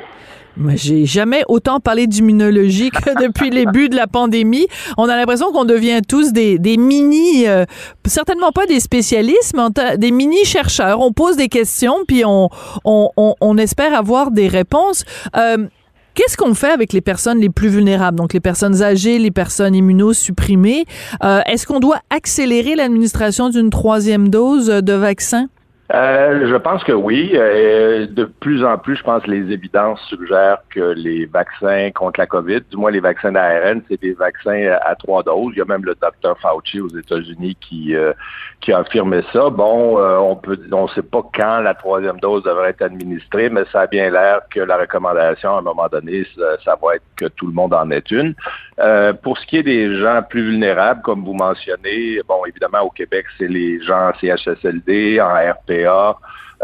J'ai 0.74 1.06
jamais 1.06 1.42
autant 1.48 1.78
parlé 1.78 2.06
d'immunologie 2.06 2.90
que 2.90 3.22
depuis 3.24 3.50
le 3.50 3.64
début 3.64 3.88
de 3.88 3.96
la 3.96 4.06
pandémie. 4.06 4.66
On 4.96 5.08
a 5.08 5.16
l'impression 5.16 5.52
qu'on 5.52 5.64
devient 5.64 6.00
tous 6.06 6.32
des, 6.32 6.58
des 6.58 6.76
mini, 6.76 7.46
euh, 7.46 7.64
certainement 8.06 8.50
pas 8.50 8.66
des 8.66 8.80
spécialistes, 8.80 9.54
mais 9.56 9.96
des 9.96 10.10
mini 10.10 10.44
chercheurs. 10.44 11.00
On 11.00 11.12
pose 11.12 11.36
des 11.36 11.48
questions 11.48 11.98
puis 12.06 12.24
on, 12.24 12.48
on, 12.84 13.10
on, 13.16 13.34
on 13.40 13.56
espère 13.56 13.94
avoir 13.94 14.30
des 14.30 14.48
réponses. 14.48 15.04
Euh, 15.36 15.68
Qu'est-ce 16.14 16.36
qu'on 16.36 16.54
fait 16.54 16.72
avec 16.72 16.92
les 16.92 17.00
personnes 17.00 17.38
les 17.38 17.48
plus 17.48 17.68
vulnérables, 17.68 18.18
donc 18.18 18.32
les 18.32 18.40
personnes 18.40 18.82
âgées, 18.82 19.20
les 19.20 19.30
personnes 19.30 19.76
immunosupprimées? 19.76 20.84
Euh, 21.22 21.42
Est-ce 21.46 21.64
qu'on 21.64 21.78
doit 21.78 22.00
accélérer 22.10 22.74
l'administration 22.74 23.50
d'une 23.50 23.70
troisième 23.70 24.28
dose 24.28 24.66
de 24.66 24.92
vaccin? 24.94 25.46
Euh, 25.94 26.46
je 26.46 26.56
pense 26.56 26.84
que 26.84 26.92
oui. 26.92 27.30
Euh, 27.34 28.06
de 28.06 28.24
plus 28.24 28.62
en 28.62 28.76
plus, 28.76 28.96
je 28.96 29.02
pense 29.02 29.22
que 29.22 29.30
les 29.30 29.50
évidences 29.52 30.00
suggèrent 30.02 30.58
que 30.68 30.92
les 30.94 31.24
vaccins 31.24 31.90
contre 31.94 32.20
la 32.20 32.26
COVID, 32.26 32.60
du 32.70 32.76
moins 32.76 32.90
les 32.90 33.00
vaccins 33.00 33.32
d'ARN, 33.32 33.80
c'est 33.88 34.00
des 34.00 34.12
vaccins 34.12 34.76
à 34.84 34.94
trois 34.96 35.22
doses. 35.22 35.52
Il 35.54 35.58
y 35.58 35.62
a 35.62 35.64
même 35.64 35.84
le 35.84 35.94
docteur 35.94 36.36
Fauci 36.40 36.80
aux 36.80 36.90
États-Unis 36.90 37.56
qui 37.58 37.96
euh, 37.96 38.12
qui 38.60 38.72
a 38.72 38.80
affirmé 38.80 39.22
ça. 39.32 39.48
Bon, 39.48 39.98
euh, 39.98 40.18
on 40.18 40.36
peut, 40.36 40.58
on 40.72 40.82
ne 40.84 40.88
sait 40.88 41.02
pas 41.02 41.22
quand 41.34 41.60
la 41.60 41.72
troisième 41.74 42.20
dose 42.20 42.42
devrait 42.42 42.70
être 42.70 42.82
administrée, 42.82 43.48
mais 43.48 43.64
ça 43.72 43.82
a 43.82 43.86
bien 43.86 44.10
l'air 44.10 44.40
que 44.50 44.60
la 44.60 44.76
recommandation, 44.76 45.54
à 45.54 45.58
un 45.60 45.62
moment 45.62 45.86
donné, 45.90 46.26
ça, 46.36 46.58
ça 46.64 46.78
va 46.82 46.96
être 46.96 47.04
que 47.16 47.26
tout 47.26 47.46
le 47.46 47.52
monde 47.52 47.72
en 47.72 47.90
ait 47.90 48.04
une. 48.10 48.34
Euh, 48.80 49.12
pour 49.12 49.36
ce 49.38 49.46
qui 49.46 49.56
est 49.56 49.62
des 49.62 49.98
gens 49.98 50.22
plus 50.28 50.42
vulnérables, 50.42 51.02
comme 51.02 51.24
vous 51.24 51.34
mentionnez, 51.34 52.20
bon, 52.28 52.44
évidemment, 52.46 52.82
au 52.82 52.90
Québec, 52.90 53.26
c'est 53.36 53.48
les 53.48 53.82
gens 53.82 54.10
en 54.10 54.12
CHSLD, 54.20 55.20
en 55.20 55.34
RPA, 55.34 56.16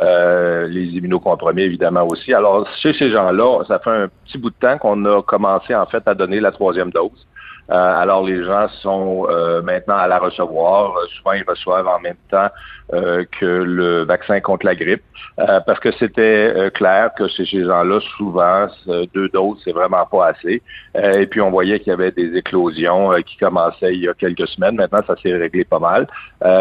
euh, 0.02 0.68
les 0.68 0.84
immunocompromis, 0.84 1.62
évidemment, 1.62 2.06
aussi. 2.06 2.32
Alors, 2.32 2.68
chez 2.80 2.92
ces 2.92 3.10
gens-là, 3.10 3.64
ça 3.66 3.80
fait 3.80 3.90
un 3.90 4.08
petit 4.24 4.38
bout 4.38 4.50
de 4.50 4.56
temps 4.60 4.78
qu'on 4.78 5.04
a 5.06 5.22
commencé, 5.22 5.74
en 5.74 5.86
fait, 5.86 6.06
à 6.06 6.14
donner 6.14 6.38
la 6.38 6.52
troisième 6.52 6.90
dose. 6.90 7.26
Euh, 7.70 7.74
alors, 7.74 8.24
les 8.24 8.44
gens 8.44 8.68
sont 8.82 9.26
euh, 9.28 9.62
maintenant 9.62 9.96
à 9.96 10.06
la 10.06 10.18
recevoir. 10.18 10.96
Euh, 10.96 11.06
souvent, 11.16 11.32
ils 11.32 11.44
reçoivent 11.46 11.86
en 11.86 12.00
même 12.00 12.16
temps 12.30 12.48
que 12.90 13.46
le 13.46 14.04
vaccin 14.04 14.40
contre 14.40 14.66
la 14.66 14.74
grippe, 14.74 15.02
parce 15.38 15.80
que 15.80 15.90
c'était 15.92 16.70
clair 16.74 17.12
que 17.16 17.26
chez 17.28 17.46
ces 17.46 17.64
gens-là, 17.64 17.98
souvent, 18.18 18.66
deux 19.14 19.30
doses, 19.30 19.58
c'est 19.64 19.72
vraiment 19.72 20.04
pas 20.04 20.26
assez. 20.26 20.62
Et 20.94 21.26
puis, 21.26 21.40
on 21.40 21.50
voyait 21.50 21.78
qu'il 21.78 21.88
y 21.88 21.94
avait 21.94 22.12
des 22.12 22.36
éclosions 22.36 23.10
qui 23.24 23.38
commençaient 23.38 23.94
il 23.94 24.00
y 24.02 24.08
a 24.08 24.12
quelques 24.12 24.46
semaines. 24.48 24.76
Maintenant, 24.76 25.00
ça 25.06 25.16
s'est 25.16 25.34
réglé 25.34 25.64
pas 25.64 25.78
mal. 25.78 26.06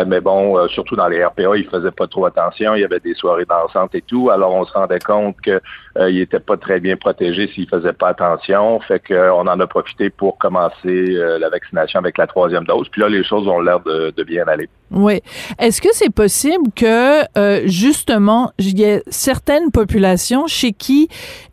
Mais 0.07 0.21
bon, 0.21 0.65
surtout 0.69 0.95
dans 0.95 1.09
les 1.09 1.25
RPA, 1.25 1.57
ils 1.57 1.67
faisaient 1.67 1.91
pas 1.91 2.07
trop 2.07 2.25
attention. 2.25 2.73
Il 2.75 2.79
y 2.79 2.85
avait 2.85 3.01
des 3.01 3.15
soirées 3.15 3.45
dansantes 3.45 3.93
et 3.93 4.01
tout. 4.01 4.29
Alors, 4.29 4.55
on 4.55 4.63
se 4.63 4.71
rendait 4.71 4.99
compte 4.99 5.35
que 5.41 5.59
euh, 5.97 6.09
ils 6.09 6.21
étaient 6.21 6.39
pas 6.39 6.57
très 6.57 6.79
bien 6.79 6.95
protégés 6.95 7.47
s'ils 7.53 7.69
faisaient 7.69 7.93
pas 7.93 8.09
attention. 8.09 8.79
Fait 8.81 8.99
qu'on 8.99 9.47
en 9.47 9.59
a 9.59 9.67
profité 9.67 10.09
pour 10.09 10.37
commencer 10.37 10.92
euh, 10.93 11.39
la 11.39 11.49
vaccination 11.49 11.99
avec 11.99 12.17
la 12.17 12.27
troisième 12.27 12.63
dose. 12.65 12.87
Puis 12.89 13.01
là, 13.01 13.09
les 13.09 13.23
choses 13.23 13.47
ont 13.47 13.59
l'air 13.59 13.79
de, 13.81 14.13
de 14.15 14.23
bien 14.23 14.45
aller. 14.47 14.69
Oui. 14.91 15.21
Est-ce 15.59 15.81
que 15.81 15.89
c'est 15.91 16.13
possible 16.13 16.65
que, 16.75 17.23
euh, 17.37 17.61
justement, 17.65 18.51
il 18.59 18.79
y 18.79 18.83
ait 18.83 19.03
certaines 19.07 19.71
populations 19.71 20.47
chez 20.47 20.71
qui 20.71 21.07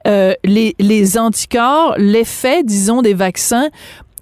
euh, 0.07 0.33
les, 0.45 0.75
les 0.79 1.19
anticorps, 1.19 1.95
l'effet, 1.99 2.63
disons, 2.63 3.03
des 3.03 3.15
vaccins 3.15 3.69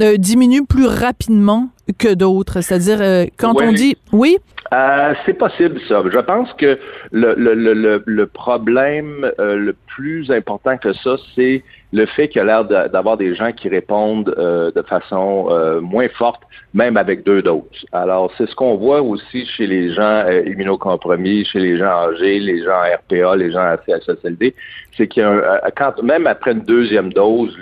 euh, 0.00 0.16
diminue 0.16 0.64
plus 0.64 0.86
rapidement 0.86 1.68
que 1.98 2.14
d'autres? 2.14 2.60
C'est-à-dire, 2.60 2.98
euh, 3.00 3.26
quand 3.36 3.54
Oui. 3.58 3.64
on 3.68 3.72
dit... 3.72 3.96
Oui? 4.12 4.38
Euh, 4.72 5.14
c'est 5.24 5.32
possible 5.32 5.80
ça. 5.88 6.02
Je 6.12 6.18
pense 6.18 6.52
que 6.54 6.78
le, 7.10 7.34
le, 7.34 8.02
le, 8.04 8.26
problème 8.26 9.32
le 9.38 9.74
plus 9.86 10.30
important 10.30 10.76
que 10.76 10.92
ça, 10.92 11.16
c'est 11.34 11.64
le 11.92 12.06
fait 12.06 12.28
qu'il 12.28 12.38
y 12.38 12.42
a 12.42 12.44
l'air 12.44 12.64
d'avoir 12.88 13.16
des 13.16 13.34
gens 13.34 13.52
qui 13.52 13.68
répondent 13.68 14.34
euh, 14.36 14.70
de 14.72 14.82
façon 14.82 15.48
euh, 15.50 15.80
moins 15.80 16.08
forte, 16.08 16.42
même 16.74 16.96
avec 16.96 17.24
deux 17.24 17.40
doses. 17.40 17.86
Alors, 17.92 18.30
c'est 18.36 18.46
ce 18.48 18.54
qu'on 18.54 18.76
voit 18.76 19.00
aussi 19.00 19.46
chez 19.46 19.66
les 19.66 19.92
gens 19.94 20.24
euh, 20.26 20.42
immunocompromis, 20.46 21.44
chez 21.46 21.60
les 21.60 21.78
gens 21.78 21.86
âgés, 21.86 22.40
les 22.40 22.62
gens 22.62 22.80
RPA, 22.80 23.36
les 23.36 23.50
gens 23.50 23.60
à 23.60 23.78
CHSLD, 23.86 24.54
c'est 24.98 25.06
qu'il 25.06 25.22
y 25.22 25.24
a 25.24 25.30
un, 25.30 25.38
euh, 25.38 25.58
quand, 25.76 26.02
même 26.02 26.26
après 26.26 26.52
une 26.52 26.64
deuxième 26.64 27.12
dose, 27.12 27.56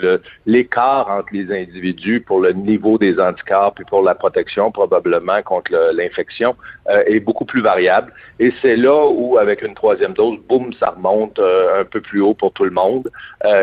l'écart 0.47 1.09
entre 1.09 1.29
les 1.33 1.53
individus 1.53 2.21
pour 2.21 2.41
le 2.41 2.53
niveau 2.53 2.99
des 2.99 3.21
anticorps 3.21 3.75
puis 3.75 3.85
pour 3.85 4.03
la 4.03 4.15
protection 4.15 4.73
probablement 4.73 5.43
contre 5.43 5.71
l'infection 5.93 6.57
euh, 6.89 7.05
est 7.07 7.21
beaucoup 7.21 7.45
plus 7.45 7.61
variable. 7.61 8.13
Et 8.41 8.53
c'est 8.63 8.77
là 8.77 9.09
où, 9.09 9.39
avec 9.39 9.63
une 9.63 9.75
troisième 9.75 10.15
dose, 10.15 10.39
boum, 10.49 10.73
ça 10.81 10.91
remonte 10.91 11.39
euh, 11.39 11.83
un 11.83 11.85
peu 11.85 12.01
plus 12.01 12.21
haut 12.21 12.35
pour 12.35 12.53
tout 12.53 12.65
le 12.65 12.71
monde. 12.71 13.09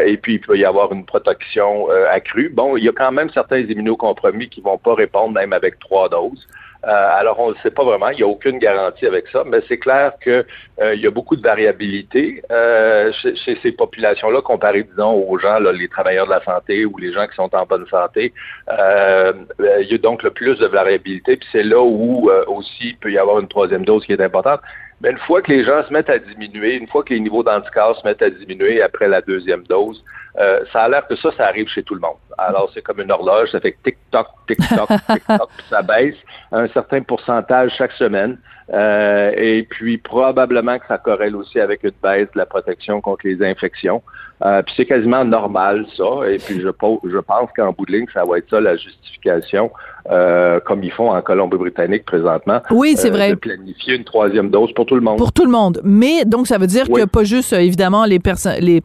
Et 0.05 0.17
puis, 0.17 0.35
il 0.35 0.39
peut 0.39 0.57
y 0.57 0.65
avoir 0.65 0.93
une 0.93 1.05
protection 1.05 1.89
accrue. 2.11 2.49
Bon, 2.49 2.77
il 2.77 2.83
y 2.83 2.89
a 2.89 2.91
quand 2.91 3.11
même 3.11 3.29
certains 3.31 3.59
immunocompromis 3.59 4.49
qui 4.49 4.61
vont 4.61 4.77
pas 4.77 4.93
répondre 4.93 5.33
même 5.33 5.51
avec 5.51 5.79
trois 5.79 6.07
doses. 6.09 6.47
Euh, 6.85 7.19
alors, 7.19 7.39
on 7.39 7.51
ne 7.51 7.55
sait 7.63 7.71
pas 7.71 7.83
vraiment, 7.83 8.09
il 8.09 8.17
n'y 8.17 8.23
a 8.23 8.27
aucune 8.27 8.59
garantie 8.59 9.05
avec 9.05 9.27
ça, 9.29 9.43
mais 9.45 9.59
c'est 9.67 9.77
clair 9.77 10.13
que 10.19 10.45
euh, 10.81 10.95
y 10.95 11.07
a 11.07 11.11
beaucoup 11.11 11.35
de 11.35 11.41
variabilité 11.41 12.43
euh, 12.51 13.11
chez, 13.13 13.35
chez 13.37 13.57
ces 13.63 13.71
populations-là 13.71 14.41
comparé, 14.41 14.83
disons, 14.83 15.13
aux 15.13 15.37
gens, 15.37 15.59
là, 15.59 15.71
les 15.71 15.87
travailleurs 15.87 16.25
de 16.25 16.31
la 16.31 16.43
santé 16.43 16.85
ou 16.85 16.97
les 16.97 17.13
gens 17.13 17.25
qui 17.27 17.35
sont 17.35 17.53
en 17.55 17.65
bonne 17.65 17.87
santé. 17.87 18.33
Il 18.69 19.87
y 19.89 19.93
a 19.93 19.97
donc 19.97 20.23
le 20.23 20.31
plus 20.31 20.57
de 20.59 20.67
variabilité, 20.67 21.37
puis 21.37 21.47
c'est 21.51 21.63
là 21.63 21.81
où 21.81 22.29
aussi 22.47 22.89
il 22.89 22.97
peut 22.97 23.11
y 23.11 23.17
avoir 23.17 23.39
une 23.39 23.47
troisième 23.47 23.85
dose 23.85 24.05
qui 24.05 24.11
est 24.11 24.21
importante. 24.21 24.59
Mais 25.01 25.11
une 25.11 25.17
fois 25.19 25.41
que 25.41 25.51
les 25.51 25.63
gens 25.63 25.83
se 25.85 25.91
mettent 25.91 26.09
à 26.09 26.19
diminuer, 26.19 26.75
une 26.75 26.87
fois 26.87 27.03
que 27.03 27.13
les 27.13 27.19
niveaux 27.19 27.43
d'anticorps 27.43 27.99
se 27.99 28.07
mettent 28.07 28.21
à 28.21 28.29
diminuer 28.29 28.81
après 28.81 29.07
la 29.07 29.21
deuxième 29.21 29.63
dose, 29.63 30.03
euh, 30.39 30.61
ça 30.71 30.83
a 30.83 30.89
l'air 30.89 31.05
que 31.07 31.15
ça, 31.15 31.29
ça 31.37 31.47
arrive 31.47 31.67
chez 31.67 31.83
tout 31.83 31.93
le 31.93 32.01
monde. 32.01 32.17
Alors, 32.37 32.69
c'est 32.73 32.81
comme 32.81 32.99
une 33.01 33.11
horloge, 33.11 33.51
ça 33.51 33.59
fait 33.59 33.77
tic-toc, 33.83 34.27
tic-toc, 34.47 34.89
tic-toc, 35.09 35.49
ça 35.69 35.81
baisse 35.81 36.15
à 36.51 36.59
un 36.59 36.67
certain 36.69 37.01
pourcentage 37.01 37.73
chaque 37.77 37.91
semaine. 37.93 38.37
Euh, 38.71 39.31
et 39.35 39.63
puis 39.63 39.97
probablement 39.97 40.79
que 40.79 40.85
ça 40.87 40.97
corrèle 40.97 41.35
aussi 41.35 41.59
avec 41.59 41.83
une 41.83 41.91
baisse 42.01 42.27
de 42.33 42.37
la 42.37 42.45
protection 42.45 43.01
contre 43.01 43.27
les 43.27 43.43
infections. 43.43 44.01
Euh, 44.43 44.61
puis 44.61 44.73
c'est 44.75 44.85
quasiment 44.85 45.23
normal 45.23 45.85
ça. 45.95 46.29
Et 46.29 46.37
puis 46.37 46.59
je, 46.61 46.67
je 46.67 47.17
pense 47.19 47.49
qu'en 47.55 47.71
bout 47.71 47.85
de 47.85 47.93
ligne, 47.93 48.05
ça 48.13 48.23
va 48.25 48.37
être 48.37 48.49
ça 48.49 48.59
la 48.59 48.75
justification, 48.75 49.71
euh, 50.09 50.59
comme 50.61 50.83
ils 50.83 50.91
font 50.91 51.11
en 51.11 51.21
Colombie-Britannique 51.21 52.05
présentement. 52.05 52.61
Oui, 52.71 52.95
c'est 52.97 53.09
vrai. 53.09 53.31
De 53.31 53.35
planifier 53.35 53.95
une 53.95 54.03
troisième 54.03 54.49
dose 54.49 54.73
pour 54.73 54.85
tout 54.85 54.95
le 54.95 55.01
monde. 55.01 55.17
Pour 55.17 55.31
tout 55.31 55.45
le 55.45 55.51
monde. 55.51 55.79
Mais 55.83 56.25
donc 56.25 56.47
ça 56.47 56.57
veut 56.57 56.67
dire 56.67 56.89
que 56.89 57.05
pas 57.05 57.23
juste 57.23 57.53
évidemment 57.53 58.05
les 58.05 58.19
personnes, 58.19 58.59
les 58.59 58.81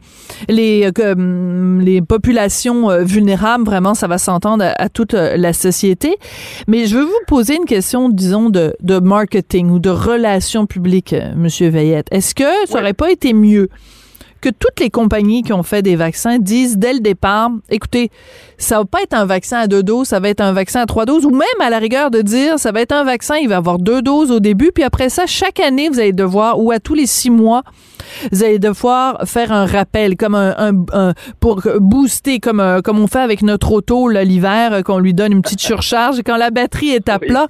les 0.49 0.91
les 1.81 2.03
populations 2.03 3.05
vulnérables. 3.05 3.65
Vraiment, 3.65 3.95
ça 3.95 4.07
va 4.07 4.19
s'entendre 4.19 4.65
à, 4.65 4.83
à, 4.83 4.89
toute 4.89 5.13
la 5.13 5.53
société. 5.53 6.17
Mais 6.69 6.87
je 6.87 6.97
veux 6.97 7.05
vous 7.05 7.25
poser 7.27 7.57
une 7.57 7.65
question, 7.65 8.09
disons 8.09 8.51
de, 8.51 8.75
de 8.81 8.99
marketing 9.01 9.68
ou 9.71 9.79
de 9.79 9.91
relations 9.91 10.67
publiques, 10.67 11.15
Monsieur 11.37 11.69
Veillette? 11.69 12.09
Est-ce 12.11 12.35
que 12.35 12.67
ça 12.67 12.81
aurait 12.81 12.95
pas 12.95 13.11
été 13.11 13.33
mieux? 13.33 13.69
que 14.41 14.49
toutes 14.49 14.81
les 14.81 14.91
compagnies 14.91 15.43
qui 15.43 15.53
ont 15.53 15.63
fait 15.63 15.83
des 15.83 15.97
vaccins 15.97 16.39
disent 16.39 16.79
dès 16.79 16.93
le 16.93 17.01
départ, 17.01 17.51
écoutez, 17.71 18.11
ça 18.57 18.79
va 18.79 18.85
pas 18.85 19.03
être 19.03 19.15
un 19.15 19.25
vaccin 19.25 19.59
à 19.59 19.67
deux 19.67 19.83
doses, 19.83 20.09
ça 20.09 20.21
va 20.21 20.29
être 20.29 20.41
un 20.41 20.53
vaccin 20.53 20.81
à 20.81 20.87
trois 20.87 21.07
doses, 21.07 21.25
ou 21.25 21.31
même 21.31 21.47
à 21.61 21.71
la 21.71 21.79
rigueur 21.79 22.11
de 22.11 22.23
dire, 22.23 22.59
ça 22.59 22.73
va 22.73 22.81
être 22.81 22.93
un 22.93 23.05
vaccin, 23.05 23.37
il 23.37 23.49
va 23.49 23.57
avoir 23.57 23.79
deux 23.79 24.03
doses 24.03 24.31
au 24.31 24.41
début, 24.41 24.71
puis 24.73 24.85
après 24.85 25.09
ça, 25.09 25.27
chaque 25.27 25.61
année, 25.61 25.89
vous 25.89 25.99
allez 25.99 26.13
devoir, 26.13 26.61
ou 26.61 26.71
à 26.71 26.79
tous 26.79 26.95
les 26.95 27.07
six 27.07 27.31
mois, 27.31 27.63
vous 28.33 28.45
allez 28.45 28.59
devoir 28.59 29.23
faire 29.27 29.53
un 29.53 29.67
rappel, 29.67 30.17
comme 30.17 30.35
un, 30.35 31.15
pour 31.41 31.63
booster, 31.81 32.39
comme, 32.39 32.61
euh, 32.61 32.81
comme 32.81 32.99
on 33.01 33.07
fait 33.07 33.21
avec 33.21 33.43
notre 33.43 33.73
auto 33.73 34.09
l'hiver, 34.09 34.73
euh, 34.73 34.83
qu'on 34.83 34.99
lui 34.99 35.15
donne 35.15 35.33
une 35.33 35.43
petite 35.43 35.61
surcharge, 35.61 36.21
quand 36.25 36.37
la 36.37 36.51
batterie 36.51 36.91
est 36.91 37.09
à 37.09 37.19
plat 37.19 37.49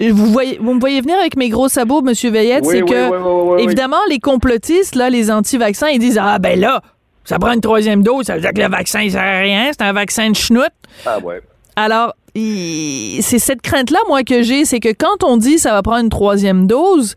vous 0.00 0.26
voyez, 0.26 0.58
vous 0.60 0.74
me 0.74 0.80
voyez 0.80 1.00
venir 1.00 1.18
avec 1.18 1.36
mes 1.36 1.48
gros 1.48 1.68
sabots, 1.68 2.02
Monsieur 2.02 2.30
Veillette, 2.30 2.64
c'est 2.64 2.82
que 2.82 3.60
évidemment 3.62 4.00
les 4.08 4.18
complotistes 4.18 4.94
là, 4.94 5.10
les 5.10 5.30
anti-vaccins, 5.30 5.88
ils 5.88 5.98
disent 5.98 6.18
ah 6.20 6.38
ben 6.38 6.58
là, 6.58 6.82
ça 7.24 7.38
prend 7.38 7.52
une 7.52 7.60
troisième 7.60 8.02
dose, 8.02 8.26
ça 8.26 8.34
veut 8.34 8.40
dire 8.40 8.52
que 8.52 8.60
le 8.60 8.68
vaccin 8.68 9.02
il 9.02 9.12
sert 9.12 9.20
à 9.20 9.40
rien, 9.40 9.70
c'est 9.72 9.82
un 9.82 9.92
vaccin 9.92 10.30
de 10.30 10.36
schnout. 10.36 10.70
Ah 11.06 11.18
ouais. 11.18 11.40
Alors 11.76 12.14
c'est 12.34 13.38
cette 13.38 13.60
crainte-là, 13.60 13.98
moi, 14.08 14.22
que 14.22 14.42
j'ai, 14.42 14.64
c'est 14.64 14.80
que 14.80 14.88
quand 14.88 15.22
on 15.22 15.36
dit 15.36 15.58
ça 15.58 15.72
va 15.72 15.82
prendre 15.82 16.04
une 16.04 16.08
troisième 16.08 16.66
dose, 16.66 17.14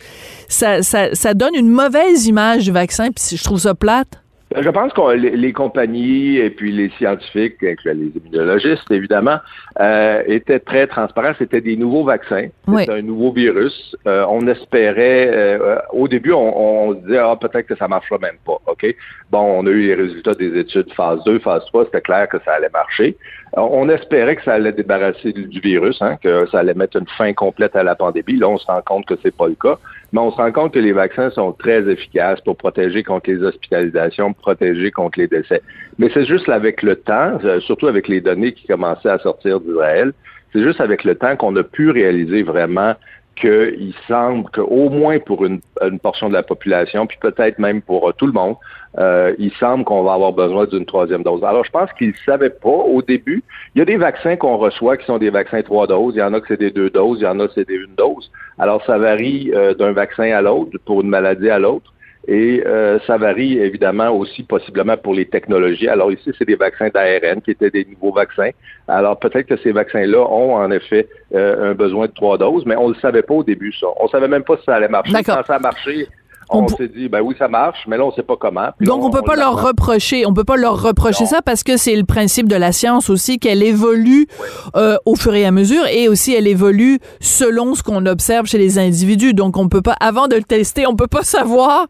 ça, 0.49 0.84
ça, 0.84 1.15
ça 1.15 1.34
donne 1.34 1.55
une 1.55 1.69
mauvaise 1.69 2.28
image 2.28 2.65
du 2.65 2.71
vaccin, 2.71 3.09
puis 3.11 3.38
je 3.38 3.43
trouve 3.43 3.59
ça 3.59 3.76
plate. 3.76 4.21
Je 4.57 4.69
pense 4.69 4.93
que 4.93 5.11
les, 5.13 5.53
compagnies 5.53 6.37
et 6.37 6.49
puis 6.49 6.71
les 6.71 6.89
scientifiques, 6.97 7.61
les 7.61 8.11
immunologistes 8.15 8.89
évidemment, 8.91 9.37
euh, 9.79 10.23
étaient 10.27 10.59
très 10.59 10.87
transparents. 10.87 11.33
C'était 11.37 11.61
des 11.61 11.75
nouveaux 11.75 12.03
vaccins, 12.03 12.47
c'était 12.67 12.91
un 12.91 13.01
nouveau 13.01 13.31
virus. 13.31 13.95
Euh, 14.07 14.25
on 14.29 14.47
espérait, 14.47 15.29
euh, 15.33 15.77
au 15.91 16.07
début, 16.07 16.31
on, 16.31 16.89
on 16.89 16.93
disait 16.93 17.17
ah 17.17 17.35
peut-être 17.39 17.67
que 17.67 17.75
ça 17.75 17.87
marchera 17.87 18.17
même 18.19 18.37
pas. 18.45 18.57
Ok, 18.67 18.85
bon, 19.31 19.59
on 19.59 19.67
a 19.67 19.69
eu 19.69 19.87
les 19.87 19.95
résultats 19.95 20.33
des 20.33 20.57
études 20.57 20.91
phase 20.93 21.23
2, 21.25 21.39
phase 21.39 21.65
3, 21.67 21.85
c'était 21.85 22.01
clair 22.01 22.29
que 22.29 22.37
ça 22.45 22.53
allait 22.53 22.69
marcher. 22.71 23.17
On 23.57 23.87
espérait 23.89 24.35
que 24.35 24.43
ça 24.43 24.53
allait 24.53 24.73
débarrasser 24.73 25.31
du 25.31 25.59
virus, 25.59 26.01
hein, 26.01 26.17
que 26.21 26.45
ça 26.47 26.59
allait 26.59 26.73
mettre 26.73 26.97
une 26.97 27.07
fin 27.17 27.31
complète 27.33 27.75
à 27.75 27.83
la 27.83 27.95
pandémie. 27.95 28.37
Là, 28.37 28.49
on 28.49 28.57
se 28.57 28.65
rend 28.65 28.81
compte 28.85 29.05
que 29.05 29.15
c'est 29.23 29.35
pas 29.35 29.47
le 29.47 29.55
cas 29.55 29.77
mais 30.16 30.22
on 30.22 30.32
se 30.32 30.38
rend 30.38 30.53
compte 30.53 30.74
que 30.74 30.80
les 30.80 30.93
vaccins 30.93 31.30
sont 31.30 31.51
très 31.51 31.89
efficaces 31.89 32.39
pour 32.39 32.55
protéger 32.55 33.03
contre 33.03 33.30
les 33.30 33.43
hospitalisations, 33.43 34.32
protéger 34.32 34.89
contre 34.89 35.20
les 35.20 35.28
décès. 35.28 35.61
Mais 35.99 36.09
c'est 36.13 36.24
juste 36.24 36.47
avec 36.47 36.84
le 36.84 36.95
temps, 36.95 37.38
euh, 37.43 37.59
surtout 37.59 37.88
avec 37.88 38.07
les 38.07 38.22
données 38.22 38.53
qui 38.53 38.66
commençaient 38.66 39.09
à 39.09 39.20
sortir 39.20 39.59
d'Israël, 39.59 40.13
c'est 40.53 40.63
juste 40.63 40.80
avec 40.80 41.03
le 41.03 41.16
temps 41.16 41.36
qu'on 41.36 41.53
a 41.57 41.63
pu 41.63 41.89
réaliser 41.89 42.43
vraiment 42.43 42.93
qu'il 43.36 43.93
semble 44.07 44.49
qu'au 44.49 44.89
moins 44.89 45.19
pour 45.19 45.45
une, 45.45 45.59
portion 46.01 46.29
de 46.29 46.33
la 46.33 46.43
population, 46.43 47.05
puis 47.05 47.17
peut-être 47.19 47.59
même 47.59 47.81
pour 47.81 48.09
euh, 48.09 48.13
tout 48.13 48.27
le 48.27 48.33
monde, 48.33 48.55
euh, 48.97 49.33
il 49.38 49.51
semble 49.53 49.83
qu'on 49.83 50.03
va 50.03 50.13
avoir 50.13 50.31
besoin 50.31 50.65
d'une 50.65 50.86
troisième 50.86 51.23
dose. 51.23 51.43
Alors, 51.43 51.65
je 51.65 51.71
pense 51.71 51.91
qu'ils 51.93 52.09
ne 52.09 52.13
savaient 52.25 52.49
pas 52.49 52.69
au 52.69 53.01
début. 53.01 53.43
Il 53.73 53.79
y 53.79 53.81
a 53.81 53.86
des 53.86 53.97
vaccins 53.97 54.38
qu'on 54.38 54.57
reçoit 54.57 54.97
qui 54.97 55.05
sont 55.05 55.17
des 55.17 55.29
vaccins 55.29 55.61
trois 55.61 55.86
doses. 55.86 56.15
Il 56.15 56.19
y 56.19 56.23
en 56.23 56.33
a 56.33 56.39
que 56.39 56.47
c'est 56.47 56.59
des 56.59 56.71
deux 56.71 56.89
doses, 56.89 57.19
il 57.19 57.23
y 57.23 57.27
en 57.27 57.39
a 57.39 57.47
que 57.47 57.53
c'est 57.53 57.67
des 57.67 57.75
une 57.75 57.95
dose. 57.97 58.31
Alors, 58.57 58.83
ça 58.86 58.97
varie 58.97 59.51
euh, 59.53 59.73
d'un 59.73 59.91
vaccin 59.91 60.31
à 60.31 60.41
l'autre, 60.41 60.77
pour 60.86 61.01
une 61.01 61.09
maladie 61.09 61.49
à 61.49 61.59
l'autre. 61.59 61.91
Et 62.28 62.63
euh, 62.65 62.97
ça 63.05 63.17
varie 63.17 63.59
évidemment 63.59 64.09
aussi 64.09 64.41
possiblement 64.43 64.97
pour 64.97 65.13
les 65.13 65.26
technologies. 65.26 65.88
Alors 65.88 66.11
ici, 66.11 66.32
c'est 66.38 66.45
des 66.45 66.55
vaccins 66.55 66.89
d'ARN 66.89 67.41
qui 67.41 67.51
étaient 67.51 67.69
des 67.69 67.86
nouveaux 67.86 68.13
vaccins. 68.13 68.49
Alors 68.88 69.19
peut-être 69.19 69.47
que 69.47 69.57
ces 69.57 69.71
vaccins-là 69.71 70.21
ont 70.30 70.55
en 70.55 70.71
effet 70.71 71.07
euh, 71.34 71.71
un 71.71 71.76
besoin 71.76 72.07
de 72.07 72.11
trois 72.11 72.38
doses, 72.38 72.65
mais 72.65 72.76
on 72.76 72.89
ne 72.89 72.93
le 72.93 72.99
savait 72.99 73.21
pas 73.21 73.36
au 73.36 73.43
début, 73.43 73.71
ça. 73.73 73.88
On 73.99 74.07
savait 74.07 74.28
même 74.28 74.43
pas 74.43 74.57
si 74.57 74.63
ça 74.63 74.76
allait 74.76 74.88
marcher. 74.88 75.13
Quand 75.23 75.43
ça 75.45 75.55
a 75.55 75.59
marché, 75.59 76.07
on, 76.49 76.67
s'est 76.67 76.87
dit 76.87 77.09
ben 77.09 77.21
oui 77.21 77.35
ça 77.37 77.47
marche 77.47 77.85
mais 77.87 77.97
là 77.97 78.05
on 78.05 78.11
sait 78.11 78.23
pas 78.23 78.35
comment. 78.37 78.69
Donc 78.81 79.03
on, 79.03 79.09
peut 79.09 79.21
pas 79.21 79.35
leur 79.35 79.61
reprocher. 79.61 80.25
On 80.25 80.33
peut 80.33 80.43
pas 80.43 80.57
leur 80.57 80.81
reprocher 80.81 81.25
ça 81.25 81.41
parce 81.41 81.63
que 81.63 81.77
c'est 81.77 81.95
le 81.95 82.03
principe 82.03 82.47
de 82.47 82.55
la 82.55 82.71
science 82.71 83.09
aussi 83.09 83.39
qu'elle 83.39 83.63
évolue 83.63 84.27
euh, 84.75 84.97
au 85.05 85.15
fur 85.15 85.33
et 85.33 85.45
à 85.45 85.51
mesure. 85.51 85.85
Et 85.87 86.07
aussi 86.07 86.33
elle 86.33 86.47
évolue 86.47 86.99
selon 87.19 87.75
ce 87.75 87.83
qu'on 87.83 88.05
observe 88.05 88.45
chez 88.45 88.57
les 88.57 88.77
individus. 88.79 89.33
Donc 89.33 89.57
on 89.57 89.69
peut 89.69 89.81
pas 89.81 89.95
avant 89.99 90.27
de 90.27 90.35
le 90.35 90.43
tester 90.43 90.87
on 90.87 90.95
peut 90.95 91.07
pas 91.07 91.23
savoir 91.23 91.87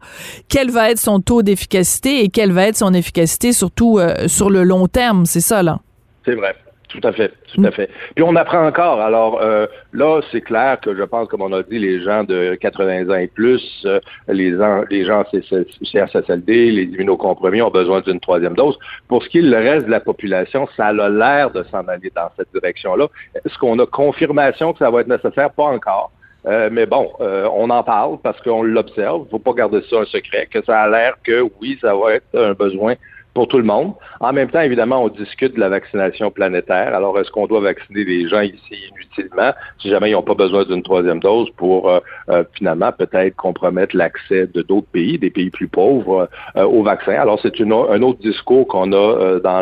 quel 0.48 0.70
va 0.70 0.90
être 0.90 0.98
son 0.98 1.20
taux 1.20 1.42
d'efficacité 1.42 2.22
et 2.24 2.28
quelle 2.28 2.52
va 2.52 2.66
être 2.68 2.76
son 2.76 2.94
efficacité 2.94 3.52
surtout 3.52 3.98
euh, 3.98 4.28
sur 4.28 4.50
le 4.50 4.64
long 4.64 4.86
terme. 4.88 5.26
C'est 5.26 5.40
ça 5.40 5.62
là. 5.62 5.80
C'est 6.24 6.34
vrai 6.34 6.54
tout 6.88 7.00
à 7.02 7.12
fait, 7.12 7.32
tout 7.52 7.62
à 7.64 7.70
fait. 7.70 7.90
Puis 8.14 8.24
on 8.24 8.36
apprend 8.36 8.66
encore. 8.66 9.00
Alors 9.00 9.40
euh, 9.42 9.66
là, 9.92 10.20
c'est 10.30 10.40
clair 10.40 10.78
que 10.80 10.94
je 10.94 11.02
pense, 11.02 11.28
comme 11.28 11.42
on 11.42 11.52
a 11.52 11.62
dit, 11.62 11.78
les 11.78 12.02
gens 12.02 12.24
de 12.24 12.54
80 12.54 13.10
ans 13.10 13.14
et 13.14 13.26
plus, 13.26 13.62
euh, 13.84 14.00
les, 14.28 14.54
les 14.90 15.04
gens 15.04 15.24
CSSLD, 15.30 16.70
les 16.70 16.82
immunocompromis 16.84 17.62
ont 17.62 17.70
besoin 17.70 18.00
d'une 18.00 18.20
troisième 18.20 18.54
dose. 18.54 18.78
Pour 19.08 19.22
ce 19.22 19.28
qui 19.28 19.38
est 19.38 19.42
le 19.42 19.56
reste 19.56 19.86
de 19.86 19.90
la 19.90 20.00
population, 20.00 20.68
ça 20.76 20.86
a 20.86 21.08
l'air 21.08 21.50
de 21.50 21.62
s'en 21.64 21.86
aller 21.88 22.12
dans 22.14 22.30
cette 22.36 22.52
direction-là. 22.52 23.08
Est-ce 23.34 23.58
qu'on 23.58 23.78
a 23.78 23.86
confirmation 23.86 24.72
que 24.72 24.78
ça 24.78 24.90
va 24.90 25.00
être 25.00 25.08
nécessaire? 25.08 25.50
Pas 25.50 25.64
encore. 25.64 26.12
Euh, 26.46 26.68
mais 26.70 26.86
bon, 26.86 27.10
on 27.18 27.70
en 27.70 27.82
parle 27.82 28.18
parce 28.22 28.40
qu'on 28.42 28.62
l'observe. 28.62 29.22
Il 29.22 29.24
ne 29.24 29.30
faut 29.30 29.38
pas 29.40 29.52
garder 29.52 29.82
ça 29.90 29.96
un 29.96 30.04
secret, 30.04 30.46
que 30.46 30.62
ça 30.64 30.82
a 30.82 30.88
l'air 30.88 31.14
que 31.24 31.44
oui, 31.60 31.76
ça 31.80 31.94
va 31.96 32.14
être 32.14 32.38
un 32.38 32.52
besoin 32.52 32.94
pour 33.36 33.48
tout 33.48 33.58
le 33.58 33.64
monde. 33.64 33.92
En 34.20 34.32
même 34.32 34.48
temps, 34.48 34.62
évidemment, 34.62 35.04
on 35.04 35.08
discute 35.08 35.56
de 35.56 35.60
la 35.60 35.68
vaccination 35.68 36.30
planétaire. 36.30 36.94
Alors, 36.94 37.18
est-ce 37.18 37.30
qu'on 37.30 37.46
doit 37.46 37.60
vacciner 37.60 38.02
les 38.02 38.26
gens 38.26 38.40
ici 38.40 38.76
inutilement 38.90 39.52
si 39.78 39.90
jamais 39.90 40.08
ils 40.08 40.14
n'ont 40.14 40.22
pas 40.22 40.34
besoin 40.34 40.64
d'une 40.64 40.82
troisième 40.82 41.20
dose 41.20 41.50
pour 41.58 41.90
euh, 41.90 42.00
euh, 42.30 42.44
finalement 42.54 42.92
peut-être 42.92 43.36
compromettre 43.36 43.94
l'accès 43.94 44.46
de 44.46 44.62
d'autres 44.62 44.86
pays, 44.90 45.18
des 45.18 45.28
pays 45.28 45.50
plus 45.50 45.68
pauvres, 45.68 46.30
euh, 46.56 46.64
au 46.64 46.82
vaccin? 46.82 47.12
Alors, 47.12 47.38
c'est 47.42 47.60
un 47.60 48.02
autre 48.08 48.20
discours 48.20 48.66
qu'on 48.68 48.90
a 48.94 49.38
dans 49.40 49.60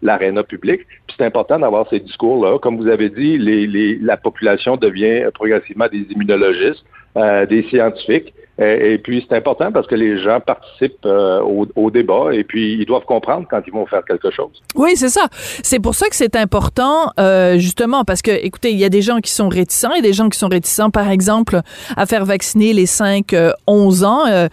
l'aréna 0.00 0.42
publique. 0.42 0.80
Puis 1.06 1.14
c'est 1.18 1.26
important 1.26 1.58
d'avoir 1.58 1.86
ces 1.90 2.00
discours-là. 2.00 2.58
Comme 2.60 2.78
vous 2.78 2.88
avez 2.88 3.10
dit, 3.10 3.36
les, 3.36 3.98
la 3.98 4.16
population 4.16 4.78
devient 4.78 5.28
progressivement 5.34 5.88
des 5.92 6.06
immunologistes, 6.12 6.86
des 7.14 7.62
scientifiques. 7.68 8.32
Et, 8.58 8.98
puis, 8.98 9.24
c'est 9.26 9.36
important 9.36 9.72
parce 9.72 9.86
que 9.86 9.94
les 9.94 10.22
gens 10.22 10.38
participent 10.38 11.06
euh, 11.06 11.40
au, 11.40 11.90
débat 11.90 12.32
et 12.32 12.44
puis 12.44 12.74
ils 12.78 12.84
doivent 12.84 13.04
comprendre 13.04 13.46
quand 13.50 13.62
ils 13.66 13.72
vont 13.72 13.86
faire 13.86 14.04
quelque 14.04 14.30
chose. 14.30 14.62
Oui, 14.74 14.92
c'est 14.94 15.08
ça. 15.08 15.26
C'est 15.62 15.78
pour 15.78 15.94
ça 15.94 16.08
que 16.08 16.16
c'est 16.16 16.36
important, 16.36 17.10
euh, 17.18 17.58
justement, 17.58 18.04
parce 18.04 18.20
que, 18.20 18.30
écoutez, 18.30 18.70
il 18.70 18.78
y 18.78 18.84
a 18.84 18.90
des 18.90 19.00
gens 19.00 19.20
qui 19.20 19.30
sont 19.30 19.48
réticents 19.48 19.94
et 19.94 20.02
des 20.02 20.12
gens 20.12 20.28
qui 20.28 20.38
sont 20.38 20.48
réticents, 20.48 20.90
par 20.90 21.10
exemple, 21.10 21.60
à 21.96 22.04
faire 22.04 22.26
vacciner 22.26 22.74
les 22.74 22.84
5-11 22.84 23.32
euh, 23.34 24.06
ans. 24.06 24.48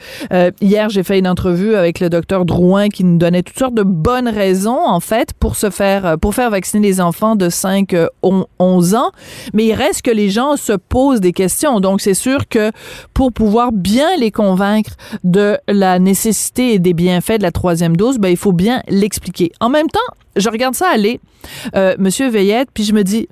hier, 0.62 0.90
j'ai 0.90 1.04
fait 1.04 1.20
une 1.20 1.28
entrevue 1.28 1.76
avec 1.76 2.00
le 2.00 2.10
docteur 2.10 2.46
Drouin 2.46 2.88
qui 2.88 3.04
nous 3.04 3.18
donnait 3.18 3.44
toutes 3.44 3.60
sortes 3.60 3.76
de 3.76 3.84
bonnes 3.84 4.30
raisons, 4.30 4.80
en 4.80 5.02
fait, 5.02 5.34
pour 5.34 5.58
se 5.58 5.70
faire, 5.70 6.18
pour 6.20 6.36
faire 6.36 6.50
vacciner 6.50 6.88
les 6.88 7.02
enfants 7.02 7.36
de 7.36 7.50
5-11 7.50 8.96
ans. 8.96 9.12
Mais 9.54 9.66
il 9.66 9.74
reste 9.74 10.04
que 10.04 10.12
les 10.12 10.30
gens 10.30 10.56
se 10.56 10.74
posent 10.74 11.22
des 11.22 11.34
questions. 11.34 11.82
Donc, 11.82 12.00
c'est 12.00 12.14
sûr 12.14 12.48
que 12.48 12.72
pour 13.14 13.34
pouvoir 13.34 13.72
bien 13.74 13.89
bien 13.92 14.16
les 14.18 14.32
convaincre 14.32 14.92
de 15.24 15.58
la 15.68 16.00
nécessité 16.00 16.74
et 16.74 16.80
des 16.80 16.94
bienfaits 16.94 17.38
de 17.38 17.44
la 17.44 17.52
troisième 17.52 17.98
dose, 17.98 18.20
ben, 18.20 18.30
il 18.30 18.38
faut 18.38 18.52
bien 18.52 18.84
l'expliquer. 18.88 19.52
En 19.60 19.70
même 19.70 19.88
temps, 19.88 20.00
je 20.36 20.50
regarde 20.50 20.76
ça 20.76 20.88
aller, 20.94 21.20
euh, 21.76 21.96
Monsieur 21.98 22.30
Veillette, 22.30 22.70
puis 22.74 22.84
je 22.84 22.94
me 22.94 23.04
dis, 23.04 23.28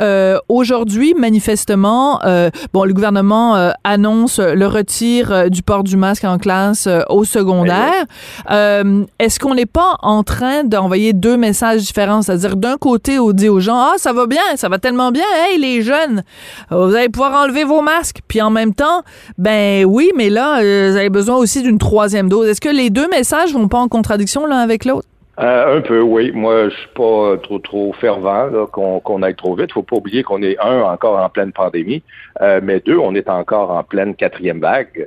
euh, 0.00 0.38
aujourd'hui, 0.48 1.14
manifestement, 1.14 2.20
euh, 2.24 2.50
bon, 2.72 2.84
le 2.84 2.92
gouvernement 2.92 3.56
euh, 3.56 3.70
annonce 3.84 4.38
le 4.38 4.66
retire 4.66 5.50
du 5.50 5.62
port 5.62 5.84
du 5.84 5.96
masque 5.96 6.24
en 6.24 6.38
classe 6.38 6.88
au 7.08 7.24
secondaire. 7.24 8.04
Est-ce 9.18 9.40
qu'on 9.40 9.54
n'est 9.54 9.66
pas 9.66 9.96
en 10.02 10.22
train 10.22 10.64
d'envoyer 10.64 11.12
deux 11.12 11.36
messages 11.36 11.82
différents? 11.82 12.22
C'est-à-dire, 12.22 12.56
d'un 12.56 12.76
côté, 12.76 13.18
on 13.18 13.32
dit 13.32 13.48
aux 13.48 13.60
gens, 13.60 13.78
ah, 13.78 13.94
ça 13.96 14.12
va 14.12 14.26
bien, 14.26 14.42
ça 14.56 14.68
va 14.68 14.78
tellement 14.78 15.12
bien, 15.12 15.24
hey, 15.48 15.58
les 15.58 15.82
jeunes, 15.82 16.22
vous 16.70 16.94
allez 16.94 17.08
pouvoir 17.08 17.32
enlever 17.42 17.64
vos 17.64 17.82
masques. 17.82 18.20
Puis 18.28 18.40
en 18.40 18.50
même 18.50 18.74
temps, 18.74 19.02
ben 19.38 19.84
oui, 19.84 20.10
mais 20.16 20.30
là, 20.30 20.60
vous 20.60 20.96
avez 20.96 21.10
besoin 21.10 21.36
aussi 21.36 21.62
d'une 21.62 21.78
troisième 21.78 22.28
dose. 22.28 22.48
Est-ce 22.48 22.60
que 22.60 22.68
les 22.68 22.90
deux 22.90 23.08
messages 23.08 23.52
vont 23.52 23.68
pas 23.68 23.78
en 23.78 23.88
contradiction 23.88 24.46
l'un 24.46 24.58
avec 24.58 24.84
l'autre? 24.84 25.06
Euh, 25.38 25.76
un 25.76 25.80
peu, 25.82 26.00
oui. 26.00 26.32
Moi, 26.32 26.70
je 26.70 26.74
suis 26.74 26.88
pas 26.94 27.36
trop 27.42 27.58
trop 27.58 27.92
fervent 27.92 28.66
qu'on 28.66 29.22
aille 29.22 29.34
trop 29.34 29.54
vite. 29.54 29.72
Faut 29.72 29.82
pas 29.82 29.96
oublier 29.96 30.22
qu'on 30.22 30.42
est 30.42 30.58
un 30.58 30.82
encore 30.82 31.18
en 31.18 31.28
pleine 31.28 31.52
pandémie. 31.52 32.02
mais 32.62 32.80
deux, 32.80 32.98
on 32.98 33.14
est 33.14 33.28
encore 33.28 33.70
en 33.70 33.82
pleine 33.82 34.14
quatrième 34.14 34.60
vague. 34.60 35.04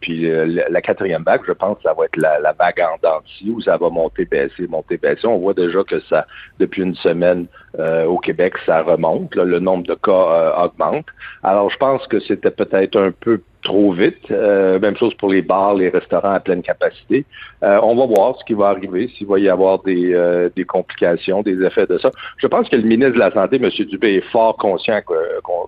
puis 0.00 0.26
la 0.26 0.82
quatrième 0.82 1.22
vague, 1.22 1.40
je 1.46 1.52
pense 1.52 1.78
ça 1.82 1.94
va 1.94 2.04
être 2.04 2.16
la, 2.16 2.38
la 2.38 2.52
vague 2.52 2.80
en 2.80 2.98
denti 3.02 3.50
où 3.50 3.60
ça 3.62 3.78
va 3.78 3.88
monter, 3.88 4.26
baisser, 4.26 4.66
monter, 4.68 4.98
baisser. 4.98 5.26
On 5.26 5.38
voit 5.38 5.54
déjà 5.54 5.82
que 5.84 6.00
ça, 6.00 6.26
depuis 6.58 6.82
une 6.82 6.94
semaine, 6.96 7.46
au 7.78 8.18
Québec, 8.18 8.54
ça 8.66 8.82
remonte. 8.82 9.34
le 9.34 9.58
nombre 9.58 9.84
de 9.84 9.94
cas 9.94 10.54
augmente. 10.64 11.06
Alors, 11.42 11.70
je 11.70 11.76
pense 11.76 12.06
que 12.06 12.20
c'était 12.20 12.50
peut-être 12.50 12.96
un 12.98 13.10
peu 13.10 13.40
trop 13.62 13.92
vite. 13.92 14.30
Euh, 14.30 14.78
même 14.78 14.96
chose 14.96 15.14
pour 15.14 15.30
les 15.30 15.42
bars, 15.42 15.74
les 15.74 15.88
restaurants 15.88 16.32
à 16.32 16.40
pleine 16.40 16.62
capacité. 16.62 17.24
Euh, 17.62 17.78
on 17.82 17.94
va 17.94 18.06
voir 18.06 18.36
ce 18.38 18.44
qui 18.44 18.54
va 18.54 18.68
arriver, 18.68 19.08
s'il 19.16 19.26
va 19.26 19.38
y 19.38 19.48
avoir 19.48 19.82
des, 19.82 20.12
euh, 20.12 20.50
des, 20.54 20.64
complications, 20.64 21.42
des 21.42 21.62
effets 21.64 21.86
de 21.86 21.98
ça. 21.98 22.10
Je 22.36 22.46
pense 22.46 22.68
que 22.68 22.76
le 22.76 22.82
ministre 22.82 23.14
de 23.14 23.18
la 23.18 23.30
Santé, 23.30 23.56
M. 23.56 23.70
Dubé, 23.86 24.16
est 24.16 24.30
fort 24.30 24.56
conscient 24.56 25.00
que, 25.06 25.14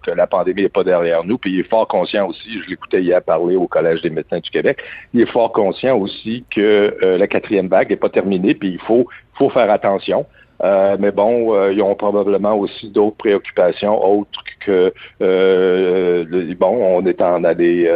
que 0.02 0.10
la 0.10 0.26
pandémie 0.26 0.62
n'est 0.62 0.68
pas 0.68 0.84
derrière 0.84 1.24
nous, 1.24 1.38
puis 1.38 1.52
il 1.52 1.60
est 1.60 1.70
fort 1.70 1.88
conscient 1.88 2.28
aussi, 2.28 2.62
je 2.62 2.68
l'écoutais 2.68 3.02
hier 3.02 3.22
parler 3.22 3.56
au 3.56 3.66
Collège 3.66 4.02
des 4.02 4.10
médecins 4.10 4.40
du 4.40 4.50
Québec, 4.50 4.78
il 5.12 5.20
est 5.20 5.30
fort 5.30 5.52
conscient 5.52 5.96
aussi 5.96 6.44
que 6.50 6.96
la 7.00 7.26
quatrième 7.26 7.68
vague 7.68 7.90
n'est 7.90 7.96
pas 7.96 8.08
terminée, 8.08 8.54
puis 8.54 8.70
il 8.70 8.80
faut, 8.80 9.06
faut 9.38 9.50
faire 9.50 9.70
attention. 9.70 10.26
Euh, 10.64 10.96
mais 10.98 11.10
bon, 11.10 11.54
euh, 11.54 11.72
ils 11.72 11.82
ont 11.82 11.94
probablement 11.94 12.54
aussi 12.54 12.88
d'autres 12.88 13.16
préoccupations 13.16 14.02
autres 14.02 14.40
que 14.64 14.94
euh, 15.20 16.54
bon, 16.58 16.98
on 16.98 17.04
est 17.04 17.20
en 17.20 17.44
année 17.44 17.86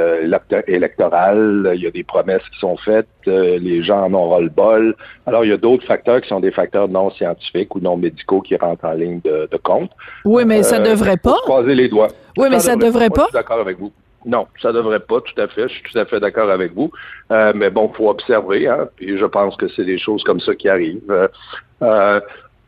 électorale, 0.67 1.73
il 1.75 1.81
y 1.81 1.87
a 1.87 1.91
des 1.91 2.05
promesses 2.05 2.43
qui 2.53 2.59
sont 2.61 2.77
faites, 2.77 3.09
les 3.27 3.83
gens 3.83 4.05
en 4.05 4.15
ont 4.15 4.39
le 4.39 4.51
bol. 4.51 4.95
Alors, 5.27 5.45
il 5.45 5.51
y 5.51 5.53
a 5.53 5.57
d'autres 5.57 5.87
facteurs 5.87 6.21
qui 6.21 6.29
sont 6.29 6.41
des 6.41 6.51
facteurs 6.51 6.89
non 6.89 7.11
scientifiques 7.11 7.75
ou 7.75 7.81
non 7.81 7.97
médicaux 7.97 8.43
qui 8.43 8.57
rentrent 8.57 8.85
en 8.85 8.93
ligne 8.93 9.21
de, 9.25 9.49
compte. 9.63 9.91
Oui, 10.25 10.45
mais 10.45 10.63
ça 10.63 10.79
devrait 10.79 11.17
pas. 11.17 11.37
Croiser 11.43 11.75
les 11.75 11.89
doigts. 11.89 12.09
Oui, 12.37 12.49
mais 12.51 12.61
ça 12.61 12.77
devrait 12.77 13.11
pas. 13.11 13.23
Je 13.23 13.29
suis 13.29 13.35
d'accord 13.35 13.61
avec 13.61 13.79
vous. 13.79 13.93
Non, 14.27 14.47
ça 14.61 14.73
devrait 14.73 15.01
pas, 15.01 15.21
tout 15.21 15.41
à 15.41 15.49
fait. 15.49 15.69
Je 15.69 15.75
suis 15.75 15.83
tout 15.85 15.99
à 15.99 16.05
fait 16.05 16.21
d'accord 16.21 16.51
avec 16.51 16.75
vous. 16.75 16.91
mais 17.31 17.71
bon, 17.71 17.89
faut 17.95 18.11
observer, 18.11 18.69
hein, 18.69 18.89
puis 18.97 19.17
je 19.17 19.25
pense 19.25 19.57
que 19.57 19.69
c'est 19.69 19.87
des 19.87 19.99
choses 19.99 20.23
comme 20.23 20.41
ça 20.41 20.55
qui 20.55 20.69
arrivent. 20.69 21.29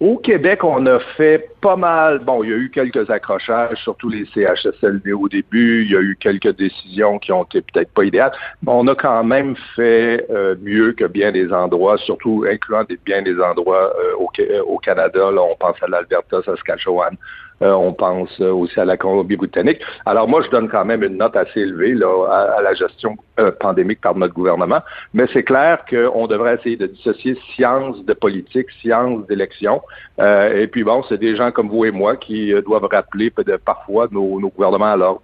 Au 0.01 0.17
Québec, 0.17 0.65
on 0.65 0.87
a 0.87 0.99
fait 0.99 1.51
pas 1.61 1.77
mal. 1.77 2.21
Bon, 2.21 2.43
il 2.43 2.49
y 2.49 2.53
a 2.55 2.57
eu 2.57 2.71
quelques 2.71 3.11
accrochages, 3.11 3.77
surtout 3.83 4.09
les 4.09 4.25
CHSLD 4.33 5.13
au 5.13 5.29
début. 5.29 5.85
Il 5.85 5.93
y 5.93 5.97
a 5.97 6.01
eu 6.01 6.17
quelques 6.19 6.57
décisions 6.57 7.19
qui 7.19 7.33
ont 7.33 7.45
été 7.45 7.61
peut-être 7.61 7.93
pas 7.93 8.05
idéales. 8.05 8.33
Mais 8.63 8.73
on 8.75 8.87
a 8.87 8.95
quand 8.95 9.23
même 9.25 9.57
fait 9.77 10.27
euh, 10.31 10.55
mieux 10.63 10.93
que 10.93 11.05
bien 11.05 11.33
des 11.33 11.53
endroits, 11.53 11.99
surtout 11.99 12.47
incluant 12.51 12.85
des, 12.85 12.99
bien 13.05 13.21
des 13.21 13.39
endroits 13.39 13.93
euh, 13.95 14.15
au, 14.17 14.31
au, 14.75 14.79
Canada. 14.79 15.31
Là, 15.31 15.43
on 15.43 15.55
pense 15.57 15.77
à 15.83 15.87
l'Alberta, 15.87 16.41
Saskatchewan, 16.47 17.19
euh, 17.63 17.73
on 17.73 17.93
pense 17.93 18.41
euh, 18.41 18.53
aussi 18.53 18.81
à 18.81 18.85
la 18.85 18.97
Colombie-Britannique. 18.97 19.81
Alors 20.07 20.29
moi, 20.29 20.41
je 20.43 20.49
donne 20.49 20.69
quand 20.69 20.85
même 20.85 21.03
une 21.03 21.19
note 21.19 21.37
assez 21.37 21.61
élevée 21.61 21.95
là, 21.95 22.55
à, 22.57 22.63
la 22.63 22.73
gestion 22.75 23.17
euh, 23.39 23.51
pandémique 23.53 24.01
par 24.01 24.17
notre 24.17 24.33
gouvernement, 24.33 24.81
mais 25.13 25.27
c'est 25.33 25.43
clair 25.43 25.85
qu'on 25.89 26.27
devrait 26.27 26.55
essayer 26.55 26.77
de 26.77 26.87
dissocier 26.87 27.37
science 27.55 28.03
de 28.05 28.15
politique, 28.15 28.69
science 28.81 29.27
d'élection. 29.27 29.83
et 30.19 30.67
puis 30.69 30.85
bon, 30.85 31.03
c'est 31.09 31.19
des 31.19 31.37
gens 31.37 31.51
comme 31.51 31.69
vous 31.69 31.85
et 31.85 31.91
moi 31.91 32.17
qui 32.17 32.53
doivent 32.63 32.89
rappeler 32.91 33.33
parfois 33.65 34.09
nos, 34.11 34.41
nos 34.41 34.49
gouvernements 34.49 34.93
à 34.93 34.97
l'ordre. 34.97 35.23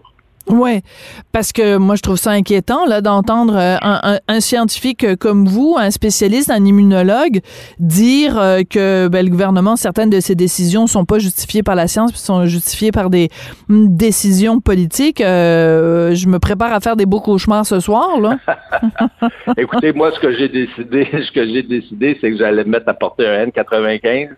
Ouais, 0.49 0.83
parce 1.33 1.53
que 1.53 1.77
moi 1.77 1.97
je 1.97 2.03
trouve 2.03 2.17
ça 2.17 2.31
inquiétant 2.31 2.87
là 2.87 3.01
d'entendre 3.01 3.57
euh, 3.57 3.77
un, 3.83 4.19
un, 4.29 4.41
scientifique 4.41 5.17
comme 5.17 5.45
vous, 5.45 5.75
un 5.77 5.91
spécialiste, 5.91 6.51
un 6.51 6.65
immunologue, 6.65 7.41
dire 7.81 8.39
euh, 8.39 8.63
que 8.63 9.09
ben, 9.09 9.25
le 9.25 9.31
gouvernement 9.31 9.75
certaines 9.75 10.09
de 10.09 10.21
ses 10.21 10.37
décisions 10.37 10.87
sont 10.87 11.05
pas 11.05 11.19
justifiées 11.19 11.65
par 11.65 11.75
la 11.75 11.89
science, 11.89 12.15
sont 12.15 12.47
justifiées 12.47 12.93
par 12.93 13.11
des 13.11 13.29
mm, 13.69 13.97
décisions 13.97 14.61
politiques. 14.61 15.21
Euh, 15.21 16.15
je 16.15 16.29
me 16.29 16.39
prépare 16.39 16.73
à 16.73 16.79
faire 16.79 16.95
des 16.95 17.07
beaux 17.07 17.21
cauchemars 17.21 17.67
ce 17.67 17.81
soir 17.81 18.21
là. 18.21 18.39
Écoutez, 19.57 19.93
moi 19.93 20.13
ce 20.13 20.21
que 20.21 20.33
j'ai 20.33 20.49
décidé, 20.49 21.09
ce 21.27 21.33
que 21.33 21.45
j'ai 21.45 21.65
décidé, 21.65 22.17
c'est 22.21 22.31
que 22.31 22.39
j'allais 22.39 22.65
mettre 22.65 22.89
à 22.89 22.95
porter 22.95 23.27
un 23.27 23.47
N95 23.47 24.29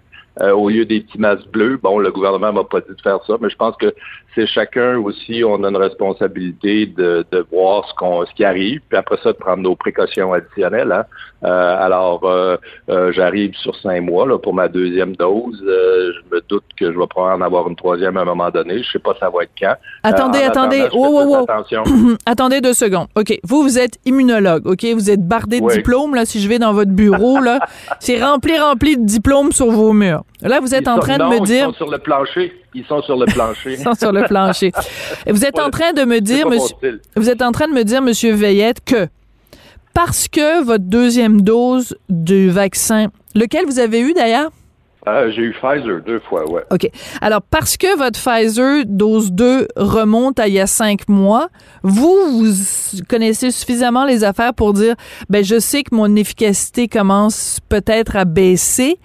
euh, 0.40 0.52
au 0.52 0.68
lieu 0.68 0.84
des 0.84 1.00
petits 1.00 1.18
masques 1.18 1.48
bleus. 1.48 1.78
Bon, 1.82 1.98
le 1.98 2.10
gouvernement 2.10 2.52
m'a 2.52 2.64
pas 2.64 2.80
dit 2.80 2.94
de 2.94 3.00
faire 3.00 3.18
ça, 3.26 3.34
mais 3.40 3.50
je 3.50 3.56
pense 3.56 3.76
que 3.76 3.92
c'est 4.34 4.46
chacun 4.46 4.98
aussi, 4.98 5.42
on 5.44 5.64
a 5.64 5.68
une 5.68 5.76
responsabilité 5.76 6.86
de, 6.86 7.24
de 7.32 7.44
voir 7.50 7.88
ce 7.88 7.94
qu'on 7.94 8.24
ce 8.24 8.32
qui 8.34 8.44
arrive, 8.44 8.80
puis 8.88 8.98
après 8.98 9.16
ça, 9.22 9.32
de 9.32 9.38
prendre 9.38 9.62
nos 9.62 9.74
précautions 9.74 10.32
additionnelles. 10.32 10.92
Hein. 10.92 11.04
Euh, 11.44 11.76
alors, 11.78 12.24
euh, 12.24 12.56
j'arrive 13.12 13.54
sur 13.54 13.74
cinq 13.76 14.02
mois 14.02 14.26
là, 14.26 14.38
pour 14.38 14.54
ma 14.54 14.68
deuxième 14.68 15.16
dose. 15.16 15.60
je 15.60 16.34
me 16.34 16.40
doute 16.48 16.64
que 16.78 16.92
je 16.92 16.98
vais 16.98 17.06
pouvoir 17.06 17.36
en 17.36 17.40
avoir 17.40 17.68
une 17.68 17.76
troisième 17.76 18.16
à 18.16 18.22
un 18.22 18.24
moment 18.24 18.50
donné. 18.50 18.82
Je 18.82 18.92
sais 18.92 18.98
pas 18.98 19.14
ça 19.18 19.30
va 19.30 19.42
être 19.42 19.52
quand. 19.60 19.74
Attendez, 20.02 20.40
attendez. 20.40 20.86
oh, 20.92 21.46
attendez 22.26 22.60
deux 22.60 22.74
secondes. 22.74 23.08
OK. 23.16 23.38
Vous, 23.44 23.62
vous 23.62 23.78
êtes 23.78 23.98
immunologue. 24.04 24.66
OK? 24.66 24.84
Vous 24.94 25.10
êtes 25.10 25.26
bardé 25.26 25.60
de 25.60 25.68
diplômes. 25.68 26.14
Là, 26.14 26.24
si 26.24 26.40
je 26.40 26.48
vais 26.48 26.58
dans 26.58 26.72
votre 26.72 26.92
bureau, 26.92 27.40
là, 27.40 27.60
c'est 28.00 28.22
rempli, 28.22 28.58
rempli 28.58 28.96
de 28.96 29.04
diplômes 29.04 29.52
sur 29.52 29.70
vos 29.70 29.92
murs. 29.92 30.22
Là, 30.40 30.60
vous 30.60 30.74
êtes 30.74 30.86
en 30.86 30.98
train 30.98 31.18
de 31.18 31.24
me 31.24 31.44
dire. 31.44 31.68
Ils 31.68 31.72
sont 31.72 31.76
sur 31.76 31.90
le 31.90 31.98
plancher. 31.98 32.52
Ils 32.74 32.84
sont 32.84 33.02
sur 33.02 33.16
le 33.16 33.26
plancher. 33.26 33.72
ils 33.72 33.82
sont 33.82 33.94
sur 33.94 34.12
le 34.12 34.24
plancher. 34.24 34.72
vous 35.26 35.44
êtes 35.44 35.58
en 35.58 35.70
train 35.70 35.92
de 35.92 36.04
me 36.04 36.20
dire, 36.20 36.48
monsieur, 36.48 37.00
vous 37.16 37.28
êtes 37.28 37.42
en 37.42 37.50
train 37.50 37.66
de 37.66 37.72
me 37.72 37.82
dire, 37.82 38.02
monsieur 38.02 38.32
Veillette, 38.34 38.84
que 38.84 39.08
parce 39.94 40.28
que 40.28 40.62
votre 40.62 40.84
deuxième 40.84 41.40
dose 41.40 41.96
du 42.08 42.50
vaccin, 42.50 43.08
lequel 43.34 43.66
vous 43.66 43.80
avez 43.80 44.00
eu 44.00 44.12
d'ailleurs? 44.12 44.52
Ah, 45.06 45.30
j'ai 45.30 45.42
eu 45.42 45.52
Pfizer 45.52 46.00
deux 46.04 46.20
fois, 46.20 46.50
ouais. 46.50 46.62
OK. 46.70 46.90
Alors, 47.20 47.40
parce 47.42 47.76
que 47.76 47.96
votre 47.96 48.20
Pfizer 48.20 48.84
dose 48.84 49.32
2 49.32 49.68
remonte 49.76 50.38
à 50.38 50.48
il 50.48 50.54
y 50.54 50.60
a 50.60 50.66
cinq 50.66 51.08
mois, 51.08 51.48
vous, 51.82 52.16
vous 52.28 52.52
connaissez 53.08 53.50
suffisamment 53.50 54.04
les 54.04 54.24
affaires 54.24 54.52
pour 54.52 54.72
dire, 54.72 54.96
ben, 55.30 55.44
je 55.44 55.58
sais 55.60 55.82
que 55.82 55.94
mon 55.94 56.14
efficacité 56.16 56.88
commence 56.88 57.58
peut-être 57.68 58.16
à 58.16 58.24
baisser. 58.24 58.98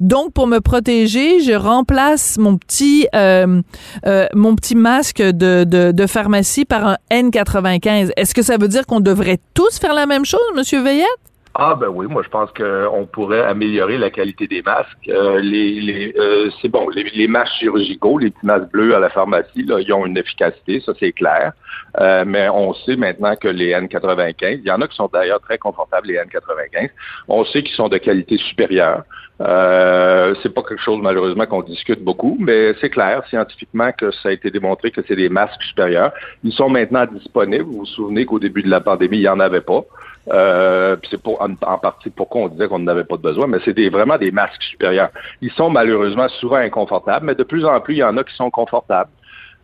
Donc, 0.00 0.32
pour 0.32 0.46
me 0.46 0.60
protéger, 0.60 1.40
je 1.40 1.52
remplace 1.52 2.38
mon 2.38 2.56
petit, 2.56 3.08
euh, 3.14 3.60
euh, 4.06 4.26
mon 4.34 4.54
petit 4.54 4.76
masque 4.76 5.20
de, 5.20 5.64
de, 5.64 5.92
de 5.92 6.06
pharmacie 6.06 6.64
par 6.64 6.86
un 6.86 6.96
N95. 7.10 8.10
Est-ce 8.16 8.34
que 8.34 8.42
ça 8.42 8.56
veut 8.56 8.68
dire 8.68 8.86
qu'on 8.86 9.00
devrait 9.00 9.40
tous 9.54 9.78
faire 9.78 9.94
la 9.94 10.06
même 10.06 10.24
chose, 10.24 10.40
Monsieur 10.54 10.80
Veillette? 10.80 11.29
Ah 11.62 11.74
ben 11.74 11.88
oui, 11.88 12.06
moi 12.06 12.22
je 12.22 12.30
pense 12.30 12.48
qu'on 12.52 13.04
pourrait 13.04 13.42
améliorer 13.44 13.98
la 13.98 14.08
qualité 14.08 14.46
des 14.46 14.62
masques. 14.62 15.06
Euh, 15.10 15.40
les, 15.40 15.78
les 15.82 16.14
euh, 16.16 16.48
c'est 16.62 16.70
bon, 16.70 16.88
les, 16.88 17.28
masques 17.28 17.52
chirurgicaux, 17.58 18.18
les 18.18 18.30
petits 18.30 18.46
masques 18.46 18.70
bleus 18.72 18.94
à 18.94 18.98
la 18.98 19.10
pharmacie, 19.10 19.64
là, 19.64 19.78
ils 19.78 19.92
ont 19.92 20.06
une 20.06 20.16
efficacité, 20.16 20.80
ça 20.80 20.94
c'est 20.98 21.12
clair. 21.12 21.52
Euh, 22.00 22.24
mais 22.26 22.48
on 22.48 22.72
sait 22.72 22.96
maintenant 22.96 23.36
que 23.36 23.48
les 23.48 23.74
N95, 23.74 24.60
il 24.62 24.66
y 24.66 24.70
en 24.70 24.80
a 24.80 24.88
qui 24.88 24.96
sont 24.96 25.10
d'ailleurs 25.12 25.42
très 25.42 25.58
confortables 25.58 26.08
les 26.08 26.14
N95. 26.14 26.88
On 27.28 27.44
sait 27.44 27.62
qu'ils 27.62 27.76
sont 27.76 27.88
de 27.88 27.98
qualité 27.98 28.38
supérieure. 28.38 29.02
Euh, 29.42 30.34
c'est 30.42 30.54
pas 30.54 30.62
quelque 30.62 30.82
chose 30.82 31.00
malheureusement 31.02 31.44
qu'on 31.44 31.62
discute 31.62 32.02
beaucoup, 32.02 32.38
mais 32.40 32.74
c'est 32.80 32.90
clair 32.90 33.22
scientifiquement 33.28 33.90
que 33.92 34.10
ça 34.10 34.30
a 34.30 34.32
été 34.32 34.50
démontré 34.50 34.90
que 34.90 35.00
c'est 35.06 35.16
des 35.16 35.28
masques 35.28 35.62
supérieurs. 35.62 36.12
Ils 36.42 36.52
sont 36.52 36.70
maintenant 36.70 37.04
disponibles. 37.04 37.64
Vous 37.64 37.80
vous 37.80 37.86
souvenez 37.86 38.24
qu'au 38.24 38.38
début 38.38 38.62
de 38.62 38.70
la 38.70 38.80
pandémie, 38.80 39.18
il 39.18 39.22
n'y 39.22 39.28
en 39.28 39.40
avait 39.40 39.60
pas. 39.60 39.84
Euh, 40.28 40.96
c'est 41.10 41.20
pour 41.20 41.40
en, 41.40 41.54
partie 41.78 42.10
pourquoi 42.10 42.42
on 42.42 42.48
disait 42.48 42.68
qu'on 42.68 42.78
n'avait 42.78 43.04
pas 43.04 43.16
de 43.16 43.22
besoin, 43.22 43.46
mais 43.46 43.58
c'est 43.64 43.88
vraiment 43.88 44.18
des 44.18 44.30
masques 44.30 44.62
supérieurs. 44.62 45.10
Ils 45.40 45.50
sont 45.52 45.70
malheureusement 45.70 46.28
souvent 46.28 46.56
inconfortables, 46.56 47.26
mais 47.26 47.34
de 47.34 47.42
plus 47.42 47.64
en 47.64 47.80
plus, 47.80 47.94
il 47.94 47.98
y 47.98 48.04
en 48.04 48.16
a 48.16 48.24
qui 48.24 48.34
sont 48.34 48.50
confortables. 48.50 49.10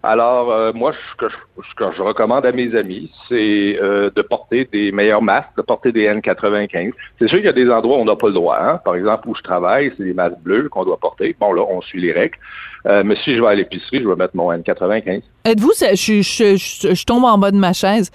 Alors, 0.02 0.52
euh, 0.52 0.72
moi, 0.72 0.92
ce 0.92 1.16
que, 1.16 1.92
je, 1.96 2.02
recommande 2.02 2.46
à 2.46 2.52
mes 2.52 2.76
amis, 2.76 3.10
c'est 3.28 3.76
euh, 3.82 4.08
de 4.14 4.22
porter 4.22 4.68
des 4.70 4.92
meilleurs 4.92 5.22
masques, 5.22 5.56
de 5.56 5.62
porter 5.62 5.90
des 5.90 6.06
N95. 6.06 6.92
C'est 7.18 7.26
sûr 7.26 7.38
qu'il 7.38 7.46
y 7.46 7.48
a 7.48 7.52
des 7.52 7.68
endroits 7.68 7.98
où 7.98 8.00
on 8.02 8.04
n'a 8.04 8.14
pas 8.14 8.28
le 8.28 8.34
droit. 8.34 8.56
Hein. 8.60 8.80
Par 8.84 8.94
exemple, 8.94 9.28
où 9.28 9.34
je 9.34 9.42
travaille, 9.42 9.92
c'est 9.96 10.04
des 10.04 10.14
masques 10.14 10.38
bleus 10.38 10.68
qu'on 10.68 10.84
doit 10.84 10.98
porter. 10.98 11.34
Bon, 11.40 11.52
là, 11.52 11.62
on 11.68 11.80
suit 11.80 12.00
les 12.00 12.12
règles. 12.12 12.38
Euh, 12.86 13.02
mais 13.04 13.16
si 13.24 13.34
je 13.34 13.40
vais 13.40 13.48
à 13.48 13.54
l'épicerie, 13.54 14.00
je 14.00 14.08
vais 14.08 14.14
mettre 14.14 14.36
mon 14.36 14.52
N95. 14.52 15.22
Êtes-vous, 15.44 15.72
je, 15.78 16.22
je, 16.22 16.56
je, 16.94 17.04
tombe 17.04 17.24
en 17.24 17.36
bas 17.36 17.50
de 17.50 17.56
ma 17.56 17.72
chaise, 17.72 18.10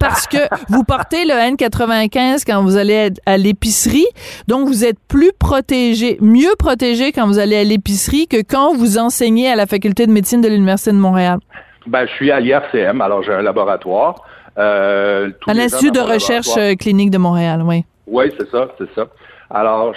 parce 0.00 0.26
que 0.26 0.38
vous 0.68 0.82
portez 0.82 1.24
le 1.24 1.34
N95 1.54 2.42
quand 2.44 2.62
vous 2.62 2.76
allez 2.76 3.10
à 3.24 3.36
l'épicerie, 3.36 4.06
donc 4.48 4.66
vous 4.66 4.84
êtes 4.84 4.98
plus 5.08 5.30
protégé, 5.38 6.18
mieux 6.20 6.54
protégé 6.58 7.12
quand 7.12 7.26
vous 7.26 7.38
allez 7.38 7.56
à 7.56 7.64
l'épicerie 7.64 8.26
que 8.26 8.42
quand 8.42 8.74
vous 8.74 8.98
enseignez 8.98 9.48
à 9.48 9.54
la 9.54 9.66
faculté 9.66 10.06
de 10.06 10.12
médecine 10.12 10.40
de 10.40 10.48
l'Université 10.48 10.90
de 10.90 10.96
Montréal. 10.96 11.38
Ben, 11.86 12.06
je 12.06 12.12
suis 12.14 12.32
à 12.32 12.40
l'IRCM, 12.40 13.00
alors 13.00 13.22
j'ai 13.22 13.32
un 13.32 13.42
laboratoire. 13.42 14.24
Euh, 14.58 15.30
à 15.46 15.54
l'Institut 15.54 15.92
de 15.92 16.00
recherche 16.00 16.56
euh, 16.56 16.74
clinique 16.74 17.10
de 17.10 17.18
Montréal, 17.18 17.62
oui. 17.64 17.84
Oui, 18.06 18.24
c'est 18.38 18.50
ça, 18.50 18.68
c'est 18.78 18.92
ça. 18.94 19.06
Alors, 19.50 19.94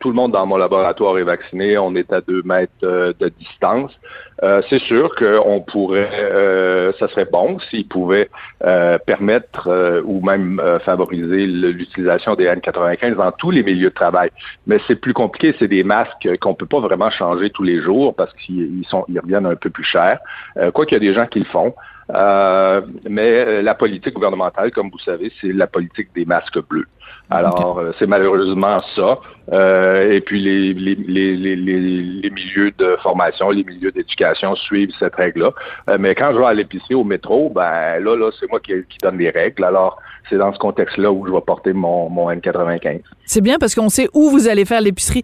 tout 0.00 0.08
le 0.10 0.14
monde 0.14 0.32
dans 0.32 0.46
mon 0.46 0.56
laboratoire 0.56 1.18
est 1.18 1.24
vacciné. 1.24 1.78
On 1.78 1.94
est 1.94 2.12
à 2.12 2.20
deux 2.20 2.42
mètres 2.42 2.72
euh, 2.82 3.12
de 3.18 3.28
distance. 3.28 3.92
Euh, 4.42 4.60
c'est 4.68 4.80
sûr 4.80 5.14
qu'on 5.14 5.60
pourrait, 5.60 6.10
euh, 6.12 6.92
ça 6.98 7.08
serait 7.08 7.24
bon 7.24 7.58
s'ils 7.70 7.88
pouvaient 7.88 8.28
permettre 9.06 10.02
ou 10.04 10.20
même 10.20 10.60
favoriser 10.84 11.46
l'utilisation 11.46 12.34
des 12.34 12.46
N95 12.46 13.14
dans 13.14 13.32
tous 13.32 13.50
les 13.50 13.62
milieux 13.62 13.90
de 13.90 13.94
travail. 13.94 14.30
Mais 14.66 14.78
c'est 14.86 14.96
plus 14.96 15.14
compliqué. 15.14 15.54
C'est 15.58 15.68
des 15.68 15.84
masques 15.84 16.28
qu'on 16.40 16.54
peut 16.54 16.66
pas 16.66 16.80
vraiment 16.80 17.10
changer 17.10 17.50
tous 17.50 17.62
les 17.62 17.80
jours 17.80 18.14
parce 18.14 18.32
qu'ils 18.34 18.84
sont, 18.88 19.04
ils 19.08 19.20
reviennent 19.20 19.46
un 19.46 19.54
peu 19.54 19.70
plus 19.70 19.84
cher. 19.84 20.18
quoi 20.74 20.84
qu'il 20.84 20.94
y 20.94 20.96
a 20.96 21.00
des 21.00 21.14
gens 21.14 21.26
qui 21.26 21.38
le 21.38 21.44
font. 21.46 21.74
Euh, 22.14 22.82
mais 23.08 23.62
la 23.62 23.74
politique 23.74 24.14
gouvernementale, 24.14 24.70
comme 24.70 24.90
vous 24.90 24.98
savez, 24.98 25.32
c'est 25.40 25.52
la 25.52 25.66
politique 25.66 26.08
des 26.14 26.24
masques 26.24 26.58
bleus. 26.68 26.86
Alors, 27.30 27.80
c'est 27.98 28.06
malheureusement 28.06 28.80
ça. 28.94 29.18
et 29.52 30.20
puis, 30.20 30.40
les, 30.40 30.74
les, 30.74 30.94
les, 30.94 31.56
les, 31.56 32.30
milieux 32.30 32.72
de 32.78 32.96
formation, 33.02 33.50
les 33.50 33.64
milieux 33.64 33.90
d'éducation 33.90 34.54
suivent 34.54 34.92
cette 34.98 35.14
règle-là. 35.14 35.50
mais 35.98 36.14
quand 36.14 36.32
je 36.32 36.38
vais 36.38 36.46
à 36.46 36.54
l'épicerie, 36.54 36.94
au 36.94 37.04
métro, 37.04 37.50
ben 37.50 37.98
là, 38.00 38.16
là 38.16 38.30
c'est 38.38 38.48
moi 38.50 38.60
qui, 38.60 38.72
qui 38.88 38.98
donne 39.02 39.18
les 39.18 39.30
règles. 39.30 39.64
Alors, 39.64 39.98
c'est 40.28 40.38
dans 40.38 40.52
ce 40.52 40.58
contexte-là 40.58 41.12
où 41.12 41.26
je 41.26 41.32
vais 41.32 41.40
porter 41.40 41.72
mon, 41.72 42.08
mon 42.08 42.30
N95. 42.30 43.00
C'est 43.24 43.40
bien 43.40 43.58
parce 43.58 43.74
qu'on 43.74 43.88
sait 43.88 44.08
où 44.12 44.30
vous 44.30 44.48
allez 44.48 44.64
faire 44.64 44.80
l'épicerie. 44.80 45.22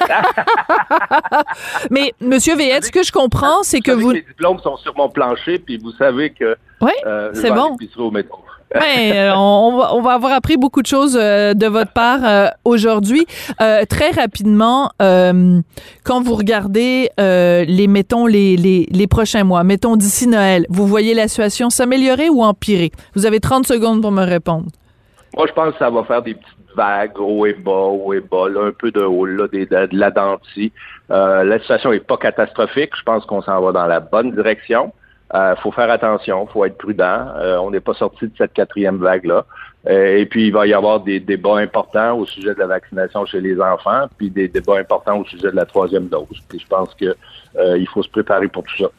Mais, 1.90 2.12
Monsieur 2.20 2.56
Veillette, 2.56 2.84
ce 2.84 2.92
que 2.92 3.02
je 3.02 3.12
comprends, 3.12 3.62
c'est 3.62 3.80
que 3.80 3.92
vous... 3.92 4.10
Les 4.10 4.22
diplômes 4.22 4.58
sont 4.60 4.76
sur 4.78 4.96
mon 4.96 5.08
plancher, 5.08 5.58
puis 5.58 5.78
vous 5.78 5.92
savez 5.92 6.30
que 6.30 6.56
oui, 6.80 6.92
euh, 7.06 7.30
c'est 7.34 7.50
bon. 7.50 7.76
au 7.96 8.10
métro. 8.10 8.38
Ouais, 8.74 9.12
euh, 9.14 9.34
on, 9.36 10.00
va, 10.00 10.12
avoir 10.12 10.32
appris 10.32 10.56
beaucoup 10.56 10.82
de 10.82 10.86
choses 10.86 11.18
euh, 11.20 11.54
de 11.54 11.66
votre 11.66 11.92
part 11.92 12.20
euh, 12.24 12.48
aujourd'hui. 12.64 13.26
très 13.58 14.10
rapidement, 14.10 14.90
quand 14.98 16.22
vous 16.22 16.34
regardez 16.34 17.10
les, 17.18 17.86
mettons, 17.88 18.26
les, 18.26 18.56
les, 18.56 18.86
les 18.90 19.06
prochains 19.06 19.44
mois, 19.44 19.64
mettons 19.64 19.96
d'ici 19.96 20.26
Noël, 20.26 20.66
vous 20.68 20.86
voyez 20.86 21.14
la 21.14 21.28
situation 21.28 21.70
s'améliorer 21.70 22.28
ou 22.28 22.42
empirer? 22.42 22.90
Vous 23.14 23.26
avez 23.26 23.40
30 23.40 23.66
secondes 23.66 24.00
pour 24.00 24.12
me 24.12 24.24
répondre. 24.24 24.66
Moi, 25.36 25.46
je 25.48 25.52
pense 25.52 25.72
que 25.72 25.78
ça 25.78 25.90
va 25.90 26.04
faire 26.04 26.22
des 26.22 26.34
petites 26.34 26.76
vagues, 26.76 27.18
haut 27.18 27.46
et 27.46 27.54
bas, 27.54 27.70
haut 27.70 28.12
et 28.12 28.20
bas, 28.20 28.48
là, 28.48 28.66
un 28.66 28.72
peu 28.72 28.90
de 28.90 29.02
haut, 29.02 29.26
là, 29.26 29.48
des, 29.48 29.66
de, 29.66 29.88
la 29.92 30.10
dentille. 30.10 30.72
la 31.08 31.58
situation 31.60 31.90
n'est 31.90 32.00
pas 32.00 32.16
catastrophique. 32.16 32.90
Je 32.96 33.02
pense 33.02 33.24
qu'on 33.26 33.42
s'en 33.42 33.60
va 33.60 33.72
dans 33.72 33.86
la 33.86 34.00
bonne 34.00 34.32
direction. 34.32 34.92
Euh, 35.34 35.56
faut 35.56 35.72
faire 35.72 35.90
attention, 35.90 36.46
faut 36.46 36.64
être 36.64 36.76
prudent. 36.76 37.28
Euh, 37.36 37.56
on 37.56 37.70
n'est 37.70 37.80
pas 37.80 37.94
sorti 37.94 38.26
de 38.26 38.32
cette 38.36 38.52
quatrième 38.52 38.98
vague-là. 38.98 39.46
Euh, 39.88 40.18
et 40.18 40.26
puis, 40.26 40.48
il 40.48 40.52
va 40.52 40.66
y 40.66 40.74
avoir 40.74 41.00
des 41.00 41.20
débats 41.20 41.56
importants 41.56 42.18
au 42.18 42.26
sujet 42.26 42.54
de 42.54 42.58
la 42.58 42.66
vaccination 42.66 43.24
chez 43.24 43.40
les 43.40 43.60
enfants, 43.60 44.06
puis 44.18 44.30
des 44.30 44.48
débats 44.48 44.76
importants 44.76 45.18
au 45.18 45.24
sujet 45.24 45.50
de 45.50 45.56
la 45.56 45.64
troisième 45.64 46.08
dose. 46.08 46.26
Puis 46.48 46.58
je 46.58 46.66
pense 46.66 46.94
que 46.94 47.16
il 47.76 47.86
faut 47.88 48.02
se 48.02 48.08
préparer 48.08 48.48
pour 48.48 48.64
tout 48.64 48.76
ça. 48.78 48.90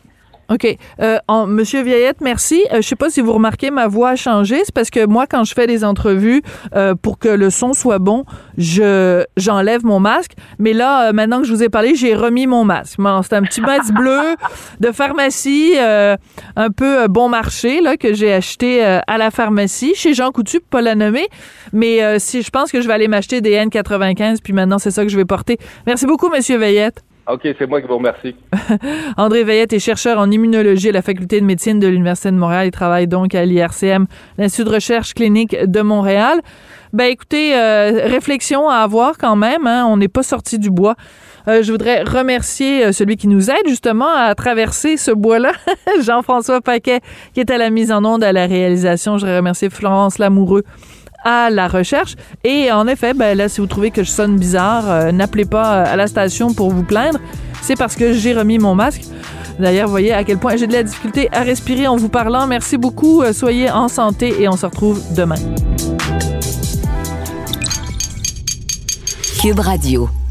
OK. 0.50 0.78
Euh, 1.02 1.20
Monsieur 1.48 1.84
Vieillette, 1.84 2.22
merci. 2.22 2.64
Euh, 2.72 2.78
je 2.78 2.88
sais 2.88 2.96
pas 2.96 3.10
si 3.10 3.22
vous 3.22 3.34
remarquez, 3.34 3.72
ma 3.72 3.88
voix 3.88 4.10
a 4.10 4.16
changé. 4.16 4.62
C'est 4.66 4.74
parce 4.74 4.90
que 4.90 5.06
moi, 5.06 5.26
quand 5.28 5.44
je 5.44 5.54
fais 5.54 5.68
des 5.68 5.84
entrevues, 5.84 6.42
euh, 6.76 6.96
pour 6.96 7.18
que 7.18 7.30
le 7.30 7.50
son 7.50 7.74
soit 7.74 8.00
bon, 8.00 8.26
je 8.58 9.24
j'enlève 9.38 9.86
mon 9.86 10.00
masque. 10.00 10.34
Mais 10.60 10.74
là, 10.74 11.10
euh, 11.10 11.14
maintenant 11.14 11.40
que 11.40 11.48
je 11.48 11.54
vous 11.54 11.64
ai 11.64 11.70
parlé, 11.70 11.96
j'ai 11.96 12.14
remis 12.14 12.48
mon 12.48 12.66
masque. 12.66 13.00
c'est 13.24 13.34
un 13.36 13.44
petit 13.44 13.62
masque 13.62 13.94
bleu 13.96 14.36
de 14.80 14.92
pharmacie, 14.92 15.76
un 15.78 16.70
peu 16.76 17.08
bon 17.08 17.30
marché, 17.30 17.82
là, 17.82 17.98
que 17.98 18.14
j'ai 18.14 18.34
acheté 18.34 18.84
à 18.84 19.18
la 19.18 19.32
pharmacie, 19.32 19.94
chez 19.96 20.14
Jean 20.14 20.32
Coutu, 20.32 20.60
pas 20.60 20.82
la 20.82 20.96
nommer. 20.96 21.28
Mais 21.72 22.20
si 22.20 22.42
je 22.42 22.50
pense 22.50 22.72
que 22.72 22.82
je 22.82 22.88
vais 22.88 22.94
aller 22.94 23.08
m'acheter 23.08 23.42
des 23.42 23.56
N95, 23.56 24.38
puis 24.44 24.54
maintenant, 24.54 24.78
c'est 24.78 24.92
ça 24.92 25.04
que 25.04 25.10
je 25.10 25.18
vais 25.18 25.26
porter. 25.26 25.58
Merci 25.86 26.06
beaucoup, 26.06 26.30
Monsieur 26.30 26.58
Veillette. 26.58 27.04
OK, 27.26 27.42
c'est 27.58 27.68
moi 27.68 27.80
qui 27.82 27.88
vous 27.88 27.98
remercie. 27.98 28.36
André 29.18 29.46
Veillette 29.46 29.72
est 29.72 29.80
chercheur 29.80 30.20
en 30.20 30.30
immunologie 30.30 30.90
à 30.90 30.92
la 30.92 31.02
Faculté 31.02 31.40
de 31.40 31.46
médecine 31.46 31.80
de 31.80 31.88
l'Université 31.88 32.32
de 32.32 32.36
Montréal. 32.36 32.68
Il 32.68 32.72
travaille 32.72 33.08
donc 33.08 33.34
à 33.34 33.46
l'IRCM, 33.46 34.08
l'Institut 34.38 34.66
de 34.66 34.74
recherche 34.74 35.14
clinique 35.14 35.56
de 35.56 35.82
Montréal. 35.82 36.42
Ben 36.92 37.06
écoutez, 37.06 37.56
euh, 37.56 38.08
réflexion 38.08 38.68
à 38.68 38.76
avoir 38.78 39.18
quand 39.18 39.38
même. 39.38 39.66
Hein. 39.68 39.86
on 39.88 39.96
n'est 39.96 40.10
pas 40.10 40.22
sorti 40.22 40.60
du 40.60 40.70
bois. 40.70 40.96
Euh, 41.48 41.64
je 41.64 41.72
voudrais 41.72 42.04
remercier 42.04 42.86
euh, 42.86 42.92
celui 42.92 43.16
qui 43.16 43.28
nous 43.28 43.50
aide 43.50 43.68
justement 43.68 44.14
à 44.14 44.36
traverser 44.36 44.98
ce 44.98 45.12
bois-là, 45.12 45.54
Jean-François 46.02 46.62
Paquet, 46.62 47.00
qui 47.34 47.40
est 47.40 47.52
à 47.52 47.58
la 47.58 47.70
mise 47.70 47.92
en 47.92 48.04
onde, 48.04 48.24
à 48.24 48.34
la 48.34 48.48
réalisation. 48.48 49.18
Je 49.18 49.22
voudrais 49.26 49.38
remercier 49.38 49.70
Florence 49.70 50.20
Lamoureux 50.20 50.64
à 51.24 51.50
la 51.50 51.68
recherche. 51.68 52.16
Et 52.44 52.72
en 52.72 52.88
effet, 52.88 53.14
ben 53.14 53.38
là, 53.38 53.50
si 53.50 53.62
vous 53.62 53.68
trouvez 53.68 53.92
que 53.92 54.04
je 54.04 54.10
sonne 54.10 54.38
bizarre, 54.38 54.90
euh, 54.90 55.12
n'appelez 55.12 55.46
pas 55.46 55.84
à 55.84 55.96
la 55.96 56.08
station 56.08 56.54
pour 56.54 56.72
vous 56.72 56.84
plaindre. 56.84 57.20
C'est 57.62 57.78
parce 57.78 57.96
que 57.96 58.14
j'ai 58.14 58.34
remis 58.34 58.60
mon 58.60 58.76
masque. 58.76 59.04
D'ailleurs, 59.60 59.88
voyez 59.88 60.14
à 60.14 60.24
quel 60.24 60.38
point 60.38 60.56
j'ai 60.56 60.68
de 60.68 60.74
la 60.74 60.84
difficulté 60.84 61.30
à 61.32 61.42
respirer 61.42 61.88
en 61.88 61.96
vous 61.96 62.10
parlant. 62.10 62.48
Merci 62.48 62.78
beaucoup. 62.78 63.22
Euh, 63.22 63.34
soyez 63.34 63.70
en 63.70 63.88
santé 63.88 64.42
et 64.42 64.48
on 64.48 64.58
se 64.58 64.66
retrouve 64.66 65.02
demain. 65.16 65.36
Cube 69.42 69.60
Radio. 69.60 70.23